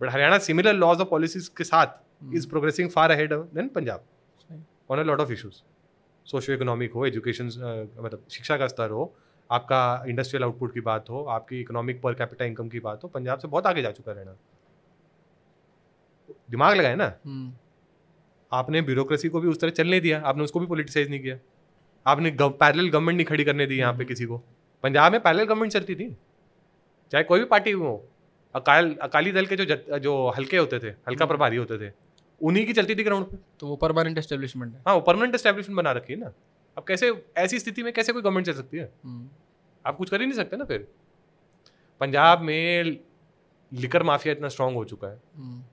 [0.01, 4.03] बट हरियाणा सिमिलर लॉज और पॉलिसीज़ के साथ is progressing far ahead than Punjab
[4.91, 5.61] on a lot of issues
[6.25, 7.45] socio economic हो एजुकेशन
[7.99, 9.13] मतलब शिक्षा का स्तर हो
[9.49, 13.39] आपका इंडस्ट्रियल आउटपुट की बात हो आपकी इकोनॉमिक पर कैपिटा इनकम की बात हो पंजाब
[13.39, 14.37] से बहुत आगे जा चुका है हरियाणा।
[16.51, 17.53] दिमाग लगाए ना। हम्म,
[18.53, 21.37] आपने ब्यूरोक्रेसी को भी उस तरह चलने दिया आपने उसको भी पोलिटिसाइज नहीं किया।
[22.05, 24.37] आपने पैरेलल गवर्नमेंट नहीं खड़ी करने दी यहाँ पे किसी को।
[24.83, 26.09] पंजाब में पैरेलल गवर्नमेंट चलती थी।
[27.11, 27.95] चाहे कोई भी पार्टी हो
[28.55, 31.91] अकाल अकाली दल के जो जत, जो हल्के होते थे हल्का प्रभारी होते थे
[32.41, 35.77] उन्हीं की चलती थी ग्राउंड पे। तो वो परमानेंट एस्टेब्लिशमेंट है। हाँ वो परमानेंट एस्टेब्लिशमेंट
[35.77, 36.31] बना रखी है ना।
[36.77, 38.91] अब कैसे ऐसी स्थिति में कैसे कोई गवर्नमेंट चल सकती है?
[39.03, 39.29] हम्म,
[39.85, 40.87] आप कुछ कर ही नहीं सकते ना फिर।
[42.01, 42.97] पंजाब में
[43.71, 45.63] लिकर माफिया इतना स्ट्रांग हो चुका है। हम्म।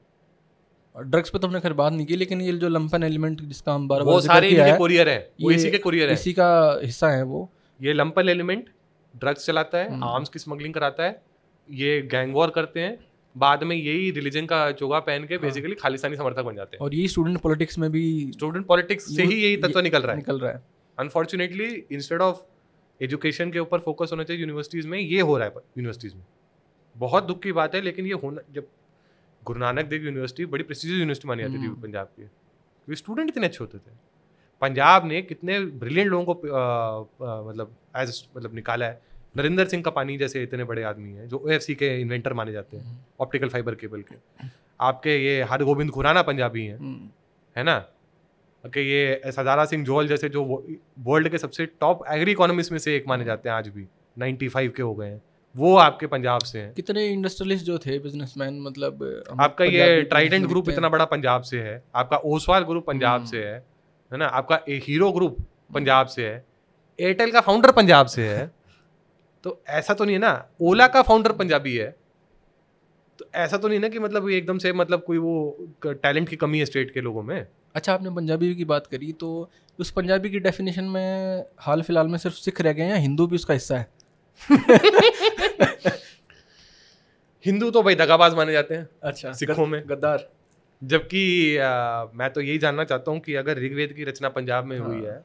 [1.03, 3.87] ड्रग्स पे तो हमने खैर बात नहीं की लेकिन ये जो लंपन एलिमेंट जिसका हम
[3.89, 6.49] बार वो सारे इनके कुरियर है वो इसी के कुरियर है। इसी का
[6.85, 7.49] हिस्सा है वो।
[7.81, 8.69] ये लंपल एलिमेंट
[9.15, 11.23] ड्रग्स चलाता है हम्म। आर्म्स की स्मगलिंग कराता है
[11.69, 12.99] ये गैंग वॉर करते हैं
[13.37, 16.85] बाद में यही रिलीजन का चोगा पहन हाँ। के बेसिकली खालिस्तानी समर्थक बन जाते हैं।
[16.85, 20.17] और यही स्टूडेंट पॉलिटिक्स में भी स्टूडेंट पॉलिटिक्स से ही यही तत्व निकल रहा है।
[20.17, 20.63] निकल रहा है।
[20.99, 22.43] अनफॉर्चुनेटली इंस्टेड ऑफ़
[23.01, 26.25] एजुकेशन के ऊपर फोकस होना चाहिए यूनिवर्सिटीज में ये हो रहा है यूनिवर्सिटीज में।
[26.97, 28.67] बहुत दुख की बात है लेकिन ये होना जब
[29.45, 33.29] गुरु नानक देव यूनिवर्सिटी बड़ी प्रेस्टिजियस यूनिवर्सिटी मानी जाती थी हम्म। पंजाब की। क्योंकि स्टूडेंट
[33.29, 33.93] इतने अच्छे होते थे।
[34.61, 36.63] पंजाब ने कितने ब्रिलियंट लोगों को आ,
[37.29, 39.03] आ, मतलब एज मतलब निकाला है।
[39.37, 42.77] नरेंद्र सिंह का पानी जैसे इतने बड़े आदमी हैं जो ओ के इन्वेंटर माने जाते
[42.77, 44.47] हैं ऑप्टिकल फाइबर केबल के।
[44.81, 47.09] आपके ये हरगोबिंद खुराना पंजाबी हैं हम्म,
[47.57, 47.79] है ना?
[48.67, 50.67] कि ये सदारा सिंह जोहल जैसे जो
[50.99, 53.87] वर्ल्ड के सबसे टॉप एग्री इकोनॉमिस्ट में से एक माने जाते हैं आज भी।
[54.19, 55.23] 95 के हो गए हैं।
[55.55, 59.03] वो आपके पंजाब से हैं। कितने इंडस्ट्रियलिस्ट जो थे बिजनेसमैन मतलब
[59.41, 63.45] आपका ये ट्राइडेंट ग्रुप इतना बड़ा पंजाब से है आपका ओसवाल ग्रुप पंजाब हम्म। से
[63.45, 63.55] है
[64.13, 64.27] है ना?
[64.27, 65.37] आपका ए हीरो ग्रुप
[65.75, 66.45] पंजाब से है
[66.99, 68.51] एयरटेल का फाउंडर पंजाब से है।
[69.45, 70.49] तो ऐसा तो नहीं है ना?
[70.61, 71.95] ओला का फाउंडर पंजाबी है।
[73.19, 76.59] तो ऐसा तो नहीं ना कि मतलब एकदम से मतलब कोई वो टैलेंट की कमी
[76.59, 77.47] है स्टेट के लोगों में?
[77.75, 82.19] अच्छा आपने पंजाबी की बात करी तो उस पंजाबी की डेफिनेशन में हाल फ़िलहाल में
[82.19, 83.89] सिर्फ़ सिख रह गए हैं हिंदू भी उसका हिस्सा है?
[87.45, 90.29] हिंदू तो भाई दगाबाज माने जाते हैं अच्छा सिखों में। गद्दार।
[90.83, 91.23] जबकि
[92.19, 95.17] मैं तो यही जानना चाहता हूँ कि अगर ऋग्वेद की रचना पंजाब में हुई है।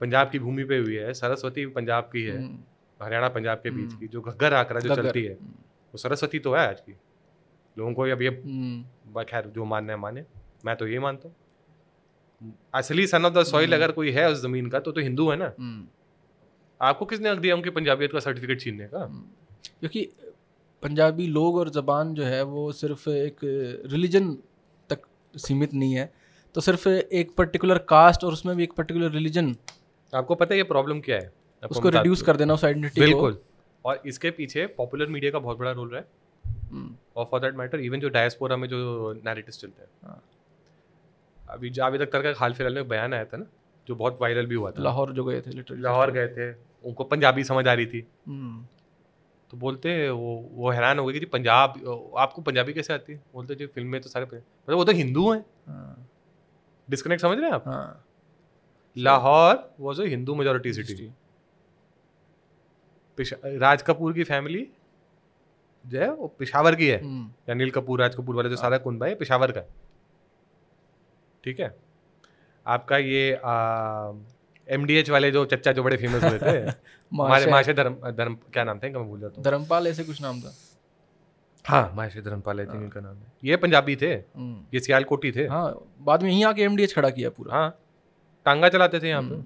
[0.00, 2.58] पंजाब की भूमि पे हुई है सरस्वती पंजाब की है हम्म,
[3.00, 6.66] हरियाणा पंजाब के बीच की जो घग्गर आकरा जो चलती है वो सरस्वती तो है
[6.68, 6.92] आज की।
[7.76, 10.24] लोगों को अब ये हम्म, खैर जो मानना है माने।
[10.64, 11.34] मैं तो ये मानता हूँ।
[12.74, 15.36] असली सन ऑफ़ द सॉइल अगर कोई है उस ज़मीन का तो तो हिंदू है
[15.36, 15.86] ना। हम्म,
[16.80, 19.04] आपको किसने हक दिया उनकी पंजाबियत का सर्टिफिकेट छीनने का?
[19.80, 20.08] क्योंकि
[20.82, 23.36] पंजाबी लोग और ज़बान जो है वो सिर्फ़ एक
[23.86, 24.32] रिलीजन
[24.90, 25.02] तक
[25.34, 26.12] सीमित नहीं है।
[26.54, 29.56] तो सिर्फ़ एक पर्टिकुलर कास्ट और उसमें भी एक पर्टिकुलर रिलीजन।
[30.14, 31.32] आपको पता है ये प्रॉब्लम क्या है?
[31.70, 33.38] उसको रिड्यूस कर देना उस आइडेंटिटी बिल्कुल।
[33.84, 36.06] और इसके पीछे पॉपुलर मीडिया का बहुत बड़ा रोल रहा है।
[36.70, 40.22] हम्म, और फॉर दैट मैटर इवन जो डायस्पोरा में जो नैरेटिव्स चलते हैं। हाँ।
[41.50, 43.46] अभी जावेद अख्तर का हाल फ़िलहाल में बयान आया था ना
[43.88, 47.44] जो बहुत वायरल भी हुआ था। लाहौर जो गए थे लाहौर गए थे। उनको पंजाबी
[47.44, 48.00] समझ आ रही थी।
[49.50, 53.12] तो बोलते वो वो हैरान हो गए कि जी पंजाब आपको पंजाबी कैसे आती?
[53.12, 55.44] है बोलते जी फ़िल्म में तो सारे मतलब वो तो हिंदू हैं।
[56.88, 57.64] डिस्कनेक्ट समझ रहे हैं आप?
[57.68, 58.04] हाँ।
[58.96, 61.12] Lahore was a Hindu majority city
[63.58, 64.66] Raj Kapoor की फैमिली
[65.84, 69.06] जो है वो पिशावर की है। हम्म, अनिल कपूर राज कपूर वाला जो सारा कुनबा
[69.06, 69.60] है पिशावर का
[71.44, 71.74] ठीक है?
[72.66, 73.32] आपका ये
[74.70, 76.58] एम डी एच वाले जो चच्चा जो बड़े फ़ेमस हुए थे
[77.12, 80.20] हमारे माशे धर्म धर्म क्या नाम था इनका मैं भूल जाता हूँ। धर्मपाल ऐसे कुछ
[80.22, 80.54] नाम था।
[81.64, 85.46] हाँ माशे धर्मपाल आई थिंक इनका नाम है। ये पंजाबी थे हम्म, ये सियालकोटी थे।
[85.46, 87.78] हाँ बाद में यहीं आके एमडीएच खड़ा किया पूरा। हाँ
[88.46, 89.44] टांगा चलाते थे यहाँ पे। हम्म।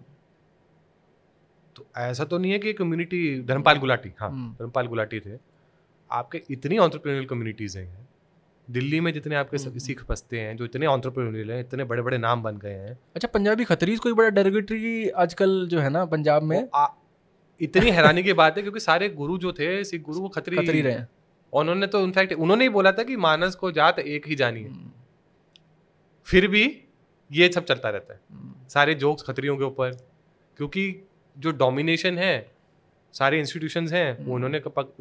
[1.77, 5.39] तो ऐसा तो नहीं है कि कम्युनिटी धर्मपाल गुलाटी हाँ हम्म। धर्मपाल गुलाटी थे।
[6.11, 8.04] आपके इतनी ऑन्टरप्रेन्योरल कम्युनिटीज हैं।
[8.71, 12.19] दिल्ली में जितने आपके हम्म, सिख बसते हैं जो इतने ऑन्टरप्रेन्योरियल हैं इतने बड़े बड़े
[12.19, 16.43] नाम बन गए हैं। अच्छा पंजाबी खतरीज कोई बड़ा डेरोगेटरी आजकल जो है ना पंजाब
[16.43, 16.69] में?
[16.75, 16.87] आ-
[17.61, 20.81] इतनी हैरानी की बात है क्योंकि सारे गुरु जो थे सिख गुरु वो खतरी खतरी
[20.81, 21.09] रहे हैं।
[21.53, 24.71] उन्होंने तो इनफैक्ट उन्होंने ही बोला था कि मानस को जात एक ही जानी है।
[24.71, 24.91] हम्म,
[26.25, 26.85] फिर भी
[27.33, 29.91] ये सब चलता रहता है। हम्म, सारे जोक्स खतरियों के ऊपर
[30.57, 31.09] क्योंकि
[31.39, 32.54] जो डोमिनेशन है
[33.15, 34.59] सारे इंस्टीट्यूशंस हैं हम्म। उन्होंने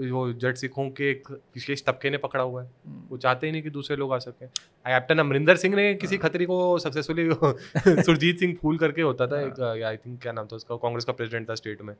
[0.09, 3.51] वो जट सिखों के एक विशेष तबके ने पकड़ा हुआ है हम्म, वो चाहते ही
[3.51, 7.29] नहीं कि दूसरे लोग आ सकें कैप्टन अमरिंदर सिंह ने किसी हाँ। खतरी को सक्सेसफुली
[8.03, 11.05] सुरजीत सिंह फूल करके होता था हाँ। एक आई थिंक क्या नाम था उसका कांग्रेस
[11.05, 11.95] का प्रेसिडेंट था स्टेट में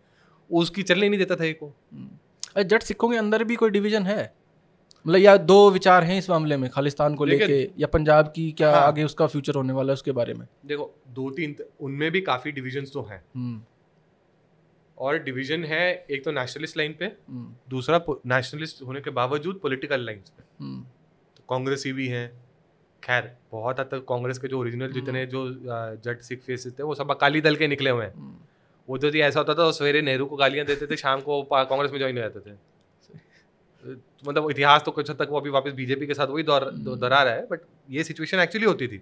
[0.50, 2.08] उसकी चलने नहीं देता था एक को हम्म।
[2.56, 4.32] अरे जट सिखों के अंदर भी कोई डिवीज़न है
[5.06, 8.72] मतलब या दो विचार हैं इस मामले में खालिस्तान को लेके या पंजाब की क्या
[8.72, 12.22] हाँ। आगे उसका फ्यूचर होने वाला है उसके बारे में देखो दो तीन उनमें भी
[12.24, 13.24] काफ़ी डिविजन्स तो हैं
[14.98, 20.06] और डिवीज़न है एक तो नेशनलिस्ट लाइन पे हम्म, दूसरा नेशनलिस्ट होने के बावजूद पॉलिटिकल
[20.06, 20.82] लाइन पे। हम्म,
[21.38, 22.32] तो कांग्रेसी भी हैं।
[23.04, 25.48] खैर बहुत हद तक कांग्रेस के जो ओरिजिनल हम्म। जितने जो
[26.04, 28.38] जट सिख फेसेस थे वो सब अकाली दल के निकले हुए हैं।
[28.88, 31.92] वो तो जी ऐसा होता था सवेरे नेहरू को गालियाँ देते थे शाम को कांग्रेस
[31.92, 32.56] में ज्वाइन हो जाते थे।
[34.28, 37.34] मतलब इतिहास तो कुछ हद तक वो अभी वापस बीजेपी के साथ वही दोहरा रहा
[37.34, 39.02] है बट ये सिचुएशन एक्चुअली होती थी।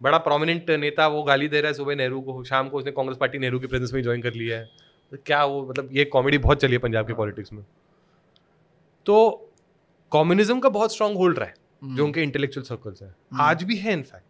[0.00, 3.18] बड़ा प्रोमिनेंट नेता वो गाली दे रहा है सुबह नेहरू को शाम को उसने कांग्रेस
[3.18, 4.68] पार्टी नेहरू की प्रेजेंस में ज्वाइन कर लिया है।
[5.12, 7.64] तो क्या वो मतलब ये कॉमेडी बहुत चली है पंजाब की हाँ। पॉलिटिक्स में।
[9.06, 9.16] तो
[10.12, 13.62] कम्युनिज्म का बहुत स्ट्रांग होल्ड रहा है हम्म, जो उनके इंटेलेक्चुअल सर्कल्स हैं। हम्म। आज
[13.64, 14.24] भी है इनफैक्ट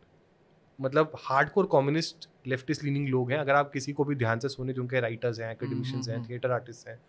[0.79, 4.73] मतलब हार्डकोर कम्युनिस्ट लेफ्टिस्ट लीनिंग लोग हैं। अगर आप किसी को भी ध्यान से सुने
[4.73, 7.01] जो उनके राइटर्स हैं एकेडमिशियंस हैं हम्म, थिएटर आर्टिस्ट हैं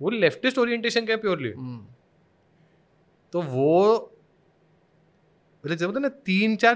[0.00, 1.50] वो लेफ्टिस्ट ओरिएंटेशन के हैं प्योरली
[3.32, 4.12] तो वो
[5.64, 6.74] मतलब जब ना तीन चार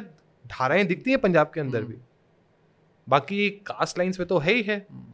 [0.52, 1.98] धाराएँ दिखती हैं पंजाब के अंदर हम्म। भी।
[3.06, 5.04] बाकी कास्ट लाइंस में तो है ही है। हम्म,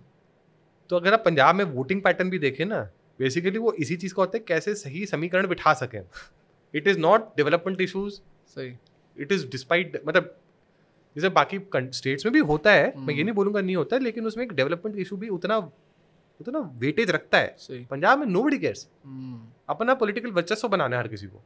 [0.90, 2.80] तो अगर आप पंजाब में वोटिंग पैटर्न भी देखें ना
[3.18, 6.00] बेसिकली वो इसी चीज़ का होता है कैसे सही समीकरण बिठा सकें।
[6.74, 8.74] It is not development issues सही।
[9.16, 10.34] इट इज़ डिस्पाइट मतलब
[11.16, 14.02] जैसे बाकी स्टेट्स में भी होता है मैं ये हम्म। नहीं बोलूँगा नहीं होता है
[14.02, 15.56] लेकिन उसमें एक डेवलपमेंट इशू भी उतना
[16.40, 18.86] उतना वेटेज रखता है। पंजाब में नो बडी केयर्स
[19.68, 21.42] अपना पॉलिटिकल वर्चस्व बनाना है हर किसी को।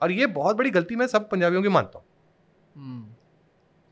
[0.00, 3.16] और ये बहुत बड़ी गलती मैं सब पंजाबियों की मानता हूँ।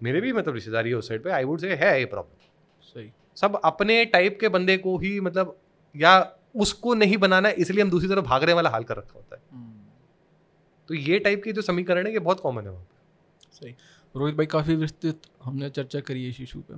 [0.00, 2.48] मेरे भी मतलब रिश्तेदारी है उस साइड पे आई वुड से है ये प्रॉब्लम
[2.82, 5.58] सही। सब अपने टाइप के बंदे को ही मतलब
[5.96, 9.42] या उसको नहीं बनाना इसलिए हम दूसरी तरफ़ भागने वाला हाल कर रखा होता है।
[9.52, 9.80] हम्म,
[10.88, 13.74] तो ये टाइप के जो समीकरण है ये बहुत कॉमन है वहाँ पर सही।
[14.16, 16.74] रोहित भाई काफ़ी विस्तृत हमने चर्चा करी है इस इशू पे।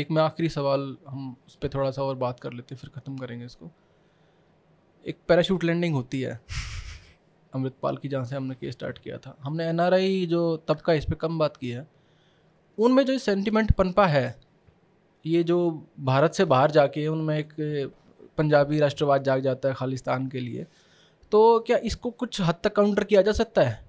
[0.00, 2.90] एक में आखिरी सवाल हम उस पर थोड़ा सा और बात कर लेते हैं फिर
[2.90, 3.70] ख़त्म करेंगे इसको।
[5.06, 6.40] एक पैराशूट लैंडिंग होती है।
[7.54, 11.14] अमृतपाल की जहाँ से हमने केस स्टार्ट किया था। हमने एनआरआई जो तबका इस पर
[11.14, 11.95] कम बात की है।
[12.78, 14.34] उनमें जो सेंटिमेंट पनपा है,
[15.24, 15.58] ये जो
[16.00, 17.52] भारत से बाहर जाके उनमें एक
[18.38, 20.66] पंजाबी राष्ट्रवाद जाग जाता है खालिस्तान के लिए
[21.32, 23.84] तो क्या इसको कुछ हद तक काउंटर किया जा सकता है?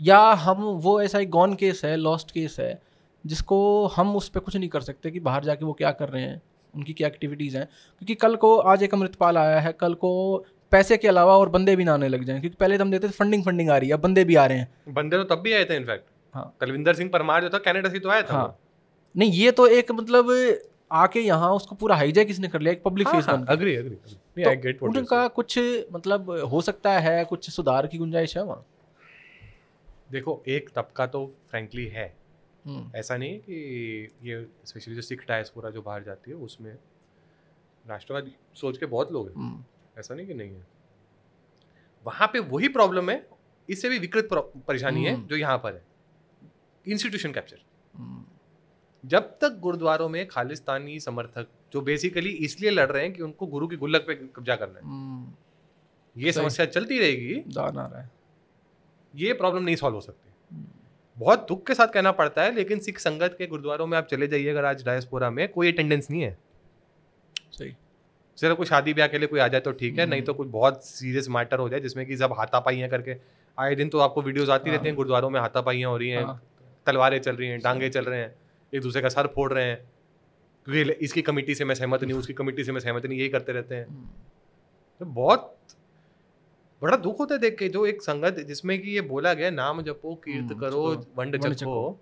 [0.00, 2.80] या हम, वो ऐसा एक गॉन केस है लॉस्ट केस है,
[3.24, 6.22] जिसको हम उस पर कुछ नहीं कर सकते कि बाहर जाके वो क्या कर रहे
[6.22, 6.40] हैं,
[6.74, 7.66] उनकी क्या एक्टिविटीज़ हैं?
[7.66, 11.76] क्योंकि कल को, आज एक अमृतपाल आया है, कल को पैसे के अलावा और बंदे
[11.76, 13.90] भी ना आने लग जाएँ, क्योंकि पहले तो हम देखते थे फंडिंग फंडिंग आ रही
[13.90, 16.94] है बंदे भी आ रहे हैं। बंदे तो तब भी आए थे इनफैक्ट हाँ। कलविंदर
[16.94, 18.58] सिंह परमार जो था कनाडा से तो आया था हाँ।
[19.14, 20.30] नहीं ये तो एक मतलब
[20.92, 22.72] आके यहाँ उसको पूरा हाईजैक किसने कर लिया?
[22.72, 25.58] एक पब्लिक फेस बन के। अग्री अग्री तो आई गेट व्हाट उनका कुछ
[25.92, 28.64] मतलब हो सकता है कुछ सुधार की गुंजाइश है वहाँ?
[30.12, 32.06] देखो एक तबका तो फ्रैंकली है।
[32.66, 36.72] हम्म, ऐसा नहीं है कि ये स्पेशली जो सिख डायस्पोरा जो बाहर जाती है उसमें
[37.84, 39.62] राष्ट्रवाद सोच के बहुत लोग हैं। हम्म,
[39.98, 40.66] ऐसा नहीं कि नहीं है।
[42.06, 43.24] वहाँ पे वही प्रॉब्लम है
[43.68, 45.82] इससे भी विकृत परेशानी है हम्म। जो यहाँ पर है।
[46.86, 47.58] इंस्टीट्यूशन कैप्चर
[49.04, 53.66] जब तक गुरुद्वारों में खालिस्तानी समर्थक जो बेसिकली इसलिए लड़ रहे हैं कि उनको गुरु
[53.68, 55.32] की गुल्लक पे कब्जा करना है। हम्म,
[56.16, 58.10] ये समस्या चलती रहेगी। दान रहा है।
[59.14, 60.28] ये प्रॉब्लम नहीं सॉल्व हो सकती।
[61.16, 64.26] बहुत दुख के साथ कहना पड़ता है लेकिन सिख संगत के गुरुद्वारों में आप चले
[64.28, 66.36] जाइए अगर आज डायस्पोरा में कोई अटेंडेंस नहीं है।
[67.52, 67.74] सही।
[68.38, 70.42] सिर्फ़ कोई शादी ब्याह के लिए कोई आ जाए तो ठीक है नहीं तो हम्म।
[70.42, 73.16] कुछ बहुत सीरियस मैटर हो जाए जिसमें कि सब हाथापाइयाँ करके।
[73.58, 76.24] आए दिन तो आपको वीडियोस आती रहती हैं हाँ। गुरुद्वारों में हाथापाइयाँ हो रही हैं।
[76.24, 76.40] हाँ,
[76.90, 78.34] तलवारें चल रही हैं टांगे चल रहे हैं
[78.72, 79.78] एक दूसरे का सर फोड़ रहे हैं।
[80.66, 83.52] क्योंकि इसकी कमेटी से मैं सहमत नहीं उसकी कमेटी से मैं सहमत नहीं यही करते
[83.52, 84.08] रहते हैं। हम्म,
[85.00, 85.56] तो बहुत
[86.82, 89.82] बड़ा दुख होता है देख के जो एक संगत जिसमें कि ये बोला गया नाम
[89.82, 90.82] जपो कीर्त हम्म, करो
[91.16, 92.00] वंड जपो।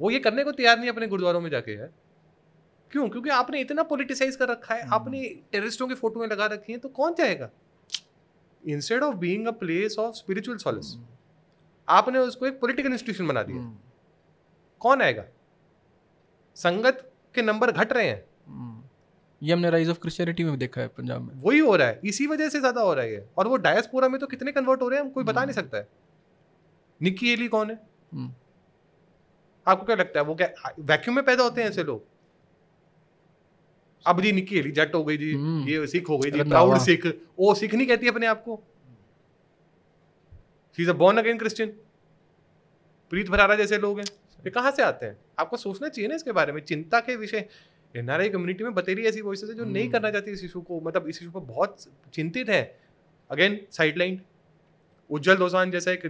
[0.00, 1.90] वो ये करने को तैयार नहीं अपने गुरुद्वारों में जाके यार
[2.90, 3.08] क्यों?
[3.08, 6.80] क्योंकि आपने इतना पोलिटिसाइज कर रखा है हम्म। आपने टेररिस्टों की फोटोएँ लगा रखी हैं
[6.80, 7.50] तो कौन जाएगा?
[8.62, 10.94] Instead of being a place of spiritual solace
[11.88, 13.76] आपने उसको एक पॉलिटिकल इंस्टीट्यूशन बना दिया। हम्म,
[14.80, 15.24] कौन आएगा?
[16.56, 18.82] संगत के नंबर घट रहे हैं। हम्म,
[19.42, 22.00] ये हमने राइज ऑफ़ क्रिश्चियनिटी में भी देखा है पंजाब में। वही हो रहा है।
[22.04, 24.88] इसी वजह से ज़्यादा हो रहा है और वो डायस्पोरा में तो कितने कन्वर्ट हो
[24.88, 25.88] रहे हैं हम कोई बता नहीं सकता है।
[27.00, 27.80] निक्की एली कौन है?
[28.12, 28.32] हम्म,
[29.66, 32.04] आपको क्या लगता है वो क्या वैक्यूम में पैदा होते हैं ऐसे लोग?
[34.06, 36.78] अब जी निक्की एली जट हो गई जी हम्म। ये सिख हो गई जी प्राउड
[36.80, 37.06] सिख
[37.38, 38.62] ओ सिख नहीं कहती अपने आप को?
[40.78, 41.68] She is a born again Christian
[43.12, 44.04] Preet Bharara जैसे लोग हैं।
[44.38, 45.16] ये कहाँ से आते हैं?
[45.38, 47.48] आपको सोचना चाहिए ना इसके बारे में चिंता के विषय।
[47.94, 50.80] एनआरआई कम्युनिटी में बतेरी ऐसी वॉइसेस है जो नहीं हम्म। करना चाहती इस इशू को।
[50.80, 51.76] मतलब इस इशू पर बहुत
[52.14, 52.62] चिंतित है।
[53.30, 54.20] अगेन साइडलाइन
[55.10, 56.06] उज्जवल दोसान जैसा एक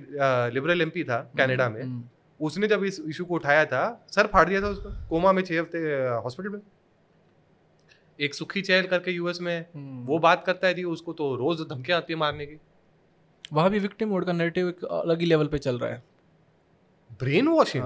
[0.55, 2.05] लिबरल एमपी था कनाडा में। हम्म,
[2.40, 5.61] उसने जब इस इशू को उठाया था सर फाड़ दिया था उसको कोमा में छह
[5.61, 5.78] हफ़्ते
[6.24, 6.61] हॉस्पिटल में।
[8.19, 11.69] एक सुखी चहल करके यूएस में हम्म। वो बात करता है जी उसको तो रोज
[11.69, 12.61] धमकियाँ आती है मारने की।
[13.50, 16.02] वहाँ भी विक्टिम मोड का नैरेटिव एक अलग ही लेवल पे चल रहा है।
[17.20, 17.84] ब्रेन वॉशिंग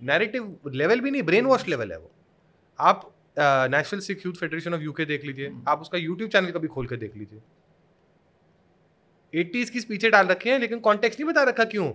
[0.00, 2.10] नैरेटिव लेवल भी नहीं ब्रेन वॉश लेवल है वो।
[2.78, 3.10] आप
[3.70, 6.86] national Sikh youth federation of UK देख लीजिए। हम्म। आप उसका यूट्यूब चैनल कभी खोल
[6.86, 7.40] के देख लीजिए।
[9.34, 11.92] एटीज की स्पीचें डाल रखे हैं लेकिन कॉन्टेक्स्ट नहीं बता रखा क्यों?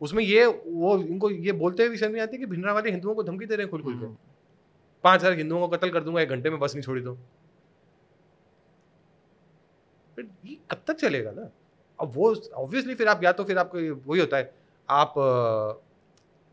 [0.00, 3.22] उसमें ये वो इनको ये बोलते हुए शर्म नहीं आती कि भिंडरा वाले हिंदुओं को
[3.22, 4.16] धमकी दे रहे हैं खुल खुल के। हम्म,
[5.04, 7.16] पाँच हज़ार हिंदुओं को कत्ल कर दूँगा एक घंटे में बस नहीं छोड़ी दो
[10.20, 11.50] फिर ये कब तक चलेगा ना?
[11.98, 14.52] अब वो ऑब्वियसली फिर आप या तो फिर आपको वही होता है
[14.88, 15.14] आप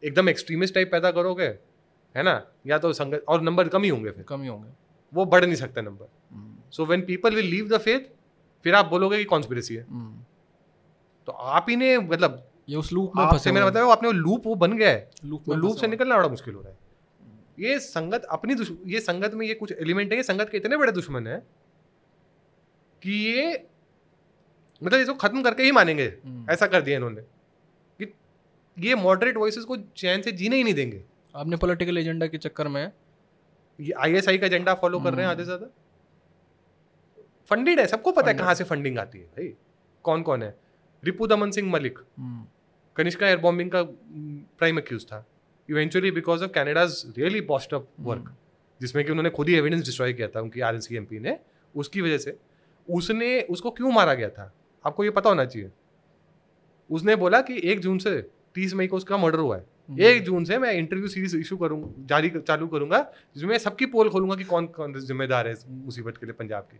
[0.04, 1.48] एकदम एक्सट्रीमिस्ट टाइप पैदा करोगे
[2.16, 2.42] है ना?
[2.68, 4.70] या तो संगत और नंबर कम ही होंगे फिर। कम ही होंगे।
[5.14, 8.10] वो बढ़ नहीं सकता number so when people will leave the faith
[8.66, 10.24] फिर आप बोलोगे कि कॉन्स्पिरेसी है। हम्म,
[11.28, 14.14] तो आप ही ने मतलब ये उस लूप में फंसे मेरा मतलब वो आपने वो
[14.14, 16.78] लूप वो बन गया है। लूप लूप से निकलना बड़ा मुश्किल हो रहा है।
[17.60, 20.92] ये संगत अपनी ये संगत में ये कुछ एलिमेंट है ये संगत के इतने बड़े
[20.92, 21.38] दुश्मन है
[23.02, 23.52] कि ये
[24.82, 27.22] मतलब इसको खत्म करके ही मानेंगे। हम्म, ऐसा कर दिया इन्होंने।
[28.00, 28.14] कि
[28.78, 31.04] ये मॉडरेट वॉइसेस को चैन से जीने ही नहीं देंगे।
[31.36, 32.92] आपने पॉलिटिकल एजेंडा के चक्कर में
[33.80, 35.68] ये आईएसआई का एजेंडा फॉलो कर रहे हैं हम्म। आधे से ज़्यादा।
[37.52, 39.54] फंडेड है सबको पता है कहाँ से फंडिंग आती है भाई।
[40.06, 40.56] कौन कौन है?
[41.04, 42.46] रिपू दमन सिंह मलिक। हम्म,
[42.96, 45.26] कनिष्का एयर बॉम्बिंग का प्राइम एक्यूज था।
[45.70, 48.34] Eventually because of Canada's really botched up work
[48.82, 51.38] जिसमें कि उन्होंने खुद ही एविडेंस डिस्ट्रॉय किया था उनकी आर एमपी ने।
[51.76, 52.38] उसकी वजह से
[52.90, 54.52] उसने उसको क्यों मारा गया था?
[54.86, 55.72] आपको ये पता होना चाहिए।
[56.90, 58.22] उसने बोला कि एक जून से
[58.56, 61.58] तीस मई को उसका मर्डर हुआ है। हम्म, एक जून से मैं इंटरव्यू सीरीज़ इशू
[61.58, 63.00] करूँगा जारी चालू करूँगा
[63.36, 66.64] जिसमें मैं सबकी पोल खोलूँगा कि कौन कौन जिम्मेदार है इस मुसीबत के लिए पंजाब
[66.64, 66.80] की।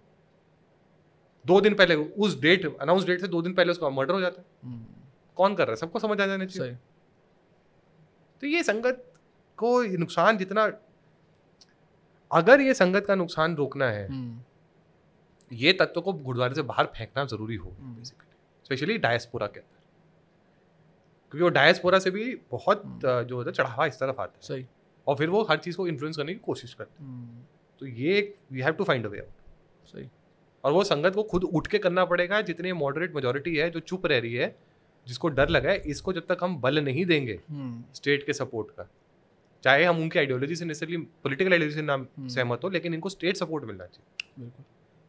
[1.46, 4.42] दो दिन पहले उस डेट अनाउंस डेट से दो दिन पहले उसका मर्डर हो जाता
[4.42, 4.86] है। हम्म,
[5.38, 5.76] कौन कर रहा है?
[5.76, 6.78] सबको समझ आ जाना चाहिए।
[8.42, 9.14] तो ये संगत
[9.58, 10.72] को नुकसान जितना
[12.32, 14.42] अगर ये संगत का नुकसान रोकना है हम्म,
[15.52, 18.26] ये तत्व को गुरुद्वारे से बाहर फेंकना ज़रूरी हो हम्म। बेसिकली
[18.66, 19.76] स्पेशली डायस्पोरा के अंदर।
[21.32, 24.48] क्योंकि वो डायस्पोरा से भी बहुत हम्म। जो होता है चढ़ावा इस तरफ़ आता है।
[24.48, 24.66] सही।
[25.08, 27.48] और फिर वो हर चीज़ को इन्फ्लुएंस करने की कोशिश करते हम्म, हैं
[27.82, 30.08] तो ये we have to find a way out सही।
[30.64, 34.06] और वो संगत को खुद उठ के करना पड़ेगा जितनी मॉडरेट मेजोरिटी है जो चुप
[34.06, 34.56] रह रही है
[35.08, 38.72] जिसको डर लगा है इसको जब तक हम बल नहीं देंगे हम्म, स्टेट के सपोर्ट
[38.72, 38.88] का
[39.64, 43.10] चाहे हम उनकी आइडियोलॉजी से नेसेसरली पॉलिटिकल आइडियोलॉजी से नाम हम्म। सहमत हो लेकिन इनको
[43.10, 44.66] स्टेट सपोर्ट मिलना चाहिए। बिल्कुल।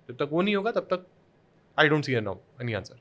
[0.09, 1.07] जब तक वो नहीं होगा तब तक
[1.79, 2.29] I don't see an
[2.63, 2.97] any answer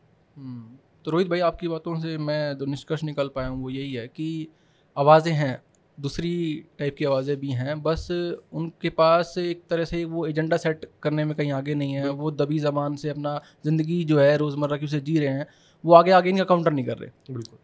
[1.06, 4.08] तो रोहित भाई आपकी बातों से मैं जो निष्कर्ष निकल पाया हूँ वो यही है
[4.10, 4.48] कि
[4.98, 5.62] आवाज़ें हैं
[5.98, 6.32] दूसरी
[6.80, 11.26] टाइप की आवाज़ें भी हैं बस उनके पास एक तरह से वो एजेंडा सेट करने
[11.26, 14.86] में कहीं आगे नहीं है वो दबी ज़बान से अपना ज़िंदगी जो है रोज़मर्रा की
[14.86, 15.48] उसे जी रहे हैं
[15.84, 17.58] वो आगे आगे इनका काउंटर नहीं कर रहे। बिल्कुल।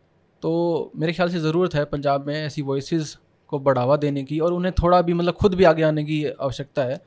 [0.43, 3.17] तो मेरे ख्याल से ज़रूरत है पंजाब में ऐसी वॉइस
[3.49, 6.83] को बढ़ावा देने की और उन्हें थोड़ा भी मतलब खुद भी आगे आने की आवश्यकता
[6.83, 7.01] है।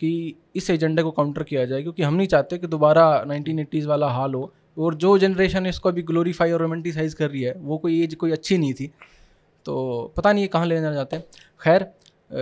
[0.00, 4.08] कि इस एजेंडे को काउंटर किया जाए क्योंकि हम नहीं चाहते कि दोबारा 1980s वाला
[4.08, 8.02] हाल हो। और जो जनरेशन इसको अभी ग्लोरीफाई और रोमेंटिसाइज कर रही है वो कोई
[8.02, 8.86] एज कोई अच्छी नहीं थी।
[9.66, 11.24] तो पता नहीं ये कहाँ ले जाना चाहते हैं।
[11.60, 11.86] खैर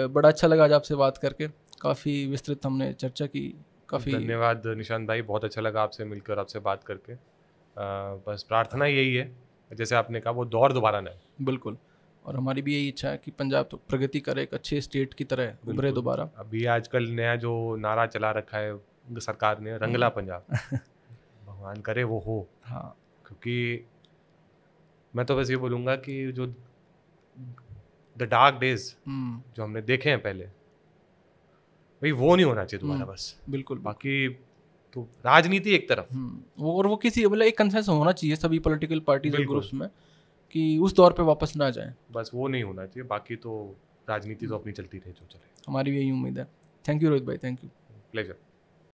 [0.08, 1.48] बड़ा अच्छा लगा आज आपसे बात करके।
[1.82, 3.40] काफ़ी विस्तृत हमने चर्चा की
[3.88, 7.18] काफ़ी धन्यवाद निशांत भाई बहुत अच्छा लगा आपसे मिलकर आपसे बात करके। अ,
[8.28, 9.30] बस प्रार्थना यही है
[9.70, 11.10] जैसे आपने कहा वो दौर दोबारा ना
[11.40, 11.76] बिल्कुल।
[12.24, 15.24] और हमारी भी यही इच्छा है कि पंजाब तो प्रगति करे एक अच्छे स्टेट की
[15.24, 18.76] तरह उभरे दोबारा। अभी आजकल नया जो नारा चला रखा है
[19.18, 20.44] सरकार ने रंगला पंजाब।
[21.46, 22.96] भगवान करे वो हो। हाँ।
[23.26, 23.84] क्योंकि
[25.16, 26.46] मैं तो बस ये बोलूँगा कि जो
[28.16, 30.44] द डार्क डेज़ जो हमने देखे हैं पहले
[32.02, 34.28] भाई वो नहीं होना चाहिए दोबारा हम्म। बस। बिल्कुल बाकी
[34.92, 38.58] तो राजनीति एक तरफ़। हम्म, वो और वो किसी मतलब एक कंसेंस होना चाहिए सभी
[38.58, 39.88] पॉलिटिकल पार्टीज़ और ग्रुप्स में।
[40.52, 43.76] कि उस दौर पे वापस ना जाए। बस वो नहीं होना चाहिए बाकी तो
[44.08, 46.44] राजनीति तो अपनी चलती रहे जो चले। हमारी भी यही उम्मीद है।
[46.84, 47.70] थैंक यू रोहित भाई थैंक यू
[48.12, 48.36] प्लेजर